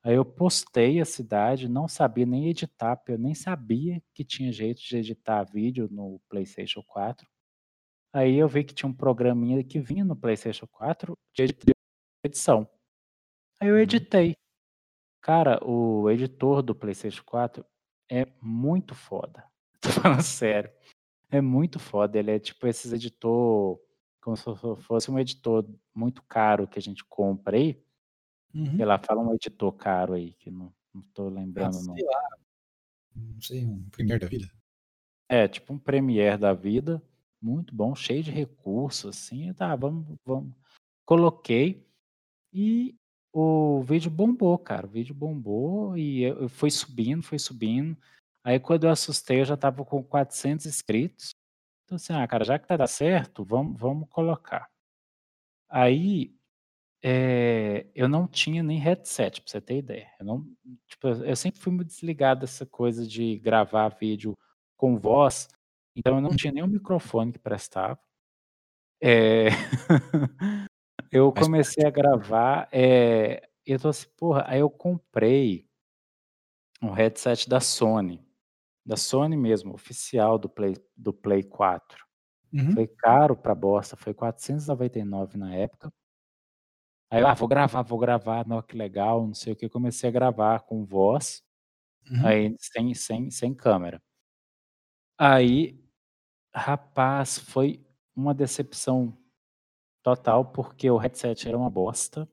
Aí 0.06 0.16
eu 0.16 0.26
postei 0.26 1.00
a 1.00 1.06
cidade, 1.06 1.70
não 1.70 1.88
sabia 1.88 2.26
nem 2.26 2.50
editar, 2.50 2.98
porque 2.98 3.14
eu 3.14 3.18
nem 3.18 3.34
sabia 3.34 4.04
que 4.14 4.26
tinha 4.26 4.52
jeito 4.52 4.82
de 4.82 4.98
editar 4.98 5.44
vídeo 5.46 5.88
no 5.90 6.20
PlayStation 6.28 6.84
4. 6.84 7.26
Aí 8.12 8.36
eu 8.36 8.48
vi 8.48 8.66
que 8.66 8.74
tinha 8.74 8.90
um 8.90 8.94
programinha 8.94 9.64
que 9.64 9.80
vinha 9.80 10.04
no 10.04 10.16
PlayStation 10.16 10.68
4 10.68 11.18
de 11.34 11.46
edição. 12.24 12.70
Aí 13.62 13.70
eu 13.70 13.76
uhum. 13.76 13.82
editei. 13.82 14.36
Cara, 15.22 15.58
o 15.66 16.10
editor 16.12 16.62
do 16.62 16.76
PlayStation 16.76 17.24
4 17.26 17.66
é 18.12 18.28
muito 18.42 18.94
foda. 18.94 19.46
Tô 19.80 19.90
falando 19.90 20.22
sério. 20.22 20.70
É 21.32 21.40
muito 21.40 21.80
foda. 21.80 22.20
Ele 22.20 22.32
é 22.32 22.40
tipo 22.40 22.68
esses 22.68 22.92
editor, 22.92 23.80
como 24.22 24.36
se 24.36 24.44
fosse 24.82 25.10
um 25.10 25.18
editor 25.18 25.66
muito 25.96 26.22
caro 26.24 26.68
que 26.68 26.78
a 26.78 26.82
gente 26.82 27.06
compra 27.06 27.56
aí. 27.56 27.82
Uhum. 28.54 28.76
Sei 28.78 28.86
lá, 28.86 29.00
fala 29.00 29.22
um 29.22 29.34
editor 29.34 29.72
caro 29.74 30.14
aí, 30.14 30.34
que 30.34 30.52
não, 30.52 30.74
não 30.94 31.02
tô 31.14 31.28
Ah, 31.28 31.32
lembrando 31.32 31.82
não. 31.86 31.96
sei 31.96 32.06
lá. 32.06 32.38
Não 33.16 33.42
sei, 33.42 33.66
um 33.66 33.90
primeiro 33.90 34.22
da 34.22 34.28
vida. 34.28 34.52
É, 35.30 35.48
tipo 35.48 35.74
um 35.74 35.80
Premiere 35.80 36.38
da 36.38 36.54
vida, 36.54 37.02
muito 37.42 37.74
bom, 37.74 37.96
cheio 37.96 38.24
de 38.24 38.32
recursos, 38.32 39.18
assim. 39.18 39.54
Tá, 39.54 39.76
vamos, 39.76 40.06
vamos. 40.26 40.54
Coloquei 41.06 41.86
e 42.54 42.96
o 43.34 43.82
vídeo 43.82 44.12
bombou, 44.12 44.58
cara. 44.60 44.86
O 44.86 44.90
vídeo 44.90 45.16
bombou 45.16 45.98
e 45.98 46.22
eu, 46.22 46.44
eu 46.44 46.50
foi 46.50 46.70
subindo, 46.70 47.24
foi 47.24 47.40
subindo. 47.40 47.98
Aí 48.44 48.60
quando 48.60 48.84
eu 48.84 48.92
assustei, 48.92 49.42
eu 49.42 49.46
já 49.46 49.58
tava 49.58 49.84
com 49.84 50.04
400 50.04 50.66
inscritos. 50.66 51.32
Então 51.86 51.96
assim, 51.96 52.14
ah, 52.14 52.28
cara, 52.28 52.46
já 52.46 52.60
que 52.60 52.68
tá 52.68 52.78
dando 52.78 52.88
certo, 52.88 53.44
vamos, 53.44 53.80
vamos 53.80 54.08
colocar. 54.10 54.70
Aí 55.70 56.36
é, 57.04 57.86
eu 57.94 58.08
não 58.08 58.28
tinha 58.28 58.64
nem 58.64 58.80
headset, 58.80 59.42
pra 59.42 59.52
você 59.52 59.62
ter 59.62 59.78
ideia. 59.80 60.10
Eu, 60.20 60.26
não, 60.26 60.46
tipo, 60.88 61.08
eu 61.10 61.36
sempre 61.36 61.60
fui 61.62 61.74
muito 61.74 61.90
desligado 61.90 62.42
dessa 62.42 62.66
coisa 62.66 63.06
de 63.06 63.38
gravar 63.40 63.90
vídeo 63.90 64.38
com 64.78 64.98
voz, 64.98 65.50
então 65.96 66.16
eu 66.16 66.22
não 66.22 66.36
tinha 66.36 66.54
nenhum 66.54 66.68
microfone 66.68 67.34
que 67.34 67.40
prestava. 67.40 68.00
É, 69.02 69.48
eu 71.12 71.32
comecei 71.34 71.86
a 71.86 71.90
gravar, 71.92 72.70
é, 72.72 73.48
eu 73.66 73.80
tô 73.80 73.90
assim, 73.90 74.08
porra, 74.18 74.46
aí 74.48 74.60
eu 74.62 74.70
comprei 74.70 75.68
um 76.82 76.92
headset 76.92 77.48
da 77.50 77.60
Sony, 77.60 78.22
da 78.86 78.98
Sony 78.98 79.38
mesmo, 79.38 79.74
oficial 79.74 80.38
do 80.38 80.50
Play, 80.50 80.76
do 80.96 81.14
Play 81.14 81.44
4. 81.44 82.06
Uhum. 82.54 82.74
Foi 82.74 82.88
caro 82.88 83.36
pra 83.36 83.56
bosta, 83.56 83.96
foi 83.98 84.14
499 84.14 85.38
na 85.38 85.56
época. 85.56 85.92
Aí 87.14 87.22
eu, 87.22 87.28
ah, 87.28 87.34
vou 87.36 87.48
gravar, 87.48 87.82
vou 87.84 88.00
gravar, 88.00 88.48
não, 88.48 88.62
que 88.62 88.76
legal, 88.76 89.26
não 89.28 89.34
sei 89.36 89.54
o 89.54 89.56
que. 89.56 89.70
Comecei 89.70 90.10
a 90.10 90.12
gravar 90.12 90.62
com 90.62 90.84
voz, 90.86 91.44
Uhum. 92.12 92.26
aí 92.28 92.56
sem, 92.60 92.94
sem, 92.96 93.32
sem 93.32 93.54
câmera. 93.56 94.02
Aí, 95.18 95.80
rapaz, 96.56 97.40
foi 97.40 97.86
uma 98.16 98.34
decepção 98.34 99.18
total, 100.04 100.46
porque 100.52 100.90
o 100.92 100.98
headset 100.98 101.48
era 101.48 101.58
uma 101.58 101.70
bosta. 101.70 102.30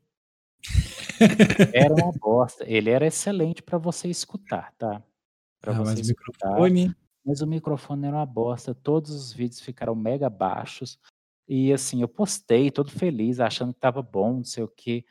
Era 1.73 1.95
uma 1.95 2.13
bosta. 2.13 2.65
Ele 2.69 2.91
era 2.91 3.07
excelente 3.07 3.63
para 3.63 3.79
você 3.79 4.09
escutar, 4.09 4.73
tá? 4.79 5.03
Para 5.61 5.73
Ah, 5.73 5.79
você 5.79 6.01
mas 6.01 6.01
o 6.01 6.03
escutar. 6.03 6.49
microfone. 6.51 6.95
Mas 7.25 7.41
o 7.43 7.47
microfone 7.47 8.07
era 8.07 8.17
uma 8.17 8.27
bosta. 8.27 8.75
Todos 8.75 9.11
os 9.13 9.33
vídeos 9.33 9.61
ficaram 9.61 9.95
mega 9.95 10.31
baixos. 10.31 10.99
E 11.53 11.73
assim, 11.73 12.01
eu 12.01 12.07
postei 12.07 12.71
todo 12.71 12.93
feliz, 12.93 13.41
achando 13.41 13.75
que 13.75 13.81
tava 13.81 14.01
bom, 14.01 14.35
não 14.35 14.45
sei 14.45 14.63
o 14.63 14.69
quê. 14.69 15.05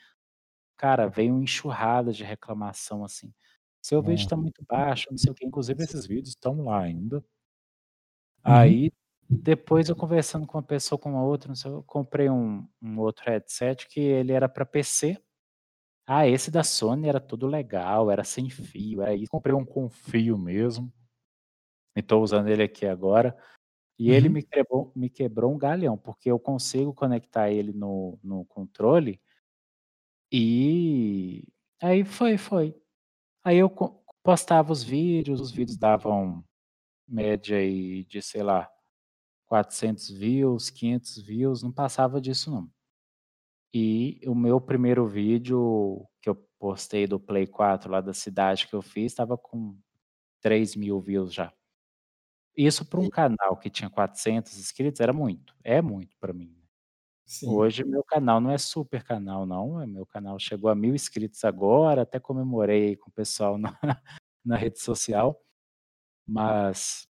Cara, 0.78 1.06
veio 1.06 1.34
uma 1.34 1.43
enxurrada 1.43 2.13
de 2.13 2.23
reclamação 2.23 3.04
assim. 3.04 3.34
Seu 3.82 4.02
vídeo 4.02 4.23
Nossa. 4.23 4.30
tá 4.30 4.38
muito 4.38 4.63
baixo, 4.63 5.08
não 5.12 5.17
sei 5.17 5.34
o 5.34 5.36
quê. 5.36 5.45
Inclusive, 5.45 5.84
esses 5.84 6.06
vídeos 6.08 6.30
estão 6.30 6.63
lá 6.63 6.80
ainda. 6.80 7.17
Uhum. 7.17 7.23
Aí, 8.41 8.93
depois 9.30 9.89
eu 9.89 9.97
conversando 9.97 10.47
com 10.47 10.58
uma 10.58 10.63
pessoa, 10.63 10.97
com 10.97 11.10
uma 11.10 11.23
outra, 11.25 11.49
não 11.49 11.56
sei, 11.56 11.71
eu 11.71 11.84
comprei 11.84 12.30
um, 12.30 12.65
um 12.82 12.97
outro 12.99 13.30
headset 13.30 13.86
que 13.89 13.99
ele 13.99 14.32
era 14.32 14.47
para 14.47 14.65
PC. 14.65 15.21
Ah, 16.08 16.25
esse 16.25 16.49
da 16.49 16.63
Sony 16.63 17.10
era 17.10 17.19
tudo 17.19 17.47
legal, 17.47 18.10
era 18.10 18.23
sem 18.23 18.49
fio, 18.49 19.02
era 19.02 19.13
isso. 19.13 19.30
Comprei 19.30 19.54
um 19.54 19.65
com 19.65 19.89
fio 19.89 20.38
mesmo. 20.38 20.89
E 21.97 22.02
tô 22.02 22.21
usando 22.21 22.47
ele 22.47 22.63
aqui 22.63 22.86
agora. 22.86 23.38
E 23.99 24.12
ele 24.12 24.27
Uhum. 24.29 24.33
me 24.35 24.43
quebrou, 24.43 24.91
me 24.95 25.09
quebrou 25.09 25.53
um 25.53 25.57
galhão, 25.59 25.97
porque 25.97 26.31
eu 26.31 26.39
consigo 26.39 26.93
conectar 26.93 27.51
ele 27.51 27.73
no, 27.73 28.17
no 28.23 28.45
controle 28.45 29.21
e 30.31 31.43
aí 31.81 32.03
foi, 32.03 32.38
foi. 32.38 32.75
Aí 33.43 33.57
eu 33.57 33.69
postava 34.23 34.71
os 34.71 34.83
vídeos, 34.83 35.41
os 35.41 35.51
vídeos 35.51 35.77
davam 35.77 36.43
média 37.07 37.57
aí 37.57 38.05
de, 38.05 38.21
sei 38.21 38.43
lá, 38.43 38.69
400 39.47 40.09
views, 40.09 40.69
500 40.69 41.17
views, 41.23 41.63
não 41.63 41.71
passava 41.73 42.21
disso 42.21 42.51
não. 42.51 42.69
E 43.73 44.19
o 44.27 44.33
meu 44.33 44.59
primeiro 44.59 45.07
vídeo 45.07 46.07
que 46.21 46.29
eu 46.29 46.35
postei 46.59 47.05
do 47.07 47.19
Play 47.19 47.45
4 47.47 47.91
lá 47.91 48.01
da 48.01 48.13
cidade 48.13 48.67
que 48.67 48.75
eu 48.75 48.81
fiz, 48.81 49.12
estava 49.12 49.38
com 49.38 49.77
3 50.41 50.75
mil 50.75 50.99
views 51.01 51.33
já. 51.33 51.53
Isso 52.55 52.85
para 52.85 52.99
um 52.99 53.09
canal 53.09 53.57
que 53.57 53.69
tinha 53.69 53.89
400 53.89 54.57
inscritos 54.57 54.99
era 54.99 55.13
muito, 55.13 55.55
é 55.63 55.81
muito 55.81 56.15
para 56.19 56.33
mim. 56.33 56.47
né? 56.47 56.63
Sim. 57.25 57.49
Hoje 57.49 57.83
meu 57.85 58.03
canal 58.03 58.41
não 58.41 58.51
é 58.51 58.57
super 58.57 59.03
canal 59.03 59.45
não, 59.45 59.81
é- 59.81 59.88
meu 59.88 60.05
canal 60.05 60.39
chegou 60.39 60.69
a 60.69 60.75
mil 60.75 60.95
inscritos 60.95 61.43
agora, 61.45 62.03
até 62.03 62.19
comemorei 62.19 62.95
com 62.97 63.09
o 63.09 63.13
pessoal 63.13 63.57
na, 63.57 63.71
na 64.45 64.57
rede 64.57 64.79
social, 64.81 65.41
mas 66.27 67.07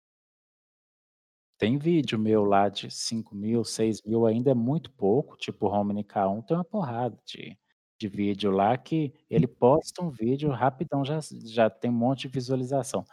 tem 1.58 1.76
vídeo 1.78 2.18
meu 2.18 2.44
lá 2.44 2.68
de 2.68 2.90
5 2.90 3.34
mil, 3.34 3.64
6 3.64 4.02
mil, 4.02 4.26
ainda 4.26 4.50
é 4.50 4.54
muito 4.54 4.90
pouco, 4.92 5.36
tipo 5.36 5.66
o 5.66 5.68
Romney 5.68 6.04
K1 6.04 6.42
tem 6.42 6.56
uma 6.56 6.64
porrada 6.64 7.18
de, 7.26 7.58
de 7.98 8.08
vídeo 8.08 8.50
lá 8.50 8.76
que 8.78 9.12
ele 9.28 9.46
posta 9.46 10.02
um 10.02 10.10
vídeo 10.10 10.50
rapidão, 10.50 11.04
já, 11.04 11.18
já 11.44 11.68
tem 11.68 11.90
um 11.90 11.94
monte 11.94 12.22
de 12.22 12.28
visualização. 12.28 13.04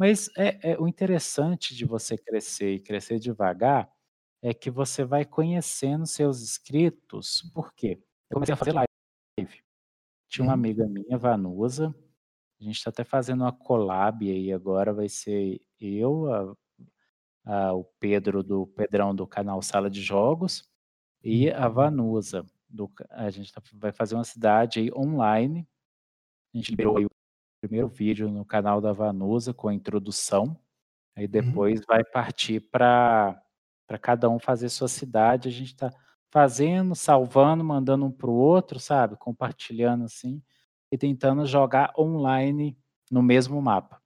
Mas 0.00 0.30
é, 0.34 0.72
é 0.72 0.80
o 0.80 0.88
interessante 0.88 1.76
de 1.76 1.84
você 1.84 2.16
crescer 2.16 2.72
e 2.72 2.80
crescer 2.80 3.18
devagar 3.18 3.92
é 4.42 4.54
que 4.54 4.70
você 4.70 5.04
vai 5.04 5.26
conhecendo 5.26 6.06
seus 6.06 6.40
inscritos. 6.40 7.42
Por 7.54 7.74
quê? 7.74 8.02
Eu 8.30 8.36
comecei 8.36 8.54
a 8.54 8.56
fazer 8.56 8.72
live. 8.72 8.88
Tinha 10.26 10.42
uma 10.44 10.52
Uhum. 10.54 10.58
amiga 10.58 10.86
minha, 10.88 11.18
Vanusa, 11.18 11.94
a 12.58 12.64
gente 12.64 12.76
está 12.78 12.88
até 12.88 13.04
fazendo 13.04 13.42
uma 13.42 13.52
collab 13.52 14.30
aí 14.30 14.50
agora, 14.50 14.94
vai 14.94 15.08
ser 15.10 15.60
eu, 15.78 16.32
a- 16.32 16.56
a- 17.44 17.74
o 17.74 17.84
Pedro 18.00 18.42
do 18.42 18.66
Pedrão 18.68 19.14
do 19.14 19.26
canal 19.26 19.60
Sala 19.60 19.90
de 19.90 20.00
Jogos 20.00 20.66
e 21.22 21.50
a 21.50 21.68
Vanusa. 21.68 22.46
Do, 22.68 22.90
a 23.10 23.28
gente 23.30 23.52
tá- 23.52 23.62
vai 23.74 23.92
fazer 23.92 24.14
uma 24.14 24.24
cidade 24.24 24.80
aí 24.80 24.90
online. 24.94 25.68
A 26.54 26.58
gente 26.58 26.70
liberou 26.70 26.96
aí 26.98 27.04
o 27.06 27.10
primeiro 27.60 27.88
vídeo 27.88 28.30
no 28.30 28.44
canal 28.44 28.80
da 28.80 28.92
Vanusa 28.92 29.52
com 29.52 29.68
a 29.68 29.74
introdução. 29.74 30.58
Aí 31.14 31.28
depois 31.28 31.80
vai 31.86 32.02
partir 32.02 32.60
para 32.60 33.42
cada 34.00 34.28
um 34.30 34.38
fazer 34.38 34.68
sua 34.68 34.88
cidade. 34.88 35.48
A 35.48 35.52
gente 35.52 35.74
está 35.74 35.92
fazendo, 36.30 36.94
salvando, 36.94 37.62
mandando 37.62 38.06
um 38.06 38.10
para 38.10 38.30
o 38.30 38.34
outro, 38.34 38.78
sabe? 38.78 39.16
Compartilhando 39.16 40.04
assim 40.04 40.42
e 40.90 40.96
tentando 40.96 41.44
jogar 41.46 41.92
online 41.98 42.76
no 43.10 43.22
mesmo 43.22 43.60
mapa. 43.60 44.00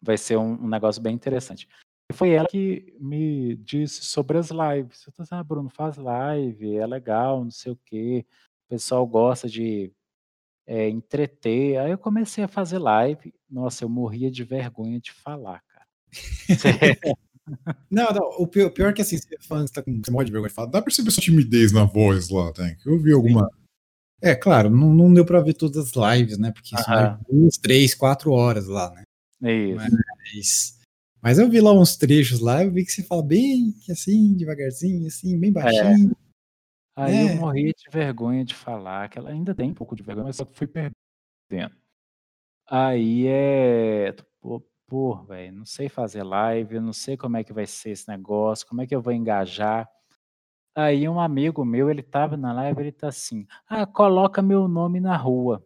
Vai 0.00 0.16
ser 0.16 0.36
um, 0.36 0.52
um 0.52 0.68
negócio 0.68 1.02
bem 1.02 1.14
interessante. 1.14 1.68
E 2.10 2.14
foi 2.14 2.30
ela 2.30 2.46
que 2.46 2.94
me 3.00 3.56
disse 3.56 4.04
sobre 4.04 4.38
as 4.38 4.50
lives. 4.50 5.04
Eu 5.06 5.12
tô 5.12 5.22
assim, 5.22 5.34
ah, 5.34 5.42
Bruno, 5.42 5.68
faz 5.68 5.96
live, 5.96 6.76
é 6.76 6.86
legal, 6.86 7.42
não 7.42 7.50
sei 7.50 7.72
o 7.72 7.80
quê. 7.84 8.24
O 8.66 8.68
pessoal 8.68 9.04
gosta 9.06 9.48
de 9.48 9.92
é, 10.66 10.88
entreter. 10.88 11.78
Aí 11.78 11.90
eu 11.90 11.98
comecei 11.98 12.42
a 12.44 12.48
fazer 12.48 12.78
live. 12.78 13.32
Nossa, 13.48 13.84
eu 13.84 13.88
morria 13.88 14.30
de 14.30 14.42
vergonha 14.42 14.98
de 14.98 15.12
falar, 15.12 15.62
cara. 15.62 15.86
Não, 17.88 18.12
não, 18.12 18.28
o 18.38 18.46
pior, 18.46 18.70
pior 18.70 18.90
é 18.90 18.92
que 18.92 19.02
assim, 19.02 19.16
você, 19.16 19.36
falando, 19.40 19.68
você, 19.68 19.74
tá 19.74 19.82
com, 19.82 20.00
você 20.02 20.10
morre 20.10 20.24
de 20.24 20.32
vergonha 20.32 20.48
de 20.48 20.54
falar, 20.54 20.66
dá 20.66 20.78
pra 20.78 20.86
perceber 20.86 21.12
sua 21.12 21.22
timidez 21.22 21.70
na 21.70 21.84
voz 21.84 22.28
lá, 22.28 22.52
Tank. 22.52 22.84
Eu 22.84 22.98
vi 22.98 23.12
alguma. 23.12 23.48
É, 24.20 24.34
claro, 24.34 24.68
não, 24.68 24.92
não 24.92 25.14
deu 25.14 25.24
pra 25.24 25.40
ver 25.40 25.54
todas 25.54 25.76
as 25.96 26.18
lives, 26.18 26.38
né? 26.38 26.50
Porque 26.50 26.76
são 26.76 26.94
Aham. 26.94 27.20
duas, 27.30 27.56
três, 27.56 27.94
quatro 27.94 28.32
horas 28.32 28.66
lá, 28.66 28.90
né? 28.90 29.02
É 29.44 29.54
isso. 29.54 29.76
Mas, 29.76 30.78
mas 31.22 31.38
eu 31.38 31.48
vi 31.48 31.60
lá 31.60 31.72
uns 31.72 31.96
trechos 31.96 32.40
lá, 32.40 32.64
eu 32.64 32.72
vi 32.72 32.84
que 32.84 32.90
você 32.90 33.02
fala 33.02 33.22
bem 33.22 33.74
assim, 33.88 34.34
devagarzinho, 34.34 35.06
assim, 35.06 35.38
bem 35.38 35.52
baixinho. 35.52 36.16
Aí 36.98 37.18
É. 37.18 37.22
eu 37.24 37.28
morri 37.28 37.74
de 37.74 37.90
vergonha 37.90 38.42
de 38.42 38.54
falar, 38.54 39.08
que 39.10 39.18
ela 39.18 39.28
ainda 39.30 39.54
tem 39.54 39.70
um 39.70 39.74
pouco 39.74 39.94
de 39.94 40.02
vergonha, 40.02 40.24
mas 40.28 40.36
só 40.36 40.46
que 40.46 40.56
fui 40.56 40.66
perdendo. 40.66 40.96
Aí 42.70 43.26
é. 43.28 44.12
Pô, 44.40 44.62
pô 44.86 45.16
velho, 45.24 45.52
não 45.56 45.66
sei 45.66 45.88
fazer 45.88 46.22
live, 46.24 46.76
eu 46.76 46.82
não 46.82 46.92
sei 46.92 47.16
como 47.16 47.36
é 47.38 47.44
que 47.44 47.52
vai 47.52 47.66
ser 47.66 47.90
esse 47.92 48.08
negócio, 48.08 48.66
como 48.68 48.82
é 48.82 48.86
que 48.86 48.94
eu 48.96 49.02
vou 49.02 49.12
engajar. 49.12 49.88
Aí 50.76 51.08
um 51.08 51.20
amigo 51.20 51.64
meu, 51.64 51.90
ele 51.90 52.02
tava 52.02 52.36
na 52.36 52.52
live, 52.52 52.80
ele 52.82 52.92
tá 52.92 53.08
assim, 53.08 53.46
ah, 53.68 53.86
coloca 53.86 54.42
meu 54.42 54.68
nome 54.68 55.00
na 55.00 55.16
rua, 55.16 55.64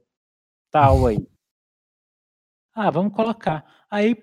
tal 0.71 1.07
aí. 1.07 1.19
Ah, 2.75 2.91
vamos 2.91 3.13
colocar. 3.15 3.65
Aí 3.91 4.15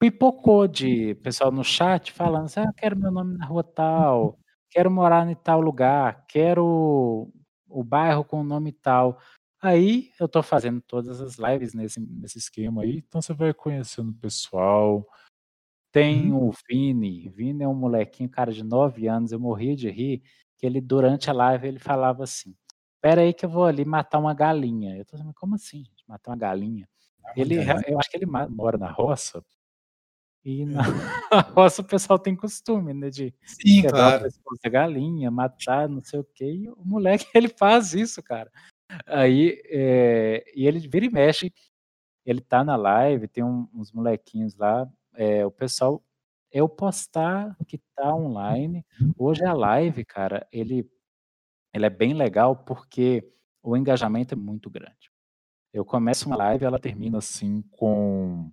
pipocou 0.00 0.68
de 0.68 1.14
pessoal 1.16 1.52
no 1.52 1.64
chat 1.64 2.12
falando 2.12 2.46
assim, 2.46 2.60
ah, 2.60 2.72
quero 2.76 2.98
meu 2.98 3.10
nome 3.12 3.36
na 3.38 3.46
rua 3.46 3.64
tal, 3.64 4.38
quero 4.74 4.90
morar 4.90 5.28
em 5.30 5.36
tal 5.36 5.60
lugar, 5.60 6.26
quero 6.26 7.30
o 7.68 7.84
bairro 7.84 8.24
com 8.24 8.40
o 8.40 8.44
nome 8.44 8.72
tal. 8.72 9.18
Aí 9.62 10.10
eu 10.20 10.28
tô 10.28 10.42
fazendo 10.42 10.80
todas 10.82 11.20
as 11.20 11.36
lives 11.36 11.72
nesse, 11.74 12.00
nesse 12.00 12.38
esquema 12.38 12.82
aí, 12.82 12.98
então 12.98 13.22
você 13.22 13.32
vai 13.32 13.54
conhecendo 13.54 14.10
o 14.10 14.14
pessoal, 14.14 15.06
Tem 15.92 16.32
uhum. 16.32 16.48
o 16.48 16.52
Vini. 16.68 17.28
Vini 17.30 17.64
é 17.64 17.68
um 17.68 17.74
molequinho, 17.74 18.28
cara 18.28 18.52
de 18.52 18.64
9 18.64 19.06
anos. 19.08 19.32
Eu 19.32 19.40
morri 19.40 19.76
de 19.76 19.90
rir. 19.90 20.22
Que 20.58 20.66
ele, 20.66 20.80
durante 20.80 21.30
a 21.30 21.32
live, 21.32 21.68
ele 21.68 21.78
falava 21.78 22.24
assim: 22.24 22.54
Espera 22.96 23.22
aí 23.22 23.34
que 23.34 23.44
eu 23.46 23.50
vou 23.50 23.64
ali 23.66 23.84
matar 23.84 24.18
uma 24.18 24.34
galinha. 24.34 24.96
Eu 24.96 25.04
tô 25.04 25.16
dizendo, 25.16 25.34
como 25.34 25.54
assim, 25.56 25.84
gente? 25.84 26.04
Matar 26.08 26.32
uma 26.32 26.38
galinha? 26.38 26.88
Ele, 27.36 27.56
eu 27.88 27.98
acho 28.00 28.10
que 28.10 28.16
ele 28.18 28.26
mora 28.26 28.78
na 28.78 28.90
roça. 28.90 29.44
E 30.44 30.66
na 30.66 30.82
é. 30.82 30.84
roça 31.54 31.80
o 31.80 31.84
pessoal 31.84 32.18
tem 32.18 32.36
costume, 32.36 32.92
né? 32.92 33.08
De 33.08 33.34
Sim, 33.44 33.82
claro. 33.88 34.28
a 34.62 34.68
galinha, 34.68 35.30
matar, 35.30 35.88
não 35.88 36.02
sei 36.02 36.20
o 36.20 36.24
quê. 36.24 36.44
E 36.44 36.68
o 36.68 36.84
moleque, 36.84 37.26
ele 37.34 37.48
faz 37.48 37.94
isso, 37.94 38.22
cara. 38.22 38.52
Aí, 39.06 39.60
é, 39.66 40.44
e 40.54 40.66
ele 40.66 40.78
vira 40.80 41.06
e 41.06 41.10
mexe. 41.10 41.52
Ele 42.26 42.40
tá 42.40 42.62
na 42.62 42.76
live, 42.76 43.28
tem 43.28 43.42
um, 43.42 43.68
uns 43.72 43.90
molequinhos 43.90 44.54
lá. 44.56 44.86
É, 45.14 45.46
o 45.46 45.50
pessoal, 45.50 46.02
eu 46.52 46.68
postar 46.68 47.56
que 47.66 47.78
tá 47.94 48.14
online. 48.14 48.84
Hoje 49.16 49.44
a 49.44 49.52
live, 49.52 50.04
cara, 50.04 50.46
ele, 50.52 50.88
ele 51.72 51.86
é 51.86 51.90
bem 51.90 52.12
legal 52.12 52.54
porque 52.56 53.26
o 53.62 53.76
engajamento 53.76 54.34
é 54.34 54.36
muito 54.36 54.68
grande. 54.68 55.10
Eu 55.72 55.84
começo 55.84 56.26
uma 56.28 56.36
live, 56.36 56.64
ela 56.64 56.78
termina 56.78 57.18
assim 57.18 57.62
com 57.70 58.50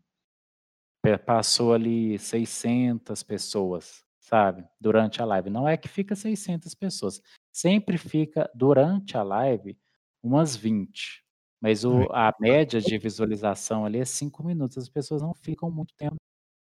passou 1.25 1.73
ali 1.73 2.17
600 2.19 3.23
pessoas, 3.23 4.03
sabe, 4.19 4.63
durante 4.79 5.21
a 5.21 5.25
live. 5.25 5.49
Não 5.49 5.67
é 5.67 5.75
que 5.77 5.87
fica 5.87 6.15
600 6.15 6.73
pessoas, 6.75 7.21
sempre 7.51 7.97
fica 7.97 8.49
durante 8.53 9.17
a 9.17 9.23
live 9.23 9.77
umas 10.23 10.55
20, 10.55 11.23
mas 11.59 11.83
o 11.83 12.03
a 12.11 12.33
média 12.39 12.79
de 12.79 12.97
visualização 12.97 13.85
ali 13.85 13.99
é 13.99 14.05
5 14.05 14.43
minutos, 14.43 14.77
as 14.77 14.89
pessoas 14.89 15.21
não 15.21 15.33
ficam 15.33 15.71
muito 15.71 15.93
tempo 15.95 16.15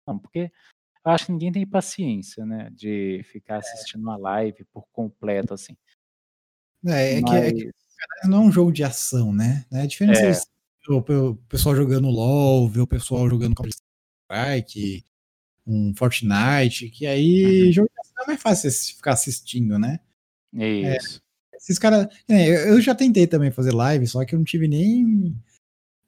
não, 0.09 0.17
porque 0.17 0.51
eu 1.05 1.11
acho 1.11 1.27
que 1.27 1.31
ninguém 1.31 1.51
tem 1.51 1.67
paciência, 1.67 2.45
né, 2.45 2.69
de 2.71 3.21
ficar 3.25 3.55
é. 3.55 3.57
assistindo 3.59 4.01
uma 4.01 4.17
live 4.17 4.65
por 4.73 4.87
completo, 4.91 5.53
assim. 5.53 5.77
É, 6.85 7.19
é 7.19 7.23
que, 7.23 7.35
é 7.35 7.51
que 7.51 7.71
não 8.27 8.43
é 8.43 8.45
um 8.47 8.51
jogo 8.51 8.71
de 8.71 8.83
ação, 8.83 9.33
né? 9.33 9.65
É 9.71 9.85
diferente 9.85 10.19
é. 10.19 10.31
o 10.89 11.35
pessoal 11.47 11.75
jogando 11.75 12.09
LOL, 12.09 12.69
ver 12.69 12.81
o 12.81 12.87
pessoal 12.87 13.29
jogando 13.29 13.55
Counter-Strike, 14.29 15.03
um 15.65 15.93
Fortnite, 15.95 16.89
que 16.89 17.05
aí 17.05 17.65
uhum. 17.65 17.71
jogo 17.71 17.89
é 18.23 18.27
mais 18.27 18.41
fácil 18.41 18.71
ficar 18.95 19.13
assistindo, 19.13 19.77
né? 19.77 19.99
Isso. 20.53 21.21
É, 21.53 21.57
esses 21.57 21.79
caras. 21.79 22.07
É, 22.27 22.69
eu 22.71 22.79
já 22.81 22.95
tentei 22.95 23.27
também 23.27 23.51
fazer 23.51 23.73
live, 23.73 24.07
só 24.07 24.23
que 24.23 24.35
eu 24.35 24.39
não 24.39 24.45
tive 24.45 24.67
nem. 24.67 25.35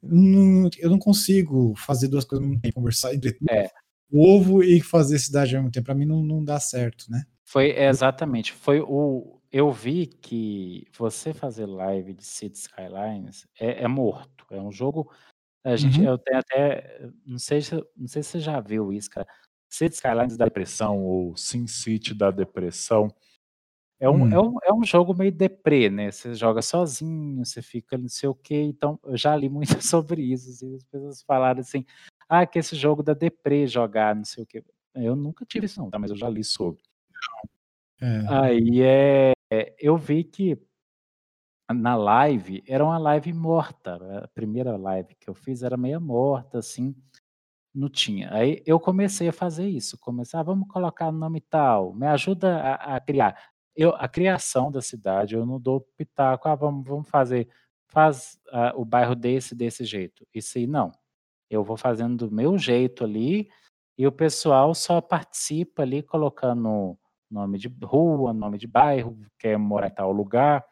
Eu 0.02 0.90
não 0.90 0.98
consigo 0.98 1.74
fazer 1.76 2.08
duas 2.08 2.24
coisas 2.24 2.42
ao 2.42 2.48
mesmo 2.48 2.60
tempo, 2.60 2.74
conversar 2.74 3.14
entre 3.14 3.36
é. 3.48 3.70
ovo 4.12 4.62
e 4.62 4.80
fazer 4.80 5.18
cidade 5.18 5.54
ao 5.54 5.62
mesmo 5.62 5.72
tempo. 5.72 5.86
Pra 5.86 5.94
mim 5.94 6.06
não, 6.06 6.22
não 6.22 6.44
dá 6.44 6.58
certo, 6.58 7.06
né? 7.08 7.24
Foi 7.44 7.70
exatamente. 7.70 8.52
Foi 8.52 8.80
o 8.80 9.38
eu 9.52 9.70
vi 9.70 10.06
que 10.06 10.88
você 10.96 11.34
fazer 11.34 11.66
live 11.66 12.14
de 12.14 12.24
Cities 12.24 12.62
Skylines 12.62 13.46
é, 13.60 13.84
é 13.84 13.88
morto. 13.88 14.46
É 14.50 14.60
um 14.60 14.72
jogo. 14.72 15.12
A 15.64 15.76
gente, 15.76 16.00
uhum. 16.00 16.06
eu 16.08 16.18
tenho 16.18 16.38
até, 16.38 17.08
não 17.24 17.38
sei, 17.38 17.60
se, 17.60 17.74
não 17.96 18.08
sei 18.08 18.22
se 18.22 18.30
você 18.30 18.40
já 18.40 18.60
viu 18.60 18.92
isso, 18.92 19.08
cara. 19.08 19.26
Cities 19.68 19.96
Skylines 19.96 20.36
da 20.36 20.44
depressão 20.44 21.02
ou 21.02 21.36
Sim 21.36 21.66
City 21.66 22.14
da 22.14 22.30
depressão. 22.30 23.08
É 23.98 24.10
um, 24.10 24.24
hum. 24.24 24.32
é, 24.32 24.40
um, 24.40 24.56
é 24.64 24.72
um 24.74 24.84
jogo 24.84 25.14
meio 25.14 25.30
deprê, 25.30 25.88
né? 25.88 26.10
Você 26.10 26.34
joga 26.34 26.60
sozinho, 26.60 27.44
você 27.44 27.62
fica 27.62 27.96
não 27.96 28.08
sei 28.08 28.28
o 28.28 28.34
quê. 28.34 28.56
Então, 28.56 28.98
eu 29.04 29.16
já 29.16 29.34
li 29.36 29.48
muito 29.48 29.68
sobre 29.80 30.20
isso. 30.22 30.50
Assim, 30.50 30.74
as 30.74 30.84
pessoas 30.84 31.22
falaram 31.22 31.60
assim: 31.60 31.86
ah, 32.28 32.44
que 32.44 32.58
esse 32.58 32.74
jogo 32.74 33.02
da 33.02 33.14
deprê 33.14 33.66
jogar, 33.66 34.16
não 34.16 34.24
sei 34.24 34.42
o 34.42 34.46
quê. 34.46 34.64
Eu 34.94 35.14
nunca 35.14 35.46
tive 35.46 35.66
isso, 35.66 35.80
não, 35.80 35.88
tá? 35.88 35.98
Mas 35.98 36.10
eu 36.10 36.16
já 36.16 36.28
li 36.28 36.42
sobre. 36.42 36.82
É. 38.00 38.26
Aí 38.28 38.82
é, 38.82 39.32
é, 39.52 39.74
eu 39.78 39.96
vi 39.96 40.24
que 40.24 40.58
na 41.70 41.94
live 41.94 42.62
era 42.66 42.84
uma 42.84 42.98
live 42.98 43.32
morta. 43.32 43.94
A 44.24 44.28
primeira 44.28 44.76
live 44.76 45.14
que 45.14 45.28
eu 45.28 45.34
fiz 45.34 45.62
era 45.62 45.76
meia 45.76 46.00
morta, 46.00 46.58
assim, 46.58 46.94
não 47.74 47.88
tinha. 47.88 48.32
Aí 48.32 48.62
eu 48.66 48.78
comecei 48.80 49.28
a 49.28 49.32
fazer 49.32 49.68
isso. 49.68 49.98
Comecei, 49.98 50.38
ah, 50.38 50.42
vamos 50.42 50.68
colocar 50.68 51.10
nome 51.12 51.40
tal, 51.40 51.94
me 51.94 52.06
ajuda 52.06 52.58
a, 52.60 52.96
a, 52.96 53.00
criar. 53.00 53.36
Eu, 53.74 53.94
a 53.96 54.08
criação 54.08 54.70
da 54.70 54.80
cidade, 54.82 55.34
eu 55.34 55.46
não 55.46 55.60
dou 55.60 55.80
pitaco, 55.96 56.48
ah, 56.48 56.54
vamos, 56.54 56.86
vamos 56.86 57.08
fazer, 57.08 57.48
faz 57.88 58.38
uh, 58.48 58.80
o 58.80 58.84
bairro 58.84 59.14
desse, 59.14 59.54
desse 59.54 59.84
jeito. 59.84 60.26
Isso 60.34 60.58
aí 60.58 60.66
não. 60.66 60.92
Eu 61.50 61.64
vou 61.64 61.76
fazendo 61.76 62.28
do 62.28 62.34
meu 62.34 62.58
jeito 62.58 63.04
ali 63.04 63.48
e 63.98 64.06
o 64.06 64.12
pessoal 64.12 64.74
só 64.74 65.00
participa 65.00 65.82
ali 65.82 66.02
colocando 66.02 66.98
nome 67.30 67.58
de 67.58 67.68
rua, 67.82 68.32
nome 68.32 68.58
de 68.58 68.66
bairro, 68.66 69.18
quer 69.38 69.58
morar 69.58 69.88
em 69.88 69.94
tal 69.94 70.12
lugar. 70.12 70.64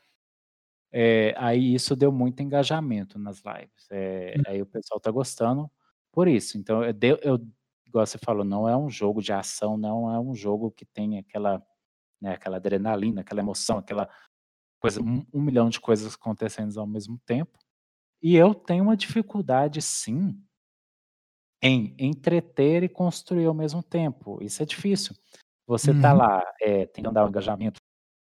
É, 0.92 1.34
aí 1.36 1.74
isso 1.74 1.94
deu 1.94 2.10
muito 2.10 2.42
engajamento 2.42 3.18
nas 3.18 3.42
lives. 3.44 3.86
É, 3.90 4.34
hum. 4.38 4.42
Aí 4.46 4.62
o 4.62 4.66
pessoal 4.66 4.98
está 4.98 5.10
gostando 5.10 5.70
por 6.12 6.26
isso. 6.26 6.58
Então, 6.58 6.82
eu, 6.84 7.18
eu, 7.22 7.46
igual 7.86 8.06
você 8.06 8.18
falou, 8.18 8.44
não 8.44 8.68
é 8.68 8.76
um 8.76 8.90
jogo 8.90 9.22
de 9.22 9.32
ação, 9.32 9.76
não 9.76 10.12
é 10.12 10.18
um 10.18 10.34
jogo 10.34 10.70
que 10.70 10.84
tem 10.84 11.18
aquela, 11.18 11.62
né, 12.20 12.32
aquela 12.34 12.56
adrenalina, 12.56 13.20
aquela 13.20 13.40
emoção, 13.40 13.78
aquela 13.78 14.08
coisa, 14.80 15.00
um, 15.00 15.24
um 15.32 15.40
milhão 15.40 15.68
de 15.68 15.80
coisas 15.80 16.14
acontecendo 16.14 16.78
ao 16.80 16.86
mesmo 16.86 17.18
tempo. 17.24 17.58
E 18.22 18.36
eu 18.36 18.54
tenho 18.54 18.84
uma 18.84 18.96
dificuldade, 18.96 19.80
sim, 19.80 20.38
em 21.62 21.94
entreter 21.98 22.82
e 22.82 22.88
construir 22.88 23.46
ao 23.46 23.54
mesmo 23.54 23.82
tempo. 23.82 24.42
Isso 24.42 24.62
é 24.62 24.66
difícil. 24.66 25.14
Você 25.66 25.92
tá 26.00 26.12
uhum. 26.12 26.18
lá, 26.18 26.42
é, 26.60 26.86
tentando 26.86 27.14
dar 27.14 27.24
um 27.24 27.28
engajamento, 27.28 27.80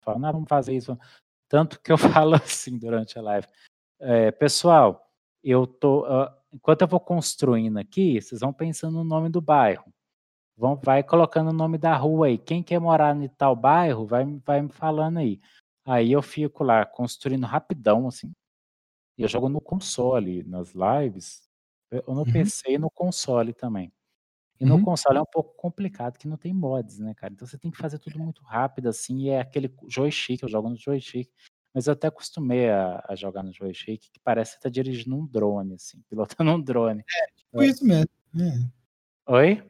falando, 0.04 0.26
ah, 0.26 0.32
vamos 0.32 0.50
fazer 0.50 0.76
isso. 0.76 0.98
Tanto 1.50 1.82
que 1.82 1.92
eu 1.92 1.98
falo 2.24 2.36
assim 2.36 2.78
durante 2.78 3.18
a 3.18 3.22
live. 3.22 3.48
É, 4.00 4.32
pessoal, 4.32 5.12
eu 5.44 5.68
tô. 5.68 6.06
Uh, 6.06 6.30
enquanto 6.54 6.84
eu 6.84 6.88
vou 6.88 7.00
construindo 7.00 7.78
aqui, 7.78 8.22
vocês 8.22 8.40
vão 8.40 8.54
pensando 8.54 8.94
no 8.94 9.04
nome 9.04 9.30
do 9.30 9.42
bairro. 9.42 9.92
Vão, 10.56 10.76
vai 10.76 11.04
colocando 11.04 11.50
o 11.50 11.54
nome 11.54 11.78
da 11.78 11.96
rua 11.96 12.28
aí. 12.28 12.38
Quem 12.38 12.62
quer 12.62 12.80
morar 12.80 13.16
em 13.16 13.28
tal 13.28 13.56
bairro, 13.56 14.06
vai, 14.06 14.26
vai 14.46 14.62
me 14.62 14.70
falando 14.70 15.18
aí. 15.18 15.42
Aí 15.86 16.12
eu 16.12 16.22
fico 16.22 16.64
lá 16.64 16.86
construindo 16.86 17.46
rapidão, 17.46 18.08
assim. 18.08 18.32
Eu 19.18 19.28
jogo 19.28 19.50
no 19.50 19.60
console, 19.60 20.44
nas 20.44 20.74
lives, 20.74 21.42
ou 22.06 22.16
no 22.16 22.22
uhum. 22.22 22.32
PC 22.32 22.72
e 22.72 22.78
no 22.78 22.90
console 22.90 23.54
também. 23.54 23.92
E 24.60 24.66
no 24.66 24.76
uhum. 24.76 24.84
console 24.84 25.18
é 25.18 25.22
um 25.22 25.26
pouco 25.32 25.56
complicado, 25.56 26.18
que 26.18 26.28
não 26.28 26.36
tem 26.36 26.54
mods, 26.54 27.00
né, 27.00 27.14
cara? 27.14 27.32
Então 27.32 27.48
você 27.48 27.58
tem 27.58 27.72
que 27.72 27.78
fazer 27.78 27.98
tudo 27.98 28.20
muito 28.20 28.42
rápido, 28.44 28.90
assim, 28.90 29.22
e 29.22 29.30
é 29.30 29.40
aquele 29.40 29.74
joystick, 29.88 30.42
eu 30.42 30.50
jogo 30.50 30.70
no 30.70 30.76
joystick. 30.76 31.30
Mas 31.74 31.88
eu 31.88 31.94
até 31.94 32.08
acostumei 32.08 32.70
a, 32.70 33.06
a 33.08 33.16
jogar 33.16 33.44
no 33.44 33.54
joystick, 33.54 34.02
que 34.12 34.20
parece 34.22 34.52
que 34.52 34.58
você 34.58 34.64
tá 34.64 34.70
dirigindo 34.70 35.16
um 35.16 35.26
drone, 35.26 35.76
assim, 35.76 36.02
pilotando 36.10 36.52
um 36.52 36.62
drone. 36.62 37.02
É, 37.02 37.28
tipo 37.36 37.62
é. 37.62 37.68
isso 37.68 37.86
mesmo. 37.86 38.10
É. 38.36 39.32
Oi? 39.32 39.64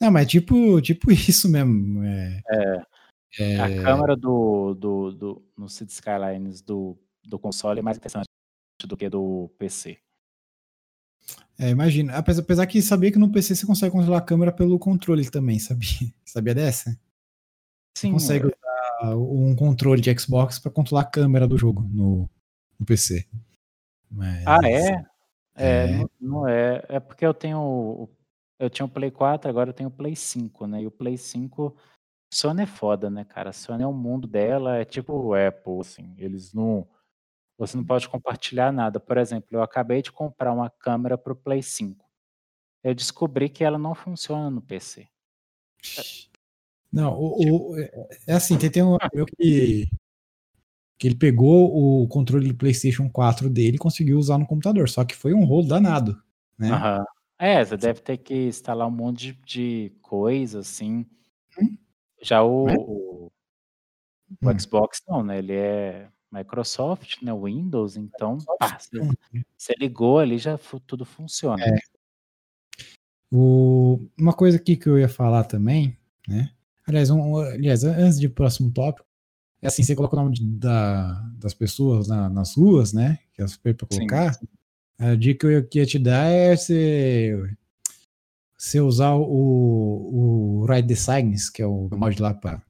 Não, 0.00 0.10
mas 0.10 0.26
tipo, 0.26 0.80
tipo 0.80 1.10
isso 1.12 1.48
mesmo. 1.48 2.02
É. 2.04 2.40
é. 2.48 2.82
é... 3.40 3.60
A 3.60 3.82
câmera 3.82 4.16
do, 4.16 4.74
do, 4.74 5.12
do, 5.12 5.52
no 5.56 5.68
City 5.68 5.92
Skylines 5.92 6.62
do, 6.62 6.96
do 7.24 7.38
console 7.38 7.80
é 7.80 7.82
mais 7.82 7.98
interessante 7.98 8.26
do 8.86 8.96
que 8.96 9.08
do 9.08 9.50
PC. 9.58 9.98
É, 11.58 11.70
imagina. 11.70 12.16
Apesar, 12.16 12.42
apesar 12.42 12.66
que 12.66 12.82
sabia 12.82 13.12
que 13.12 13.18
no 13.18 13.30
PC 13.30 13.54
você 13.54 13.66
consegue 13.66 13.92
controlar 13.92 14.18
a 14.18 14.22
câmera 14.22 14.52
pelo 14.52 14.78
controle 14.78 15.28
também, 15.30 15.58
sabia? 15.58 15.88
Sabia 16.24 16.54
dessa? 16.54 16.90
Sim. 17.96 18.12
Você 18.12 18.40
consegue 18.40 18.46
usar 18.46 19.16
um 19.16 19.54
controle 19.54 20.00
de 20.00 20.18
Xbox 20.18 20.58
para 20.58 20.72
controlar 20.72 21.02
a 21.02 21.10
câmera 21.10 21.46
do 21.46 21.56
jogo 21.56 21.82
no, 21.82 22.28
no 22.78 22.84
PC. 22.84 23.24
Mas, 24.10 24.44
ah, 24.46 24.58
é? 24.64 25.04
É, 25.56 25.84
é. 25.84 25.98
Não, 25.98 26.10
não, 26.20 26.48
é. 26.48 26.84
É 26.88 27.00
porque 27.00 27.24
eu 27.24 27.32
tenho. 27.32 28.08
Eu 28.58 28.68
tinha 28.68 28.86
o 28.86 28.88
Play 28.88 29.10
4, 29.10 29.48
agora 29.48 29.70
eu 29.70 29.74
tenho 29.74 29.88
o 29.88 29.92
Play 29.92 30.16
5, 30.16 30.66
né? 30.66 30.82
E 30.82 30.86
o 30.86 30.90
Play 30.90 31.16
5. 31.16 31.76
Sony 32.32 32.62
é 32.62 32.66
foda, 32.66 33.08
né, 33.08 33.24
cara? 33.24 33.52
Sony 33.52 33.84
é 33.84 33.86
o 33.86 33.92
mundo 33.92 34.26
dela, 34.26 34.76
é 34.76 34.84
tipo 34.84 35.12
o 35.12 35.34
Apple, 35.34 35.80
assim. 35.80 36.14
Eles 36.18 36.52
não 36.52 36.84
você 37.56 37.76
não 37.76 37.84
pode 37.84 38.08
compartilhar 38.08 38.72
nada. 38.72 38.98
Por 38.98 39.16
exemplo, 39.16 39.48
eu 39.52 39.62
acabei 39.62 40.02
de 40.02 40.10
comprar 40.10 40.52
uma 40.52 40.68
câmera 40.68 41.16
para 41.16 41.32
o 41.32 41.36
Play 41.36 41.62
5. 41.62 42.04
Eu 42.82 42.94
descobri 42.94 43.48
que 43.48 43.64
ela 43.64 43.78
não 43.78 43.94
funciona 43.94 44.50
no 44.50 44.60
PC. 44.60 45.08
Não, 46.92 47.12
o, 47.14 47.72
o, 47.72 47.78
é 48.26 48.32
assim, 48.32 48.58
tem, 48.58 48.70
tem 48.70 48.82
um 48.82 48.96
amigo 49.00 49.26
que, 49.36 49.86
que 50.98 51.08
ele 51.08 51.16
pegou 51.16 52.02
o 52.02 52.08
controle 52.08 52.48
do 52.48 52.56
PlayStation 52.56 53.08
4 53.10 53.50
dele 53.50 53.76
e 53.76 53.78
conseguiu 53.78 54.18
usar 54.18 54.38
no 54.38 54.46
computador, 54.46 54.88
só 54.88 55.04
que 55.04 55.16
foi 55.16 55.34
um 55.34 55.44
rolo 55.44 55.66
danado, 55.66 56.22
né? 56.58 56.70
Uhum. 56.70 57.04
É, 57.38 57.64
você 57.64 57.76
deve 57.76 58.00
ter 58.00 58.18
que 58.18 58.46
instalar 58.46 58.86
um 58.86 58.92
monte 58.92 59.32
de, 59.32 59.40
de 59.44 59.92
coisa, 60.00 60.60
assim. 60.60 61.04
Hum? 61.60 61.76
Já 62.22 62.42
o, 62.42 62.68
é? 62.68 62.74
o, 62.74 63.32
o 64.40 64.48
hum. 64.48 64.58
Xbox 64.58 65.02
não, 65.08 65.22
né? 65.22 65.38
Ele 65.38 65.52
é 65.52 66.08
Microsoft, 66.34 67.22
né, 67.22 67.32
Windows, 67.32 67.96
então, 67.96 68.38
pá, 68.58 68.78
você, 69.56 69.74
ligou 69.78 70.18
ali, 70.18 70.38
já 70.38 70.58
tudo 70.86 71.04
funciona. 71.04 71.64
É. 71.64 71.76
O, 73.32 74.00
uma 74.18 74.32
coisa 74.32 74.56
aqui 74.56 74.76
que 74.76 74.88
eu 74.88 74.98
ia 74.98 75.08
falar 75.08 75.44
também, 75.44 75.96
né? 76.28 76.52
Aliás, 76.86 77.10
um, 77.10 77.38
aliás, 77.38 77.84
antes 77.84 78.20
de 78.20 78.28
próximo 78.28 78.70
tópico, 78.70 79.06
é 79.62 79.68
assim, 79.68 79.82
você 79.82 79.96
coloca 79.96 80.14
o 80.14 80.18
nome 80.22 80.34
de, 80.34 80.44
da, 80.44 81.12
das 81.38 81.54
pessoas 81.54 82.06
na, 82.06 82.28
nas 82.28 82.54
ruas, 82.54 82.92
né? 82.92 83.18
Que 83.32 83.42
é 83.42 83.46
super 83.46 83.74
pra 83.74 83.86
colocar. 83.86 84.34
Sim. 84.34 84.46
A 84.98 85.14
dica 85.14 85.48
que 85.62 85.78
eu 85.78 85.82
ia 85.82 85.86
te 85.86 85.98
dar 85.98 86.26
é 86.30 86.54
você, 86.54 87.56
você 88.56 88.80
usar 88.80 89.14
o, 89.14 90.60
o 90.62 90.66
Ride 90.66 90.86
Designs, 90.86 91.50
que 91.50 91.62
é 91.62 91.66
o 91.66 91.88
mod 91.90 92.20
lá 92.20 92.34
para 92.34 92.62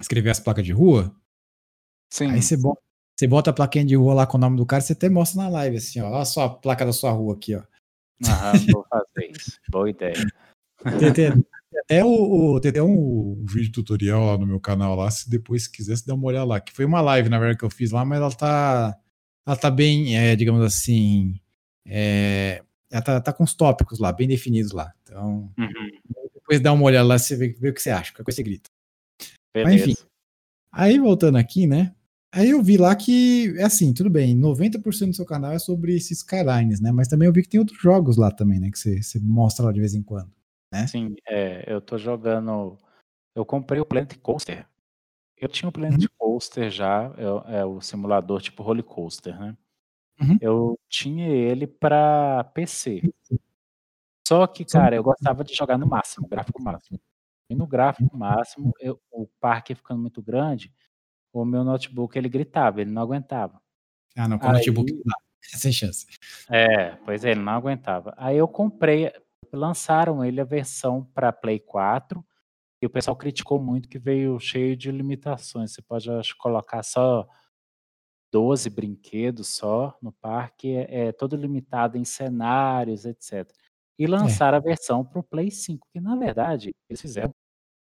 escrever 0.00 0.30
as 0.30 0.40
placas 0.40 0.64
de 0.64 0.72
rua. 0.72 1.14
Sim. 2.12 2.30
Aí 2.30 2.42
você 2.42 2.58
bota, 2.58 2.82
você 3.16 3.26
bota 3.26 3.48
a 3.48 3.52
plaquinha 3.54 3.86
de 3.86 3.96
rua 3.96 4.12
lá 4.12 4.26
com 4.26 4.36
o 4.36 4.40
nome 4.40 4.58
do 4.58 4.66
cara, 4.66 4.82
você 4.82 4.92
até 4.92 5.08
mostra 5.08 5.44
na 5.44 5.48
live, 5.48 5.78
assim, 5.78 5.98
ó. 5.98 6.10
Olha 6.10 6.26
só 6.26 6.44
a 6.44 6.50
placa 6.50 6.84
da 6.84 6.92
sua 6.92 7.10
rua 7.10 7.32
aqui, 7.32 7.54
ó. 7.54 7.62
Aham, 8.22 8.52
vou 8.70 8.86
fazer 8.86 9.30
isso. 9.30 9.58
Boa 9.70 9.88
ideia. 9.88 10.12
Tem, 10.98 11.12
tem, 11.14 11.26
até, 11.84 12.04
o, 12.04 12.60
tem 12.60 12.68
até 12.68 12.82
um, 12.82 13.42
vídeo 13.48 13.72
tutorial 13.72 14.26
lá 14.26 14.36
no 14.36 14.46
meu 14.46 14.60
canal 14.60 14.94
lá, 14.94 15.10
se 15.10 15.30
depois 15.30 15.66
quiser, 15.66 15.96
se 15.96 16.06
der 16.06 16.12
uma 16.12 16.26
olhada 16.26 16.44
lá. 16.44 16.60
Que 16.60 16.70
foi 16.74 16.84
uma 16.84 17.00
live, 17.00 17.30
na 17.30 17.38
verdade, 17.38 17.58
que 17.58 17.64
eu 17.64 17.70
fiz 17.70 17.90
lá, 17.90 18.04
mas 18.04 18.18
ela 18.18 18.30
tá. 18.30 18.94
Ela 19.46 19.56
tá 19.56 19.70
bem, 19.70 20.14
é, 20.14 20.36
digamos 20.36 20.62
assim. 20.62 21.40
É, 21.86 22.62
ela 22.90 23.02
tá, 23.02 23.20
tá, 23.22 23.32
com 23.32 23.42
os 23.42 23.54
tópicos 23.54 23.98
lá, 23.98 24.12
bem 24.12 24.28
definidos 24.28 24.72
lá. 24.72 24.92
Então, 25.02 25.50
uhum. 25.58 25.90
depois 26.34 26.60
dá 26.60 26.74
uma 26.74 26.84
olhada 26.84 27.08
lá, 27.08 27.18
você 27.18 27.34
vê, 27.36 27.48
vê 27.58 27.70
o 27.70 27.74
que 27.74 27.80
você 27.80 27.88
acha, 27.88 28.12
qualquer 28.12 28.24
coisa 28.24 28.36
você 28.36 28.42
grita. 28.42 28.68
Beleza. 29.54 29.70
Mas 29.70 29.82
enfim. 29.82 30.12
Aí 30.70 30.98
voltando 30.98 31.38
aqui, 31.38 31.66
né? 31.66 31.94
Aí 32.34 32.48
eu 32.48 32.62
vi 32.62 32.78
lá 32.78 32.96
que, 32.96 33.54
é 33.58 33.64
assim, 33.64 33.92
tudo 33.92 34.08
bem, 34.08 34.34
90% 34.34 35.10
do 35.10 35.14
seu 35.14 35.26
canal 35.26 35.52
é 35.52 35.58
sobre 35.58 35.94
esses 35.94 36.18
Skylines, 36.18 36.80
né? 36.80 36.90
Mas 36.90 37.06
também 37.06 37.26
eu 37.26 37.32
vi 37.32 37.42
que 37.42 37.48
tem 37.48 37.60
outros 37.60 37.78
jogos 37.78 38.16
lá 38.16 38.30
também, 38.30 38.58
né? 38.58 38.70
Que 38.70 38.78
você, 38.78 39.02
você 39.02 39.20
mostra 39.20 39.66
lá 39.66 39.72
de 39.72 39.80
vez 39.80 39.94
em 39.94 40.02
quando, 40.02 40.32
né? 40.72 40.86
Sim, 40.86 41.14
é, 41.28 41.70
eu 41.70 41.78
tô 41.82 41.98
jogando. 41.98 42.78
Eu 43.34 43.44
comprei 43.44 43.82
o 43.82 43.84
Planet 43.84 44.16
Coaster. 44.18 44.66
Eu 45.36 45.46
tinha 45.46 45.68
o 45.68 45.72
Planet 45.72 46.00
uhum. 46.00 46.08
Coaster 46.16 46.70
já, 46.70 47.12
é, 47.18 47.58
é, 47.58 47.64
o 47.66 47.82
simulador 47.82 48.40
tipo 48.40 48.62
Roller 48.62 48.84
Coaster, 48.84 49.38
né? 49.38 49.54
Uhum. 50.18 50.38
Eu 50.40 50.78
tinha 50.88 51.28
ele 51.28 51.66
para 51.66 52.44
PC. 52.54 53.02
Só 54.26 54.46
que, 54.46 54.64
cara, 54.64 54.96
eu 54.96 55.02
gostava 55.02 55.44
de 55.44 55.52
jogar 55.52 55.76
no 55.76 55.86
máximo, 55.86 56.26
gráfico 56.26 56.62
máximo. 56.62 56.98
E 57.50 57.54
no 57.54 57.66
gráfico 57.66 58.16
máximo, 58.16 58.72
eu, 58.80 58.98
o 59.10 59.26
parque 59.38 59.74
ficando 59.74 60.00
muito 60.00 60.22
grande, 60.22 60.72
o 61.32 61.44
meu 61.44 61.64
notebook 61.64 62.16
ele 62.16 62.28
gritava, 62.28 62.80
ele 62.80 62.90
não 62.90 63.02
aguentava. 63.02 63.60
Ah, 64.16 64.28
não, 64.28 64.38
com 64.38 64.48
o 64.48 64.52
notebook 64.52 64.92
não 64.92 65.14
sem 65.42 65.72
chance. 65.72 66.06
É, 66.50 66.90
pois 67.04 67.24
é, 67.24 67.30
ele 67.30 67.40
não 67.40 67.52
aguentava. 67.52 68.14
Aí 68.16 68.36
eu 68.36 68.46
comprei, 68.46 69.12
lançaram 69.52 70.24
ele 70.24 70.40
a 70.40 70.44
versão 70.44 71.04
para 71.14 71.32
Play 71.32 71.58
4, 71.58 72.24
e 72.82 72.86
o 72.86 72.90
pessoal 72.90 73.16
criticou 73.16 73.60
muito 73.60 73.88
que 73.88 73.98
veio 73.98 74.38
cheio 74.40 74.76
de 74.76 74.90
limitações. 74.90 75.72
Você 75.72 75.80
pode 75.80 76.10
acho, 76.10 76.36
colocar 76.36 76.82
só 76.82 77.28
12 78.32 78.68
brinquedos 78.70 79.48
só 79.48 79.96
no 80.02 80.10
parque, 80.10 80.74
é, 80.74 81.06
é 81.06 81.12
todo 81.12 81.36
limitado 81.36 81.96
em 81.96 82.04
cenários, 82.04 83.04
etc. 83.04 83.48
E 83.98 84.06
lançaram 84.06 84.56
é. 84.56 84.60
a 84.60 84.62
versão 84.62 85.04
para 85.04 85.20
o 85.20 85.22
Play 85.22 85.50
5, 85.50 85.86
que 85.92 86.00
na 86.00 86.16
verdade 86.16 86.74
eles 86.88 87.00
fizeram 87.00 87.32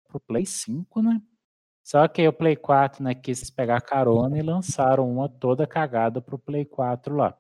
para 0.07 0.17
o 0.17 0.21
Play 0.21 0.45
5, 0.45 1.01
né? 1.01 1.23
Só 1.91 2.07
que 2.07 2.29
o 2.29 2.33
Play 2.33 2.55
4, 2.55 3.03
né, 3.03 3.17
quis 3.17 3.51
pegar 3.51 3.81
carona 3.81 4.39
e 4.39 4.43
lançaram 4.43 5.11
uma 5.11 5.29
toda 5.29 5.67
cagada 5.67 6.23
pro 6.23 6.39
Play 6.39 6.65
4 6.65 7.17
lá. 7.17 7.37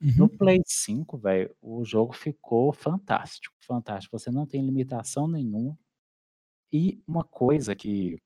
Uhum. 0.00 0.14
No 0.20 0.28
Play 0.30 0.62
5, 0.64 1.18
velho, 1.18 1.54
o 1.60 1.84
jogo 1.84 2.14
ficou 2.14 2.72
fantástico, 2.72 3.54
fantástico. 3.60 4.18
Você 4.18 4.30
não 4.30 4.46
tem 4.46 4.64
limitação 4.64 5.28
nenhuma. 5.28 5.78
E 6.72 7.02
uma 7.06 7.24
coisa 7.24 7.76
que 7.76 8.16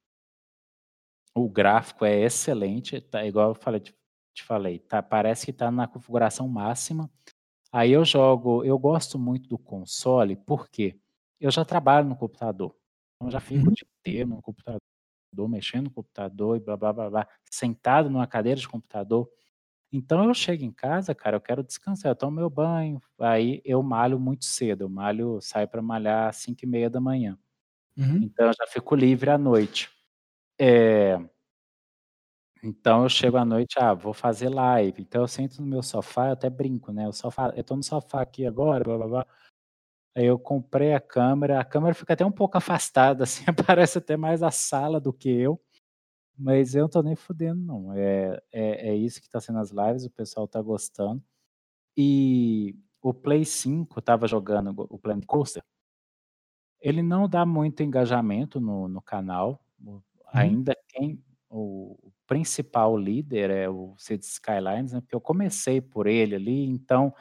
o 1.35 1.49
gráfico 1.49 2.05
é 2.05 2.21
excelente, 2.21 3.01
tá 3.01 3.27
igual 3.27 3.49
eu 3.49 3.55
falei, 3.57 3.81
te 3.81 4.45
falei, 4.45 4.79
tá, 4.79 5.03
parece 5.03 5.47
que 5.47 5.53
tá 5.53 5.73
na 5.73 5.89
configuração 5.89 6.47
máxima. 6.47 7.11
Aí 7.73 7.91
eu 7.91 8.05
jogo, 8.05 8.65
eu 8.65 8.79
gosto 8.79 9.19
muito 9.19 9.49
do 9.49 9.59
console, 9.59 10.37
porque 10.37 10.97
eu 11.41 11.51
já 11.51 11.65
trabalho 11.65 12.09
no 12.09 12.17
computador. 12.17 12.77
Então 13.17 13.29
já 13.29 13.41
fico 13.41 13.65
uhum. 13.65 13.73
o 13.73 13.75
dia 13.75 13.89
inteiro 13.99 14.29
no 14.29 14.41
computador 14.41 14.88
mexendo 15.49 15.85
no 15.85 15.91
computador 15.91 16.57
e 16.57 16.61
blá 16.61 16.77
blá 16.77 16.93
blá 16.93 17.11
blá, 17.11 17.29
sentado 17.51 18.11
numa 18.11 18.27
cadeira 18.27 18.61
de 18.61 18.69
computador. 18.69 19.29
Então 19.93 20.25
eu 20.27 20.35
chego 20.35 20.65
em 20.65 20.73
casa, 20.73 21.15
cara, 21.15 21.37
eu 21.37 21.41
quero 21.41 21.63
descansar, 21.65 22.11
eu 22.13 22.17
tomo 22.17 22.37
meu 22.37 22.51
banho, 22.51 23.01
aí 23.19 23.63
eu 23.65 23.83
malho 23.83 24.21
muito 24.21 24.45
cedo, 24.45 24.83
eu 24.85 24.89
malho, 24.89 25.41
saio 25.41 25.69
para 25.69 25.83
malhar 25.83 26.29
às 26.29 26.37
5 26.37 26.65
e 26.65 26.67
meia 26.69 26.91
da 26.91 27.01
manhã. 27.01 27.39
Uhum. 27.97 28.21
Então 28.25 28.47
eu 28.49 28.53
já 28.55 28.67
fico 28.69 28.95
livre 28.97 29.31
à 29.31 29.39
noite. 29.39 29.91
É... 30.61 31.19
Então 32.63 33.05
eu 33.05 33.09
chego 33.09 33.37
à 33.37 33.45
noite, 33.45 33.79
ah, 33.79 33.95
vou 33.95 34.13
fazer 34.13 34.49
live. 34.49 35.03
Então 35.03 35.23
eu 35.23 35.29
sento 35.29 35.61
no 35.63 35.67
meu 35.69 35.83
sofá, 35.83 36.29
eu 36.29 36.33
até 36.33 36.51
brinco, 36.51 36.93
né? 36.93 37.09
O 37.09 37.13
sofá, 37.13 37.53
eu 37.57 37.63
tô 37.65 37.77
no 37.77 37.83
sofá 37.83 38.23
aqui 38.23 38.47
agora, 38.47 38.83
blá 38.85 38.97
blá 38.99 39.07
blá. 39.09 39.27
Aí 40.19 40.27
eu 40.27 40.37
comprei 40.37 40.95
a 40.95 41.01
câmera, 41.01 41.61
a 41.61 41.65
câmera 41.65 41.95
fica 41.95 42.13
até 42.13 42.27
um 42.27 42.33
pouco 42.33 42.59
afastada, 42.59 43.23
assim, 43.23 43.45
parece 43.65 43.99
até 43.99 44.17
mais 44.17 44.43
a 44.43 44.51
sala 44.51 45.01
do 45.01 45.13
que 45.13 45.29
eu. 45.31 45.61
Mas 46.37 46.75
eu 46.75 46.83
não 46.83 46.89
tô 46.89 47.03
nem 47.03 47.15
fudendo, 47.15 47.61
não. 47.63 47.93
É, 47.95 48.43
é, 48.53 48.89
é 48.91 48.97
isso 48.97 49.23
que 49.23 49.31
tá 49.31 49.41
sendo 49.41 49.61
as 49.61 49.71
lives, 49.71 50.05
o 50.07 50.11
pessoal 50.11 50.49
tá 50.49 50.61
gostando. 50.61 51.23
E 51.97 52.77
o 53.01 53.15
Play 53.15 53.45
5 53.45 54.03
tava 54.03 54.27
jogando 54.27 54.75
o 54.91 54.99
Planet 54.99 55.25
Coaster. 55.25 55.63
Ele 56.81 57.01
não 57.01 57.29
dá 57.29 57.47
muito 57.47 57.85
engajamento 57.85 58.61
no, 58.61 58.89
no 58.89 59.01
canal. 59.01 59.65
Uhum. 59.81 60.03
Ainda 60.33 60.77
quem. 60.89 61.23
O, 61.49 61.97
o 62.03 62.13
principal 62.27 62.97
líder 62.97 63.51
é 63.51 63.69
o 63.69 63.95
Cities 63.97 64.33
Skylines, 64.33 64.93
né? 64.93 65.01
Porque 65.01 65.15
eu 65.15 65.21
comecei 65.21 65.81
por 65.81 66.09
ele 66.09 66.35
ali, 66.35 66.65
então 66.67 67.15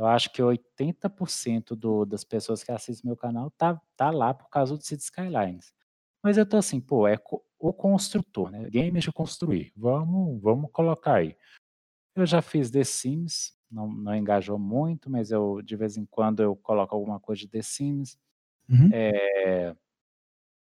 eu 0.00 0.06
acho 0.06 0.32
que 0.32 0.40
80% 0.42 1.76
do, 1.76 2.06
das 2.06 2.24
pessoas 2.24 2.64
que 2.64 2.72
assistem 2.72 3.06
meu 3.06 3.16
canal 3.18 3.50
tá, 3.50 3.78
tá 3.94 4.10
lá 4.10 4.32
por 4.32 4.48
causa 4.48 4.74
do 4.74 4.82
City 4.82 5.02
Skylines. 5.02 5.74
Mas 6.22 6.38
eu 6.38 6.46
tô 6.46 6.56
assim, 6.56 6.80
pô, 6.80 7.06
é 7.06 7.18
o 7.58 7.70
construtor, 7.70 8.50
né? 8.50 8.66
Games 8.70 9.04
de 9.04 9.12
construir. 9.12 9.74
Vamos, 9.76 10.40
vamos 10.40 10.70
colocar 10.72 11.16
aí. 11.16 11.36
Eu 12.16 12.24
já 12.24 12.40
fiz 12.40 12.70
The 12.70 12.82
Sims, 12.82 13.54
não, 13.70 13.88
não 13.88 14.16
engajou 14.16 14.58
muito, 14.58 15.10
mas 15.10 15.30
eu 15.30 15.60
de 15.60 15.76
vez 15.76 15.98
em 15.98 16.06
quando 16.06 16.42
eu 16.42 16.56
coloco 16.56 16.94
alguma 16.94 17.20
coisa 17.20 17.42
de 17.42 17.48
The 17.48 17.60
Sims. 17.60 18.18
Uhum. 18.70 18.88
É, 18.90 19.76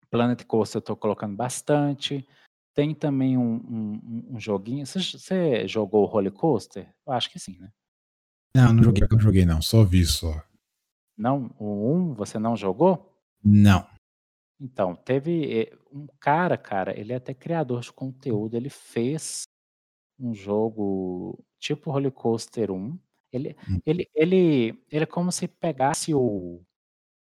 Planet 0.09 0.43
Coaster 0.45 0.79
eu 0.79 0.83
tô 0.83 0.95
colocando 0.95 1.35
bastante. 1.35 2.27
Tem 2.73 2.95
também 2.95 3.37
um, 3.37 3.53
um, 3.55 4.27
um 4.31 4.39
joguinho. 4.39 4.83
Você, 4.83 4.99
você 4.99 5.67
jogou 5.67 6.01
o 6.01 6.07
Roller 6.07 6.31
Coaster? 6.31 6.91
Eu 7.05 7.13
acho 7.13 7.29
que 7.29 7.37
sim, 7.37 7.59
né? 7.59 7.71
Não, 8.57 8.73
não 8.73 8.83
joguei, 8.83 9.07
não 9.09 9.19
joguei 9.19 9.45
não, 9.45 9.61
só 9.61 9.83
vi 9.83 10.05
só. 10.05 10.41
Não, 11.15 11.53
o 11.59 11.93
1 11.93 12.13
você 12.13 12.39
não 12.39 12.55
jogou? 12.55 13.13
Não. 13.43 13.87
Então, 14.59 14.95
teve 14.95 15.61
eh, 15.61 15.77
um 15.91 16.07
cara, 16.19 16.57
cara, 16.57 16.99
ele 16.99 17.13
é 17.13 17.17
até 17.17 17.33
criador 17.33 17.81
de 17.81 17.93
conteúdo, 17.93 18.55
ele 18.55 18.69
fez 18.69 19.43
um 20.19 20.33
jogo 20.33 21.39
tipo 21.59 21.91
Roller 21.91 22.11
Coaster 22.11 22.71
1. 22.71 22.99
Ele, 23.31 23.55
hum. 23.69 23.79
ele, 23.85 24.09
ele, 24.15 24.83
ele 24.89 25.03
é 25.03 25.05
como 25.05 25.31
se 25.31 25.47
pegasse 25.47 26.13
o 26.13 26.63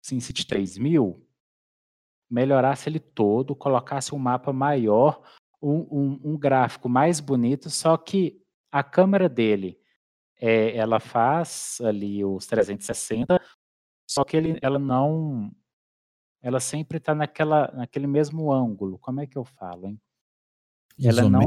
SimCity 0.03 0.47
3000, 0.47 1.22
melhorasse 2.30 2.89
ele 2.89 3.01
todo, 3.01 3.55
colocasse 3.55 4.14
um 4.14 4.18
mapa 4.18 4.53
maior, 4.53 5.22
um, 5.61 5.87
um, 5.91 6.20
um 6.24 6.39
gráfico 6.39 6.89
mais 6.89 7.20
bonito, 7.20 7.68
só 7.68 7.97
que 7.97 8.41
a 8.72 8.82
câmera 8.82 9.28
dele 9.28 9.78
é, 10.41 10.76
ela 10.76 11.01
faz 11.01 11.78
ali 11.80 12.24
os 12.24 12.47
360, 12.47 13.41
só 14.09 14.24
que 14.24 14.37
ele, 14.37 14.59
ela 14.62 14.78
não. 14.78 15.51
Ela 16.43 16.61
sempre 16.61 16.99
está 16.99 17.14
naquele 17.14 18.07
mesmo 18.07 18.53
ângulo. 18.53 18.99
Como 18.99 19.20
é 19.20 19.26
que 19.26 19.37
eu 19.37 19.45
falo, 19.45 19.89
hein? 19.89 20.01
Ela 21.03 21.28
não. 21.28 21.43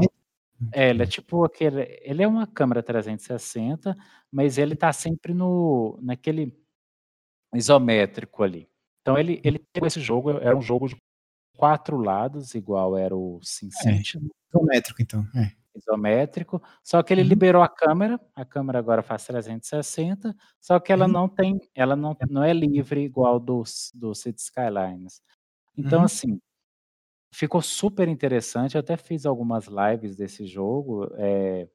É, 0.72 0.90
ela 0.90 1.04
é 1.04 1.06
tipo 1.06 1.44
aquele. 1.44 1.98
Ele 2.02 2.22
é 2.22 2.28
uma 2.28 2.46
câmera 2.46 2.82
360, 2.82 3.96
mas 4.30 4.58
ele 4.58 4.74
está 4.74 4.92
sempre 4.92 5.32
no 5.32 5.98
naquele 6.02 6.54
isométrico 7.54 8.42
ali. 8.42 8.68
Então 9.00 9.18
ele, 9.18 9.40
ele 9.42 9.58
tem 9.72 9.86
esse 9.86 10.00
jogo, 10.00 10.30
era 10.32 10.56
um 10.56 10.60
jogo 10.60 10.88
de 10.88 10.96
quatro 11.56 11.96
lados, 11.96 12.54
igual 12.54 12.96
era 12.96 13.16
o 13.16 13.40
SimCity. 13.42 14.18
É, 14.18 14.20
isométrico, 14.52 15.00
então. 15.00 15.26
É 15.34 15.59
isométrico, 15.74 16.62
só 16.82 17.02
que 17.02 17.12
ele 17.12 17.22
uhum. 17.22 17.28
liberou 17.28 17.62
a 17.62 17.68
câmera, 17.68 18.20
a 18.34 18.44
câmera 18.44 18.78
agora 18.78 19.02
faz 19.02 19.24
360, 19.26 20.34
só 20.60 20.80
que 20.80 20.92
ela 20.92 21.06
uhum. 21.06 21.12
não 21.12 21.28
tem, 21.28 21.58
ela 21.74 21.96
não, 21.96 22.16
não 22.28 22.42
é 22.42 22.52
livre 22.52 23.02
igual 23.02 23.38
do, 23.38 23.62
do 23.94 24.14
City 24.14 24.40
Skylines. 24.40 25.22
Então, 25.76 26.00
uhum. 26.00 26.04
assim, 26.04 26.40
ficou 27.32 27.62
super 27.62 28.08
interessante, 28.08 28.74
eu 28.74 28.80
até 28.80 28.96
fiz 28.96 29.26
algumas 29.26 29.66
lives 29.66 30.16
desse 30.16 30.46
jogo, 30.46 31.08
é, 31.16 31.68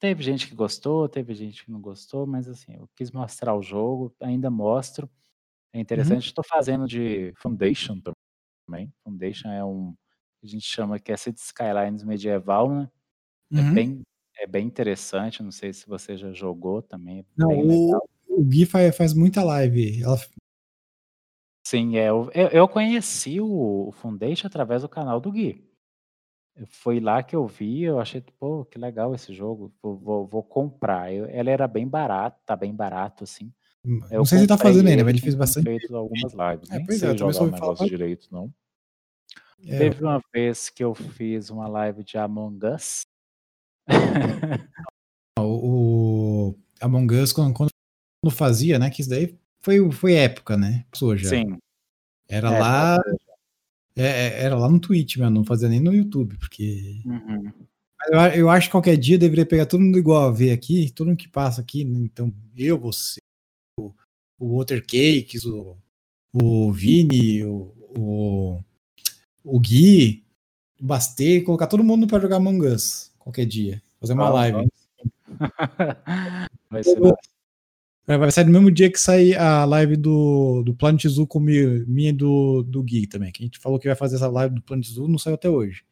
teve 0.00 0.22
gente 0.22 0.48
que 0.48 0.54
gostou, 0.54 1.08
teve 1.08 1.34
gente 1.34 1.64
que 1.64 1.70
não 1.70 1.80
gostou, 1.80 2.26
mas 2.26 2.48
assim, 2.48 2.74
eu 2.74 2.88
quis 2.96 3.10
mostrar 3.12 3.54
o 3.54 3.62
jogo, 3.62 4.14
ainda 4.20 4.50
mostro, 4.50 5.08
É 5.74 5.80
interessante, 5.80 6.26
estou 6.26 6.44
fazendo 6.44 6.86
de 6.88 7.32
Foundation 7.36 8.00
também. 8.00 8.92
Foundation 9.04 9.48
é 9.50 9.64
um 9.64 9.94
a 10.42 10.46
gente 10.46 10.64
chama 10.66 10.98
que 10.98 11.12
é 11.12 11.16
City 11.16 11.40
Skylines 11.40 12.02
medieval, 12.04 12.70
né? 12.74 12.90
É 13.54 13.62
Uhum. 13.62 13.74
bem 13.74 14.02
é 14.38 14.46
bem 14.46 14.66
interessante, 14.66 15.42
não 15.42 15.52
sei 15.52 15.72
se 15.72 15.86
você 15.86 16.16
já 16.16 16.32
jogou 16.32 16.82
também, 16.82 17.20
é 17.20 17.24
Não, 17.36 17.50
o, 17.58 18.00
o 18.28 18.42
Gui 18.44 18.66
faz, 18.66 18.96
faz 18.96 19.14
muita 19.14 19.42
live. 19.44 20.02
Ela, 20.02 20.18
Sim, 21.66 21.96
é, 21.96 22.08
eu 22.10 22.30
eu 22.34 22.48
eu 22.48 22.68
conheci 22.68 23.40
o 23.40 23.88
o 23.88 23.92
Foundation 23.92 24.46
através 24.46 24.82
do 24.82 24.88
canal 24.88 25.20
do 25.20 25.30
Gui. 25.32 25.64
Foi 26.68 27.00
lá 27.00 27.22
que 27.22 27.34
eu 27.34 27.46
vi, 27.46 27.82
eu 27.82 27.98
achei, 27.98 28.20
pô, 28.38 28.64
que 28.66 28.78
legal 28.78 29.14
esse 29.14 29.32
jogo, 29.32 29.72
vou 29.82 29.96
vou 29.98 30.26
vou 30.26 30.42
comprar. 30.42 31.12
Eu 31.12 31.26
ele 31.28 31.50
era 31.50 31.66
bem 31.66 31.88
barato, 31.88 32.38
tá 32.44 32.54
bem 32.56 32.74
barato, 32.74 33.24
assim. 33.24 33.52
Eu 34.10 34.18
não 34.18 34.24
sei 34.24 34.38
se 34.38 34.44
ele 34.44 34.48
tá 34.48 34.58
fazendo 34.58 34.88
ainda, 34.88 35.02
ele, 35.02 35.04
mas 35.04 35.12
ele 35.14 35.20
fez 35.22 35.34
bastante. 35.34 35.64
feito 35.66 35.96
algumas 35.96 36.32
lives, 36.34 36.70
É, 36.70 36.76
nem 36.78 36.86
pois 36.86 37.02
é, 37.02 37.06
sei 37.06 37.10
eu 37.10 37.18
jogar 37.18 37.40
o 37.40 37.46
ouvi 37.46 37.50
falar. 37.52 37.62
negócio 37.62 37.88
direito 37.88 38.28
não. 38.30 38.52
É, 39.66 39.78
Teve 39.78 40.02
uma 40.02 40.20
vez 40.32 40.68
que 40.68 40.82
eu 40.82 40.94
fiz 40.94 41.50
uma 41.50 41.68
live 41.68 42.02
de 42.02 42.18
Among 42.18 42.58
Us. 42.66 43.02
o, 45.38 46.50
o 46.50 46.58
Among 46.80 47.14
Us, 47.14 47.32
quando, 47.32 47.54
quando 47.54 47.70
fazia, 48.30 48.78
né? 48.78 48.90
Que 48.90 49.00
isso 49.02 49.10
daí 49.10 49.38
foi, 49.60 49.90
foi 49.92 50.14
época, 50.14 50.56
né? 50.56 50.84
Passou 50.90 51.16
já. 51.16 51.30
Sim. 51.30 51.58
Era 52.28 52.52
É, 52.52 52.60
lá. 52.60 52.98
é, 53.96 54.02
é, 54.04 54.42
era 54.42 54.56
lá 54.56 54.68
no 54.68 54.80
Twitch, 54.80 55.16
mesmo, 55.16 55.30
não 55.30 55.44
fazia 55.44 55.68
nem 55.68 55.80
no 55.80 55.94
YouTube, 55.94 56.36
porque. 56.38 57.00
Uhum. 57.04 57.52
Mas 57.98 58.34
Eu, 58.34 58.40
eu 58.40 58.50
acho 58.50 58.66
que 58.68 58.72
qualquer 58.72 58.96
dia 58.96 59.18
deveria 59.18 59.46
pegar 59.46 59.66
todo 59.66 59.80
mundo 59.80 59.98
igual 59.98 60.28
a 60.28 60.32
ver 60.32 60.50
aqui, 60.50 60.90
todo 60.90 61.06
mundo 61.08 61.16
que 61.18 61.28
passa 61.28 61.60
aqui, 61.60 61.84
né? 61.84 62.00
então 62.00 62.34
eu, 62.56 62.76
você, 62.78 63.20
o, 63.78 63.92
o 64.40 64.58
Water 64.58 64.80
Cakes, 64.80 65.44
o, 65.44 65.76
o 66.32 66.72
Vini, 66.72 67.44
o, 67.44 67.72
o, 67.96 68.64
o 69.44 69.58
Gui, 69.58 70.24
o 70.80 70.84
Bastê, 70.84 71.40
colocar 71.40 71.66
todo 71.66 71.84
mundo 71.84 72.06
pra 72.06 72.20
jogar 72.20 72.36
Among 72.36 72.66
Us 72.66 73.12
qualquer 73.18 73.46
dia. 73.46 73.82
Fazer 74.00 74.14
uma 74.14 74.30
Vamos, 74.30 74.36
live. 74.40 74.68
Vai 76.70 76.82
ser 76.82 76.98
massa. 77.00 77.32
Vai 78.04 78.18
vai 78.18 78.32
sair 78.32 78.44
no 78.44 78.52
mesmo 78.52 78.70
dia 78.70 78.90
que 78.90 78.98
sair 78.98 79.36
a 79.38 79.64
live 79.64 79.96
do, 79.96 80.62
do 80.64 80.74
Planet 80.74 81.06
Zoo 81.06 81.26
comigo, 81.26 81.84
minha 81.86 82.10
e 82.10 82.12
do, 82.12 82.64
do 82.64 82.82
Gui 82.82 83.06
também. 83.06 83.30
Que 83.30 83.42
a 83.42 83.46
gente 83.46 83.60
falou 83.60 83.78
que 83.78 83.86
vai 83.86 83.94
fazer 83.94 84.16
essa 84.16 84.28
live 84.28 84.56
do 84.56 84.62
Planet 84.62 84.84
Zoo, 84.86 85.06
não 85.06 85.18
saiu 85.18 85.34
até 85.34 85.48
hoje. 85.48 85.84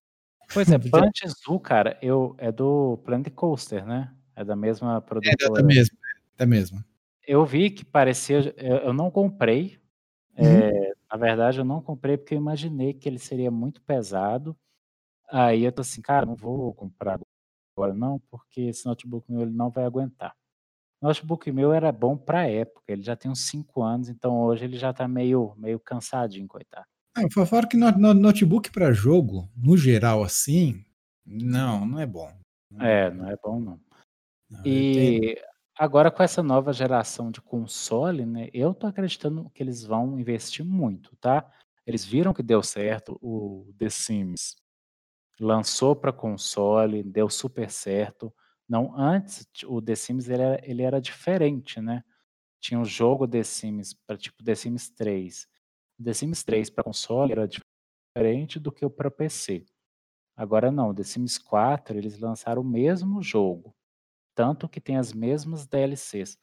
Pois 0.53 0.69
é, 0.71 0.77
Planet 0.91 1.17
Zoo, 1.45 1.61
cara, 1.61 1.97
eu, 2.03 2.35
é 2.39 2.51
do 2.51 2.99
Planet 3.05 3.33
Coaster, 3.33 3.87
né? 3.87 4.11
É 4.35 4.45
da 4.45 4.57
mesma 4.57 4.97
É, 4.97 5.01
produtora. 5.01 5.53
da 5.53 5.63
mesma. 5.63 5.97
Da 6.37 6.47
mesma. 6.47 6.85
Eu 7.27 7.47
vi 7.47 7.71
que 7.71 7.85
parecia. 7.85 8.53
Eu, 8.57 8.77
eu 8.79 8.93
não 8.93 9.09
comprei. 9.09 9.79
Uhum. 10.37 10.47
é, 10.47 10.93
na 11.11 11.17
verdade, 11.19 11.59
eu 11.59 11.65
não 11.65 11.83
comprei 11.83 12.17
porque 12.17 12.35
eu 12.35 12.39
imaginei 12.39 12.95
que 12.95 13.09
ele 13.09 13.19
seria 13.19 13.51
muito 13.51 13.83
pesado. 13.83 14.57
Aí 15.31 15.65
eu 15.65 15.73
tô 15.73 15.83
assim, 15.83 16.03
cara, 16.03 16.27
não 16.27 16.37
vou 16.37 16.75
comprar 16.75 17.21
agora 17.77 17.95
não, 17.95 18.21
porque 18.31 18.63
esse 18.63 18.87
notebook 18.87 19.31
meu 19.31 19.43
ele 19.43 19.53
não 19.53 19.71
vai 19.71 19.85
aguentar. 19.85 20.35
O 21.03 21.07
notebook 21.07 21.51
meu 21.53 21.73
era 21.73 21.93
bom 21.93 22.17
pra 22.17 22.49
época, 22.49 22.85
ele 22.93 23.03
já 23.03 23.17
tem 23.17 23.31
uns 23.31 23.47
5 23.49 23.83
anos, 23.83 24.09
então 24.09 24.43
hoje 24.43 24.65
ele 24.65 24.79
já 24.79 24.93
tá 24.93 25.09
meio, 25.09 25.55
meio 25.57 25.81
cansadinho, 25.81 26.49
coitado. 26.49 26.87
Ah, 27.17 27.23
eu 27.23 27.47
falo 27.47 27.69
que 27.69 27.77
no, 27.77 27.91
no- 27.93 28.15
notebook 28.15 28.71
para 28.71 28.93
jogo, 28.93 29.49
no 29.57 29.77
geral, 29.77 30.23
assim, 30.23 30.85
não, 31.27 31.87
não 31.87 31.99
é 32.01 32.07
bom. 32.07 32.31
É, 32.79 33.11
não 33.11 33.29
é 33.29 33.37
bom 33.37 33.61
não. 33.61 33.81
Não, 34.51 34.63
E 34.65 35.37
agora 35.81 36.11
com 36.11 36.23
essa 36.23 36.43
nova 36.43 36.75
geração 36.75 37.31
de 37.31 37.41
console, 37.41 38.27
né, 38.27 38.51
eu 38.53 38.75
tô 38.75 38.87
acreditando 38.87 39.49
que 39.49 39.63
eles 39.63 39.83
vão 39.83 40.21
investir 40.21 40.63
muito, 40.63 41.17
tá? 41.17 41.51
Eles 41.87 42.05
viram 42.05 42.35
que 42.35 42.43
deu 42.43 42.63
certo 42.63 43.19
o 43.23 43.73
The 43.79 43.89
Sims. 43.89 44.57
Lançou 45.41 45.97
para 45.97 46.13
console, 46.13 47.03
deu 47.03 47.31
super 47.31 47.71
certo. 47.71 48.33
Não, 48.69 48.95
antes 48.95 49.49
o 49.67 49.81
The 49.81 49.95
Sims 49.97 50.29
ele 50.29 50.43
era, 50.43 50.61
ele 50.63 50.83
era 50.83 51.01
diferente, 51.01 51.81
né? 51.81 52.05
Tinha 52.61 52.79
um 52.79 52.85
jogo 52.85 53.27
The 53.27 53.43
Sims 53.43 53.95
para 53.95 54.19
tipo 54.19 54.45
The 54.45 54.55
Sims 54.55 54.91
3. 54.91 55.49
O 55.99 56.05
The 56.05 56.13
Sims 56.13 56.45
3 56.45 56.69
para 56.69 56.85
console 56.85 57.33
era 57.33 57.49
diferente 57.49 58.61
do 58.61 58.71
que 58.71 58.85
o 58.85 58.91
para 58.91 59.11
PC. 59.11 59.65
Agora 60.37 60.71
não, 60.71 60.95
The 60.95 61.05
Sims 61.05 61.39
4 61.39 61.97
eles 61.97 62.19
lançaram 62.19 62.61
o 62.63 62.65
mesmo 62.65 63.23
jogo, 63.23 63.75
tanto 64.35 64.69
que 64.69 64.81
tem 64.81 64.97
as 64.97 65.13
mesmas 65.13 65.67
DLCs. 65.67 66.39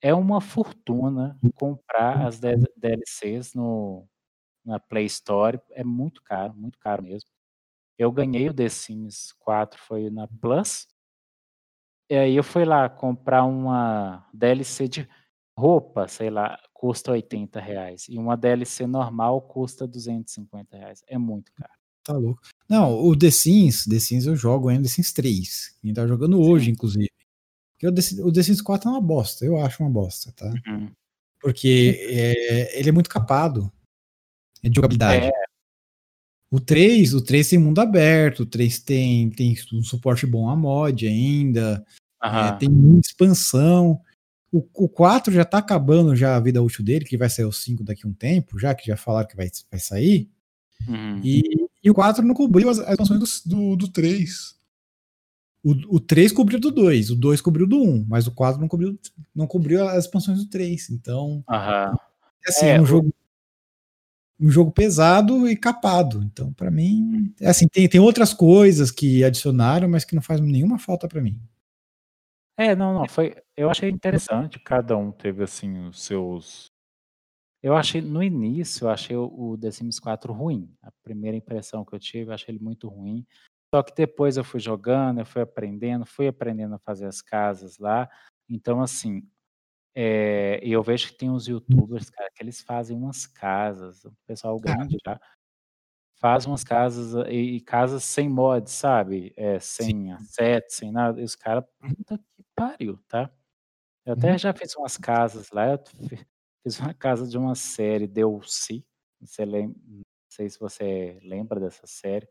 É 0.00 0.14
uma 0.14 0.40
fortuna 0.40 1.38
comprar 1.54 2.26
as 2.26 2.38
D- 2.38 2.56
DLCs 2.76 3.54
no, 3.54 4.06
na 4.64 4.78
Play 4.78 5.06
Store, 5.06 5.60
é 5.72 5.82
muito 5.82 6.22
caro, 6.22 6.54
muito 6.54 6.78
caro 6.78 7.02
mesmo. 7.02 7.28
Eu 7.98 8.12
ganhei 8.12 8.48
o 8.48 8.54
The 8.54 8.68
Sims 8.68 9.32
4, 9.40 9.80
foi 9.80 10.08
na 10.08 10.28
Plus. 10.28 10.86
E 12.10 12.16
aí 12.16 12.36
eu 12.36 12.44
fui 12.44 12.64
lá 12.64 12.88
comprar 12.88 13.44
uma 13.44 14.26
DLC 14.32 14.88
de 14.88 15.08
roupa, 15.58 16.06
sei 16.06 16.30
lá, 16.30 16.58
custa 16.72 17.10
80 17.10 17.60
reais. 17.60 18.06
E 18.08 18.16
uma 18.16 18.36
DLC 18.36 18.86
normal 18.86 19.42
custa 19.42 19.86
250 19.86 20.76
reais. 20.76 21.02
É 21.08 21.18
muito 21.18 21.52
caro. 21.52 21.72
Tá 22.04 22.12
louco. 22.14 22.40
Não, 22.68 22.98
o 22.98 23.18
The 23.18 23.30
Sims, 23.30 23.84
The 23.84 23.98
Sims 23.98 24.26
eu 24.26 24.36
jogo 24.36 24.68
ainda 24.68 24.84
The 24.84 24.88
Sims 24.88 25.12
3. 25.12 25.76
A 25.82 25.86
gente 25.86 25.96
tá 25.96 26.06
jogando 26.06 26.40
hoje, 26.40 26.66
Sim. 26.66 26.70
inclusive. 26.70 27.10
Porque 27.78 27.86
o 27.86 28.26
o 28.26 28.32
The 28.32 28.42
Sims 28.42 28.60
4 28.60 28.88
é 28.88 28.92
uma 28.92 29.00
bosta, 29.00 29.44
eu 29.44 29.56
acho 29.58 29.82
uma 29.82 29.90
bosta, 29.90 30.32
tá? 30.32 30.52
Uhum. 30.66 30.90
Porque 31.40 31.96
é, 32.10 32.78
ele 32.78 32.88
é 32.88 32.92
muito 32.92 33.08
capado 33.08 33.72
de 34.62 34.74
jogabilidade. 34.74 35.26
É, 35.26 35.32
O 36.50 36.58
3, 36.58 37.14
o 37.14 37.22
3 37.22 37.48
tem 37.48 37.58
mundo 37.58 37.80
aberto, 37.80 38.40
o 38.40 38.46
3 38.46 38.80
tem, 38.80 39.30
tem 39.30 39.56
um 39.72 39.82
suporte 39.82 40.26
bom 40.26 40.48
a 40.48 40.56
mod 40.56 41.06
ainda, 41.06 41.84
é, 42.20 42.26
aham. 42.26 42.58
tem 42.58 42.68
muita 42.68 43.08
expansão. 43.08 44.00
O, 44.50 44.66
o 44.74 44.88
4 44.88 45.32
já 45.32 45.44
tá 45.44 45.58
acabando 45.58 46.16
já 46.16 46.34
a 46.34 46.40
vida 46.40 46.62
útil 46.62 46.84
dele, 46.84 47.04
que 47.04 47.18
vai 47.18 47.30
sair 47.30 47.44
o 47.44 47.52
5 47.52 47.84
daqui 47.84 48.04
a 48.04 48.08
um 48.08 48.14
tempo, 48.14 48.58
já 48.58 48.74
que 48.74 48.86
já 48.86 48.96
falaram 48.96 49.28
que 49.28 49.36
vai, 49.36 49.48
vai 49.70 49.78
sair. 49.78 50.28
Uhum. 50.88 51.20
E, 51.22 51.42
e 51.84 51.90
o 51.90 51.94
4 51.94 52.24
não 52.24 52.34
cobriu 52.34 52.68
as, 52.68 52.80
as 52.80 52.90
expansões 52.90 53.42
do, 53.44 53.54
do, 53.54 53.76
do 53.76 53.88
3. 53.88 54.57
O, 55.62 55.96
o 55.96 56.00
3 56.00 56.32
cobriu 56.32 56.60
do 56.60 56.70
2, 56.70 57.10
o 57.10 57.16
2 57.16 57.40
cobriu 57.40 57.66
do 57.66 57.82
1, 57.82 58.06
mas 58.08 58.26
o 58.26 58.34
4 58.34 58.60
não 58.60 58.68
cobriu, 58.68 58.98
não 59.34 59.46
cobriu 59.46 59.86
as 59.86 60.04
expansões 60.04 60.38
do 60.38 60.48
3. 60.48 60.90
Então, 60.90 61.44
Aham. 61.48 61.96
assim, 62.46 62.66
É, 62.66 62.76
é 62.76 62.80
um 62.80 62.86
jogo 62.86 63.12
um 64.40 64.50
jogo 64.50 64.70
pesado 64.70 65.48
e 65.48 65.56
capado. 65.56 66.22
Então, 66.22 66.52
pra 66.52 66.70
mim, 66.70 67.34
é 67.40 67.48
assim, 67.48 67.66
tem, 67.66 67.88
tem 67.88 68.00
outras 68.00 68.32
coisas 68.32 68.90
que 68.90 69.24
adicionaram, 69.24 69.88
mas 69.88 70.04
que 70.04 70.14
não 70.14 70.22
faz 70.22 70.40
nenhuma 70.40 70.78
falta 70.78 71.08
pra 71.08 71.20
mim. 71.20 71.40
É, 72.56 72.74
não, 72.74 72.94
não, 72.94 73.08
foi. 73.08 73.36
Eu 73.56 73.70
achei 73.70 73.88
interessante, 73.88 74.58
cada 74.60 74.96
um 74.96 75.12
teve 75.12 75.42
assim 75.42 75.86
os 75.86 76.02
seus. 76.02 76.66
Eu 77.60 77.74
achei, 77.76 78.00
no 78.00 78.22
início, 78.22 78.84
eu 78.84 78.90
achei 78.90 79.16
o, 79.16 79.26
o 79.26 79.58
The 79.58 79.70
Sims 79.72 79.98
4 79.98 80.32
ruim. 80.32 80.72
A 80.80 80.90
primeira 81.02 81.36
impressão 81.36 81.84
que 81.84 81.92
eu 81.92 81.98
tive, 81.98 82.30
eu 82.30 82.34
achei 82.34 82.54
ele 82.54 82.62
muito 82.62 82.88
ruim. 82.88 83.26
Só 83.74 83.82
que 83.82 83.94
depois 83.94 84.36
eu 84.36 84.44
fui 84.44 84.60
jogando, 84.60 85.20
eu 85.20 85.26
fui 85.26 85.42
aprendendo, 85.42 86.06
fui 86.06 86.28
aprendendo 86.28 86.74
a 86.76 86.78
fazer 86.78 87.06
as 87.06 87.20
casas 87.22 87.78
lá. 87.78 88.08
Então, 88.48 88.80
assim, 88.80 89.28
é, 89.94 90.60
eu 90.62 90.82
vejo 90.82 91.08
que 91.12 91.18
tem 91.18 91.30
uns 91.30 91.48
youtubers, 91.48 92.10
cara, 92.10 92.30
que 92.34 92.42
eles 92.42 92.62
fazem 92.62 92.96
umas 92.98 93.26
casas, 93.26 94.04
o 94.04 94.12
pessoal 94.26 94.58
grande 94.60 94.98
já, 95.06 95.20
faz 96.20 96.46
umas 96.46 96.64
casas 96.64 97.14
ah, 97.16 97.30
e, 97.30 97.56
e 97.56 97.60
casas 97.60 98.04
sem 98.04 98.28
mods, 98.28 98.72
sabe? 98.72 99.32
É, 99.36 99.58
sem 99.60 100.12
assets, 100.12 100.76
sem 100.76 100.92
nada. 100.92 101.20
E 101.20 101.24
os 101.24 101.34
caras, 101.36 101.64
puta 101.80 102.18
que 102.36 102.44
pariu, 102.54 102.98
tá? 103.08 103.30
Eu 104.06 104.14
até 104.14 104.32
Uhum. 104.32 104.38
já 104.38 104.54
fiz 104.54 104.74
umas 104.76 104.96
casas 104.98 105.50
lá, 105.52 105.68
eu 105.72 105.78
fi- 106.08 106.26
fiz 106.64 106.80
uma 106.80 106.94
casa 106.94 107.26
de 107.28 107.38
uma 107.38 107.54
série, 107.54 108.06
Deu-se, 108.08 108.86
não 109.20 109.28
sei 110.30 110.48
se 110.50 110.58
você 110.58 111.18
lembra 111.22 111.60
dessa 111.60 111.86
série, 111.86 112.28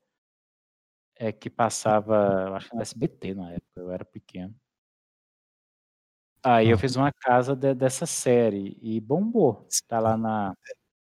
é 1.20 1.32
que 1.32 1.50
passava, 1.50 2.46
eu 2.48 2.56
acho 2.56 2.70
que 2.70 2.76
no 2.76 2.82
SBT 2.82 3.34
na 3.34 3.52
época, 3.52 3.80
eu 3.82 3.92
era 3.92 4.06
pequeno. 4.06 4.56
Aí 6.44 6.70
eu 6.70 6.78
fiz 6.78 6.96
uma 6.96 7.12
casa 7.12 7.56
de- 7.56 7.74
dessa 7.74 8.06
série 8.06 8.78
e 8.82 9.00
bombou. 9.02 9.68
Tá 9.88 10.00
lá 10.00 10.16
na. 10.16 10.54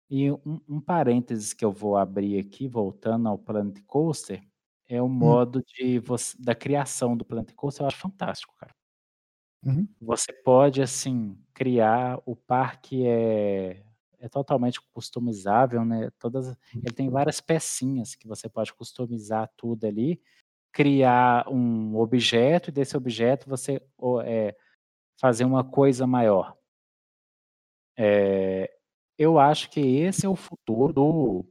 E 0.09 0.31
um, 0.31 0.61
um 0.69 0.81
parênteses 0.81 1.53
que 1.53 1.65
eu 1.65 1.73
vou 1.73 1.97
abrir 1.97 2.39
aqui, 2.39 2.69
voltando 2.69 3.29
ao 3.29 3.37
Planet 3.39 3.83
Coaster, 3.87 4.43
é 4.89 5.03
o 5.03 5.09
modo 5.09 5.63
de 5.63 5.99
você, 5.99 6.37
da 6.41 6.55
criação 6.55 7.17
do 7.17 7.25
Planet 7.25 7.53
Coaster, 7.55 7.83
eu 7.83 7.89
acho 7.89 7.99
fantástico, 7.99 8.55
cara. 8.57 8.75
Uhum. 9.65 9.89
Você 10.01 10.33
pode, 10.33 10.81
assim, 10.81 11.37
criar 11.53 12.21
o 12.25 12.37
parque 12.37 13.05
é, 13.05 13.83
é 14.27 14.29
totalmente 14.29 14.81
customizável, 14.93 15.85
né? 15.85 16.11
Todas, 16.19 16.57
ele 16.75 16.95
tem 16.95 17.09
várias 17.11 17.41
pecinhas 17.41 18.15
que 18.15 18.27
você 18.29 18.49
pode 18.49 18.73
customizar 18.75 19.51
tudo 19.57 19.87
ali, 19.87 20.21
criar 20.73 21.49
um 21.49 21.97
objeto 21.97 22.71
e 22.71 22.73
desse 22.73 22.97
objeto 22.97 23.49
você 23.49 23.81
é, 24.25 24.57
fazer 25.21 25.45
uma 25.45 25.65
coisa 25.65 26.07
maior. 26.07 26.57
É, 27.99 28.71
eu 29.19 29.39
acho 29.39 29.71
que 29.71 29.81
esse 29.81 30.27
é 30.27 30.29
o 30.29 30.37
futuro 30.37 30.93
do 30.93 31.47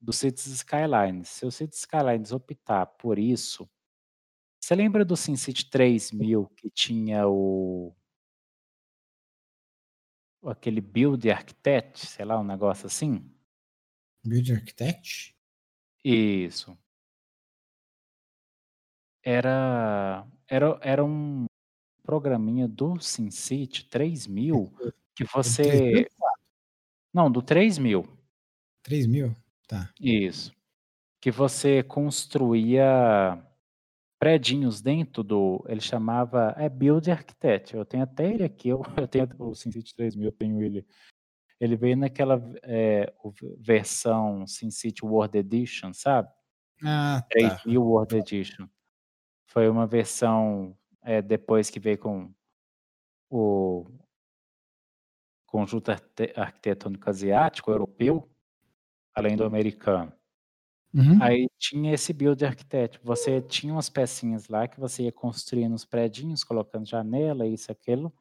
do 0.00 0.12
Cities 0.12 0.46
Skylines. 0.46 1.28
Se 1.28 1.46
o 1.46 1.50
Cities 1.50 1.80
Skylines 1.80 2.30
optar 2.30 2.86
por 2.86 3.18
isso 3.18 3.68
você 4.66 4.74
lembra 4.74 5.04
do 5.04 5.16
SimCity 5.16 5.70
3000 5.70 6.50
que 6.56 6.68
tinha 6.68 7.28
o 7.28 7.94
aquele 10.48 10.80
Build 10.80 11.30
Architect, 11.30 12.06
sei 12.06 12.24
lá, 12.24 12.38
um 12.38 12.44
negócio 12.44 12.86
assim? 12.86 13.30
Build 14.24 14.52
Architect? 14.52 15.34
Isso. 16.04 16.76
Era 19.22 20.26
era 20.48 20.78
era 20.82 21.04
um 21.04 21.46
programinha 22.02 22.68
do 22.68 23.00
SimCity 23.00 23.84
3000 23.86 24.72
que 25.14 25.24
você 25.24 25.62
3004? 25.62 26.36
Não, 27.12 27.30
do 27.30 27.42
3000. 27.42 28.06
3000? 28.82 29.34
Tá. 29.66 29.92
Isso. 30.00 30.54
Que 31.20 31.30
você 31.30 31.82
construía 31.82 33.42
predinhos 34.18 34.80
dentro 34.82 35.22
do 35.22 35.64
ele 35.68 35.80
chamava 35.80 36.54
é 36.56 36.68
Build 36.68 37.10
Architect, 37.10 37.74
eu 37.76 37.84
tenho 37.84 38.04
até 38.04 38.32
ele 38.32 38.44
aqui, 38.44 38.68
eu 38.68 38.82
eu 39.06 39.08
tenho 39.08 39.28
o 39.38 39.54
SimCity 39.54 39.94
3000, 39.94 40.26
eu 40.26 40.32
tenho 40.32 40.62
ele. 40.62 40.86
Ele 41.60 41.76
veio 41.76 41.96
naquela, 41.96 42.36
o 43.24 43.32
versão 43.58 44.46
SimCity 44.46 45.04
World 45.04 45.38
Edition, 45.38 45.92
sabe? 45.94 46.28
Ah, 46.84 47.22
tá. 47.22 47.58
3000 47.60 47.82
World 47.82 48.16
Edition. 48.16 48.68
Foi 49.48 49.68
uma 49.68 49.86
versão, 49.86 50.76
eh, 51.02 51.22
depois 51.22 51.70
que 51.70 51.80
veio 51.80 51.98
com 51.98 52.32
o 53.30 53.86
conjunto 55.46 55.90
arquitetônico 55.90 57.08
asiático, 57.08 57.70
europeu, 57.70 58.28
além 59.14 59.36
do 59.36 59.44
americano. 59.44 60.12
Uhum. 60.96 61.20
Aí 61.20 61.48
tinha 61.58 61.94
esse 61.94 62.12
Build 62.12 62.44
Architect, 62.44 63.00
você 63.04 63.42
tinha 63.42 63.72
umas 63.74 63.88
pecinhas 63.90 64.48
lá 64.48 64.68
que 64.68 64.80
você 64.80 65.04
ia 65.04 65.12
construindo 65.12 65.74
uns 65.74 65.84
predinhos, 65.84 66.44
colocando 66.44 66.86
janela, 66.88 67.46
isso, 67.46 67.72
aquilo. 67.72 68.12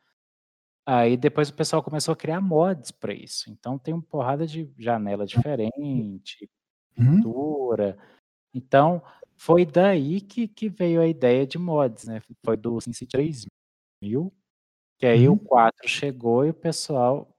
Aí 0.85 1.17
depois 1.17 1.49
o 1.49 1.55
pessoal 1.55 1.83
começou 1.83 2.13
a 2.13 2.17
criar 2.17 2.41
mods 2.41 2.91
pra 2.91 3.13
isso, 3.13 3.49
então 3.51 3.77
tem 3.79 3.93
uma 3.93 4.03
porrada 4.03 4.47
de 4.47 4.71
janela 4.79 5.25
diferente, 5.25 6.49
Uhum. 6.97 7.23
pintura. 7.23 7.97
Então, 8.53 9.03
foi 9.37 9.65
daí 9.65 10.21
que 10.21 10.47
que 10.47 10.69
veio 10.69 11.01
a 11.01 11.07
ideia 11.07 11.47
de 11.47 11.57
mods, 11.59 12.05
né, 12.05 12.21
foi 12.45 12.57
do 12.57 12.81
SimCity 12.81 13.07
3000, 13.11 14.33
que 14.99 15.05
aí 15.07 15.29
o 15.29 15.33
Uhum. 15.33 15.37
4 15.37 15.87
chegou 15.89 16.45
e 16.45 16.51
o 16.51 16.55
pessoal 16.55 17.34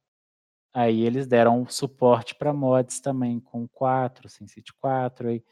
aí 0.77 1.01
eles 1.01 1.27
deram 1.27 1.67
suporte 1.67 2.35
pra 2.35 2.53
mods 2.53 3.01
também 3.01 3.41
com 3.41 3.65
o 3.65 3.69
4, 3.69 4.29
SimCity 4.29 4.75
4, 4.75 5.29
aí 5.31 5.43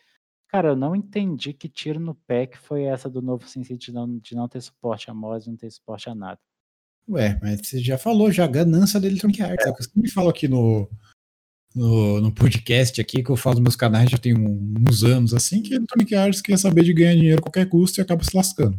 cara, 0.48 0.68
eu 0.68 0.76
não 0.76 0.94
entendi 0.94 1.54
que 1.54 1.66
tiro 1.66 1.98
no 1.98 2.14
pé 2.14 2.46
que 2.46 2.58
foi 2.58 2.82
essa 2.82 3.08
do 3.08 3.22
novo 3.22 3.48
SimCity 3.48 3.86
de 3.86 3.92
não 3.92 4.18
de 4.18 4.36
não 4.36 4.46
ter 4.46 4.60
suporte 4.60 5.10
a 5.10 5.14
mods, 5.14 5.46
não 5.46 5.56
ter 5.56 5.70
suporte 5.70 6.10
a 6.10 6.14
nada. 6.14 6.38
Ué, 7.08 7.38
mas 7.42 7.66
você 7.66 7.78
já 7.80 7.96
falou 7.96 8.30
já, 8.30 8.44
a 8.44 8.48
ganância 8.48 9.00
da 9.00 9.06
Electronic 9.06 9.42
Arts, 9.42 9.66
é 9.66 9.70
o 9.70 9.74
que 9.74 9.82
eu 9.82 9.86
sempre 9.86 10.10
falo 10.10 10.28
aqui 10.28 10.46
no 10.46 10.88
no 11.74 12.20
no 12.20 12.32
podcast 12.32 13.00
aqui, 13.00 13.22
que 13.22 13.30
eu 13.30 13.36
falo 13.36 13.56
dos 13.56 13.62
meus 13.62 13.76
canais 13.76 14.10
já 14.10 14.18
tem 14.18 14.34
uns 14.36 15.02
anos, 15.04 15.32
assim, 15.32 15.62
que 15.62 15.72
a 15.72 15.76
Electronic 15.76 16.14
Arts 16.14 16.42
quer 16.42 16.58
saber 16.58 16.84
de 16.84 16.92
ganhar 16.92 17.14
dinheiro 17.14 17.38
a 17.38 17.42
qualquer 17.42 17.68
custo 17.68 17.98
e 17.98 18.02
acaba 18.02 18.22
se 18.22 18.36
lascando. 18.36 18.78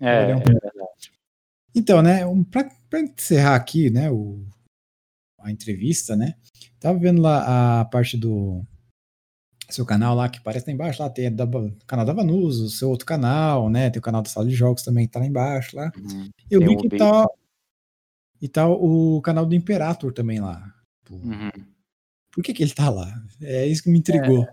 É, 0.00 0.30
é 0.30 0.34
um 0.34 0.40
é 0.40 0.44
verdade. 0.44 1.12
Então, 1.74 2.00
né, 2.02 2.24
um 2.26 2.42
pra 2.42 2.64
pra 2.88 3.00
encerrar 3.00 3.54
aqui, 3.54 3.90
né, 3.90 4.10
o 4.10 4.42
a 5.48 5.52
entrevista, 5.52 6.16
né, 6.16 6.34
estava 6.74 6.98
vendo 6.98 7.20
lá 7.20 7.80
a 7.80 7.84
parte 7.84 8.16
do 8.16 8.64
seu 9.70 9.84
canal 9.84 10.14
lá 10.14 10.28
que 10.28 10.38
aparece 10.38 10.66
lá 10.66 10.72
embaixo, 10.72 11.02
lá 11.02 11.10
tem 11.10 11.28
o 11.28 11.86
canal 11.86 12.06
da 12.06 12.12
Vanusa, 12.12 12.64
o 12.64 12.70
seu 12.70 12.88
outro 12.88 13.06
canal, 13.06 13.68
né, 13.68 13.90
tem 13.90 14.00
o 14.00 14.02
canal 14.02 14.22
da 14.22 14.28
sala 14.28 14.46
de 14.46 14.54
jogos 14.54 14.82
também 14.82 15.06
que 15.06 15.12
tá 15.12 15.20
lá 15.20 15.26
embaixo 15.26 15.76
lá. 15.76 15.92
Uhum. 15.96 16.30
Eu 16.50 16.60
Tem 16.60 16.68
vi 16.68 16.76
que 16.76 16.96
tá 16.96 17.26
e 18.40 18.48
tá 18.48 18.68
o 18.68 19.20
canal 19.20 19.44
do 19.44 19.54
Imperator 19.54 20.12
também 20.12 20.40
lá. 20.40 20.74
Uhum. 21.10 21.50
por 22.30 22.44
que 22.44 22.52
que 22.52 22.62
ele 22.62 22.74
tá 22.74 22.90
lá? 22.90 23.10
É 23.40 23.66
isso 23.66 23.82
que 23.82 23.90
me 23.90 23.98
intrigou. 23.98 24.46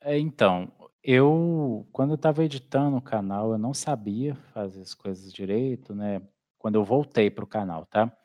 É, 0.00 0.14
é 0.14 0.18
então, 0.18 0.70
eu 1.02 1.86
quando 1.92 2.10
eu 2.10 2.16
estava 2.16 2.44
editando 2.44 2.96
o 2.96 3.02
canal, 3.02 3.52
eu 3.52 3.58
não 3.58 3.74
sabia 3.74 4.34
fazer 4.54 4.80
as 4.80 4.94
coisas 4.94 5.32
direito, 5.32 5.94
né, 5.94 6.22
quando 6.58 6.76
eu 6.76 6.84
voltei 6.84 7.30
para 7.30 7.44
o 7.44 7.48
canal, 7.48 7.86
tá. 7.86 8.16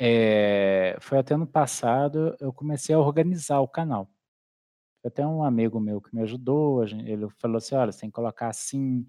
Eh, 0.00 0.96
foi 1.00 1.18
até 1.18 1.34
ano 1.34 1.46
passado, 1.46 2.36
eu 2.40 2.52
comecei 2.52 2.94
a 2.94 3.00
organizar 3.00 3.60
o 3.60 3.66
canal. 3.68 4.08
Até 5.04 5.26
um 5.26 5.42
amigo 5.44 5.80
meu 5.80 6.00
que 6.00 6.14
me 6.14 6.22
ajudou, 6.22 6.84
ele 6.84 7.28
falou 7.38 7.58
assim: 7.58 7.74
"Olha, 7.76 7.92
você 7.92 8.00
tem 8.02 8.10
que 8.10 8.14
colocar 8.16 8.48
assim", 8.48 9.06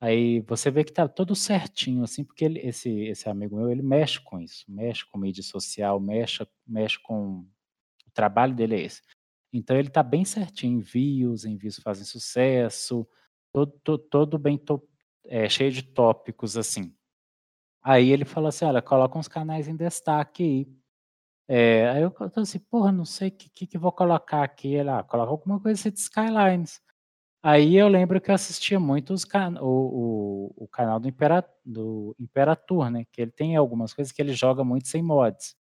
aí 0.00 0.40
você 0.42 0.70
vê 0.70 0.84
que 0.84 0.92
tá 0.92 1.08
tudo 1.08 1.34
certinho, 1.36 2.04
assim, 2.04 2.24
porque 2.24 2.44
ele 2.44 2.60
esse 2.60 2.90
esse 3.06 3.28
amigo 3.28 3.56
meu, 3.56 3.70
ele 3.70 3.82
mexe 3.82 4.20
com 4.20 4.40
isso, 4.40 4.64
mexe 4.68 5.04
com 5.10 5.18
mídia 5.18 5.42
social, 5.44 6.00
mexa 6.00 6.48
mexe 6.66 6.98
com 7.02 7.40
o 8.06 8.12
trabalho 8.14 8.54
dele 8.54 8.76
é 8.76 8.82
esse. 8.82 9.02
Então 9.52 9.76
ele 9.78 9.90
tá 9.90 10.02
bem 10.02 10.24
certinho, 10.24 10.78
envios, 10.80 11.44
envios 11.46 11.78
fazem 11.80 12.04
sucesso, 12.06 13.08
todo 13.52 13.72
to 13.84 13.98
todo 13.98 14.38
bem 14.38 14.58
to 14.58 14.82
eh, 15.26 15.48
cheio 15.50 15.72
de 15.72 15.82
tópicos, 15.84 16.56
assim. 16.58 16.94
Aí 17.84 18.10
ele 18.10 18.24
falou 18.24 18.48
assim: 18.48 18.64
"Olha, 18.64 18.82
coloca 18.82 19.18
uns 19.18 19.28
canais 19.28 19.68
em 19.68 19.76
destaque 19.76 20.42
aí". 20.42 20.68
Eh, 21.48 21.88
aí 21.90 22.02
eu 22.02 22.10
tô 22.12 22.40
assim: 22.40 22.58
"Porra, 22.60 22.92
não 22.92 23.04
sei 23.04 23.30
que 23.30 23.50
que 23.50 23.66
que 23.66 23.76
eu 23.76 23.82
vou 23.82 23.92
colocar 23.92 24.44
aqui", 24.44 24.74
ele: 24.74 24.90
"Ah, 24.90 25.02
coloca 25.04 25.30
alguma 25.32 25.60
coisa 25.60 25.80
Cities 25.82 26.04
Skylines". 26.04 26.80
Aí 27.42 27.76
eu 27.76 27.88
lembro 27.88 28.20
que 28.20 28.30
eu 28.30 28.36
assistia 28.36 28.80
muito 28.80 29.14
os 29.14 29.24
cana 29.24 29.62
o 29.62 30.52
o 30.58 30.64
o 30.64 30.68
canal 30.68 31.00
do 31.00 31.08
Impera 31.08 31.44
do 31.64 32.14
Imperatur, 32.20 32.90
né, 32.90 33.04
que 33.12 33.22
ele 33.22 33.32
tem 33.32 33.56
algumas 33.56 33.94
coisas 33.94 34.12
que 34.12 34.22
ele 34.22 34.34
joga 34.34 34.64
muito 34.64 34.88
sem 34.88 35.02
mods. 35.02 35.56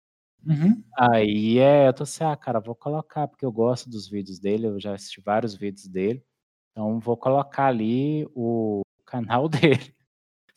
Uhum. 0.46 0.82
Aí, 0.98 1.58
é, 1.58 1.88
eu 1.88 1.94
tô 1.94 2.04
assim: 2.04 2.24
"Ah, 2.24 2.36
cara, 2.36 2.60
vou 2.60 2.74
colocar", 2.76 3.28
porque 3.28 3.44
eu 3.46 3.52
gosto 3.52 3.90
dos 3.90 4.08
vídeos 4.08 4.38
dele, 4.40 4.66
eu 4.68 4.80
já 4.80 4.94
assisti 4.94 5.20
vários 5.22 5.54
vídeos 5.54 5.86
dele, 5.88 6.24
então 6.72 7.00
vou 7.00 7.16
colocar 7.16 7.66
ali 7.68 8.26
o 8.34 8.82
canal 9.06 9.48
dele. 9.50 9.94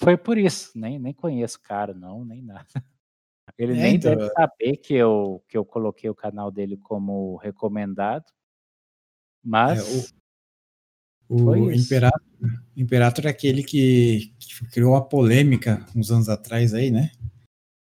Foi 0.04 0.18
por 0.18 0.38
isso, 0.38 0.72
nem 0.76 1.00
nem 1.00 1.14
conheço 1.14 1.58
o 1.58 1.62
cara 1.62 1.94
não, 1.94 2.26
nem 2.26 2.42
nada. 2.42 2.68
Ele 3.58 3.74
É, 3.74 3.76
nem 3.76 3.96
então, 3.96 4.16
deve 4.16 4.26
é 4.26 4.34
saber 4.34 4.78
que 4.78 4.94
eu 4.94 5.44
que 5.48 5.58
eu 5.58 5.66
coloquei 5.66 6.10
o 6.10 6.16
canal 6.16 6.52
dele 6.52 6.78
como 6.78 7.38
recomendado. 7.38 8.26
É, 8.26 9.48
o 9.48 9.50
Mas 9.50 10.10
o. 11.30 11.72
Imperator 11.72 12.22
Imperator 12.76 13.26
é 13.26 13.30
aquele 13.30 13.64
que 13.64 14.34
que 14.40 14.66
criou 14.68 14.96
a 14.96 15.02
polêmica 15.02 15.86
uns 15.96 16.12
anos 16.12 16.30
atrás 16.30 16.74
aí, 16.74 16.92
né, 16.92 17.12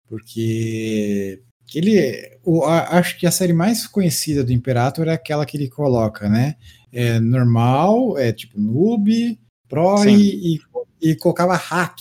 porque 0.07 1.43
que 1.67 1.79
ele 1.79 2.39
o 2.45 2.65
a 2.65 2.99
acho 2.99 3.19
que 3.19 3.27
a 3.27 3.31
série 3.31 3.53
mais 3.53 3.87
conhecida 3.87 4.43
do 4.43 4.53
Imperator 4.53 5.07
é 5.09 5.13
aquela 5.13 5.47
que 5.47 5.57
ele 5.57 5.69
coloca, 5.69 6.29
né, 6.29 6.57
eh, 6.93 7.21
normal, 7.21 8.19
é 8.19 8.33
tipo 8.33 8.59
noob, 8.61 9.39
pro 9.69 10.05
e 10.05 10.55
e 10.55 10.61
e 11.01 11.15
colocava 11.17 11.57
hack, 11.57 11.99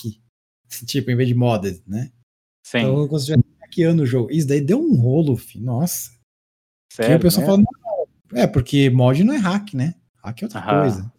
tipo, 0.86 1.10
em 1.10 1.16
vez 1.16 1.28
de 1.28 1.34
modded, 1.34 1.82
né. 1.86 2.12
Então 2.68 2.96
Sim. 2.96 3.08
como 3.08 3.18
se 3.18 3.30
estivesse 3.32 3.56
hackeando 3.62 4.02
o 4.02 4.06
jogo. 4.06 4.30
Isso 4.30 4.46
daí 4.48 4.60
deu 4.60 4.80
um 4.80 4.96
rolo 5.00 5.36
fi 5.36 5.60
nossa. 5.60 6.10
O 6.12 6.94
Sério 6.94 7.20
pessoal 7.20 7.46
mesmo? 7.46 7.64
falando: 7.64 8.08
"Não, 8.32 8.38
é, 8.40 8.46
porque 8.46 8.90
mod 8.90 9.22
não 9.24 9.34
é 9.34 9.38
hack, 9.38 9.74
né, 9.74 9.94
hack 10.24 10.42
é 10.42 10.46
outra 10.46 10.60
Aham. 10.60 10.80
coisa". 10.80 11.12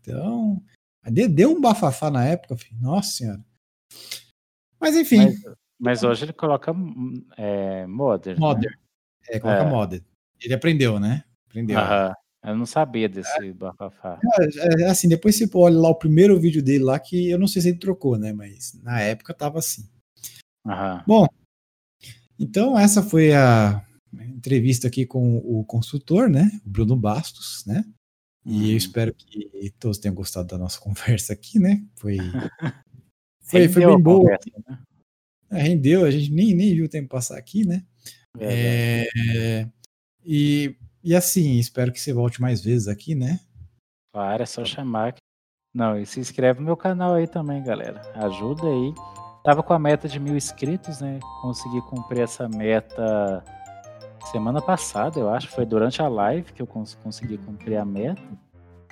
Então, 0.00 0.62
de 1.10 1.28
deu 1.28 1.52
um 1.52 1.60
bafafá 1.60 2.10
na 2.10 2.24
época 2.26 2.56
fi, 2.56 2.74
nossa 2.76 3.10
senhora. 3.12 3.44
Mas 4.80 4.96
enfim. 4.96 5.18
Mas 5.18 5.44
mas 5.78 6.04
hoje 6.04 6.24
ele 6.24 6.32
coloca, 6.32 6.72
hum, 6.72 7.26
eh, 7.36 7.86
modded, 7.86 8.40
né? 8.40 8.46
Modder. 8.46 8.78
É, 9.28 9.40
coloca 9.40 9.62
É. 9.64 9.70
modded. 9.70 10.04
Ele 10.40 10.54
aprendeu, 10.54 11.00
né, 11.00 11.24
aprendeu. 11.48 11.78
Aham. 11.78 12.14
Eu 12.44 12.54
não 12.56 12.66
sabia 12.66 13.06
É. 13.06 13.08
desse 13.08 13.52
bafafá. 13.52 14.20
É, 14.38 14.82
é 14.82 14.86
assim, 14.90 15.08
depois 15.08 15.34
você 15.36 15.48
olha 15.54 15.78
lá 15.78 15.88
o 15.88 15.94
primeiro 15.98 16.38
vídeo 16.38 16.62
dele 16.62 16.84
lá 16.84 16.98
que 17.00 17.30
eu 17.30 17.38
não 17.38 17.46
sei 17.48 17.62
se 17.62 17.68
ele 17.68 17.78
trocou, 17.78 18.18
né, 18.18 18.32
mas 18.32 18.74
na 18.82 19.00
época 19.00 19.32
estava 19.32 19.58
assim. 19.58 19.88
Aham. 20.66 21.02
Bom, 21.06 21.26
então 22.38 22.78
essa 22.78 23.02
foi 23.02 23.32
a 23.34 23.84
entrevista 24.12 24.88
aqui 24.88 25.06
com 25.06 25.38
o 25.38 25.64
consultor, 25.64 26.28
né, 26.28 26.50
o 26.66 26.68
Bruno 26.68 26.96
Bastos, 26.96 27.64
né, 27.66 27.84
e 28.44 28.64
eu 28.66 28.70
Uhum. 28.72 28.76
espero 28.76 29.14
que 29.14 29.72
todos 29.78 29.98
tenham 29.98 30.14
gostado 30.14 30.46
da 30.48 30.58
nossa 30.58 30.78
conversa 31.18 31.32
aqui, 31.32 31.58
né, 31.58 31.82
foi 31.96 32.18
foi 33.40 33.68
foi 33.68 33.86
bem 33.86 34.00
boa. 34.02 34.20
conversa, 34.20 34.50
né? 34.68 34.78
É, 35.50 35.62
rendeu, 35.62 36.04
a 36.04 36.10
gente 36.10 36.30
nem 36.32 36.54
nem 36.54 36.74
viu 36.74 36.84
o 36.86 36.88
tempo 36.88 37.08
passar 37.08 37.38
aqui, 37.38 37.64
né. 37.66 37.84
Eh, 38.38 39.68
e 40.24 40.74
e 41.04 41.14
assim, 41.14 41.58
espero 41.58 41.92
que 41.92 42.00
você 42.00 42.12
volte 42.12 42.40
mais 42.40 42.62
vezes 42.62 42.88
aqui, 42.88 43.14
né. 43.14 43.38
Claro, 44.12 44.42
é 44.42 44.46
só 44.46 44.64
chamar 44.64 45.14
não, 45.74 45.98
e 45.98 46.06
se 46.06 46.20
inscreve 46.20 46.60
no 46.60 46.66
meu 46.66 46.76
canal 46.76 47.14
aí 47.14 47.26
também, 47.26 47.60
galera, 47.60 48.00
ajuda 48.14 48.64
aí. 48.64 48.94
Estava 49.38 49.60
com 49.60 49.72
a 49.72 49.78
meta 49.78 50.08
de 50.08 50.20
1000 50.20 50.36
inscritos, 50.36 51.00
né, 51.00 51.18
consegui 51.42 51.80
cumprir 51.82 52.20
essa 52.20 52.48
meta 52.48 53.42
semana 54.30 54.62
passada, 54.62 55.18
eu 55.18 55.28
acho, 55.28 55.48
foi 55.48 55.66
durante 55.66 56.00
a 56.00 56.08
live 56.08 56.52
que 56.52 56.62
eu 56.62 56.66
cons 56.66 56.94
consegui 57.02 57.36
cumprir 57.38 57.76
a 57.76 57.84
meta. 57.84 58.22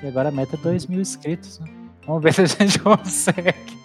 E 0.02 0.06
agora 0.06 0.28
a 0.28 0.32
meta 0.32 0.56
é 0.56 0.58
2 0.58 0.86
mil 0.86 1.00
inscritos. 1.00 1.58
Né? 1.60 1.66
Vamos 2.06 2.22
ver 2.22 2.32
se 2.34 2.42
a 2.42 2.66
gente 2.66 2.78
consegue. 2.80 3.81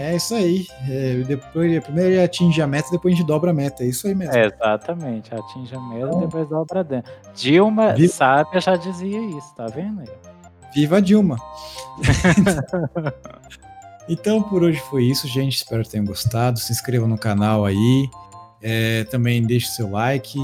É 0.00 0.16
isso 0.16 0.34
aí. 0.34 0.66
É, 0.88 1.22
depois, 1.26 1.84
primeiro 1.84 2.24
atinge 2.24 2.62
a 2.62 2.66
meta, 2.66 2.88
depois 2.90 3.12
a 3.12 3.16
gente 3.18 3.26
dobra 3.26 3.50
a 3.50 3.54
meta. 3.54 3.84
É 3.84 3.86
isso 3.86 4.06
aí 4.06 4.14
mesmo. 4.14 4.34
É, 4.34 4.46
exatamente. 4.46 5.34
Atinge 5.34 5.74
a 5.74 5.80
meta, 5.80 6.06
então, 6.06 6.20
depois 6.20 6.48
dobra 6.48 6.82
dentro. 6.82 7.12
Dilma 7.34 7.92
viva... 7.92 8.12
Sábia 8.12 8.60
já 8.60 8.76
dizia 8.76 9.20
isso, 9.20 9.54
tá 9.54 9.66
vendo 9.66 10.00
aí? 10.00 10.08
Viva 10.74 11.02
Dilma! 11.02 11.36
então 14.08 14.42
por 14.42 14.62
hoje 14.62 14.80
foi 14.88 15.04
isso, 15.04 15.28
gente. 15.28 15.56
Espero 15.56 15.82
que 15.82 15.90
tenham 15.90 16.06
gostado. 16.06 16.58
Se 16.58 16.72
inscrevam 16.72 17.06
no 17.06 17.18
canal 17.18 17.66
aí. 17.66 18.08
É, 18.62 19.04
também 19.04 19.42
deixe 19.42 19.66
seu 19.66 19.90
like. 19.90 20.38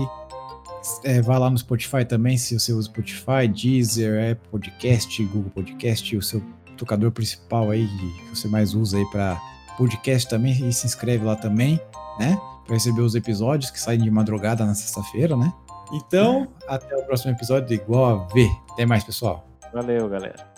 É, 1.03 1.23
vá 1.23 1.39
lá 1.39 1.49
no 1.49 1.57
Spotify 1.57 2.05
também, 2.05 2.37
se 2.37 2.59
você 2.59 2.73
usa 2.73 2.89
Spotify, 2.89 3.49
Deezer, 3.49 4.33
Apple 4.33 4.49
Podcast, 4.51 5.25
Google 5.25 5.51
Podcast, 5.51 6.17
o 6.17 6.23
seu 6.23 6.41
tocador 6.77 7.11
principal 7.11 7.71
aí 7.71 7.87
que 7.87 8.37
você 8.37 8.49
mais 8.49 8.75
usa 8.75 8.99
aí 8.99 9.05
para 9.11 9.41
podcast 9.77 10.29
também 10.29 10.69
e 10.69 10.73
se 10.73 10.87
inscreve 10.87 11.25
lá 11.25 11.37
também, 11.37 11.81
né? 12.19 12.39
Para 12.65 12.75
receber 12.75 13.03
os 13.03 13.15
episódios 13.15 13.71
que 13.71 13.81
saem 13.81 14.01
de 14.01 14.11
madrugada 14.11 14.65
na 14.65 14.75
sexta-feira, 14.75 15.37
né? 15.37 15.53
Então, 15.93 16.49
até 16.67 16.97
o 16.97 17.05
próximo 17.05 17.33
episódio 17.33 17.75
igual 17.75 18.05
a 18.05 18.35
V. 18.35 18.51
Até 18.73 18.85
mais, 18.85 19.05
pessoal. 19.05 19.47
Valeu, 19.73 20.09
galera. 20.09 20.57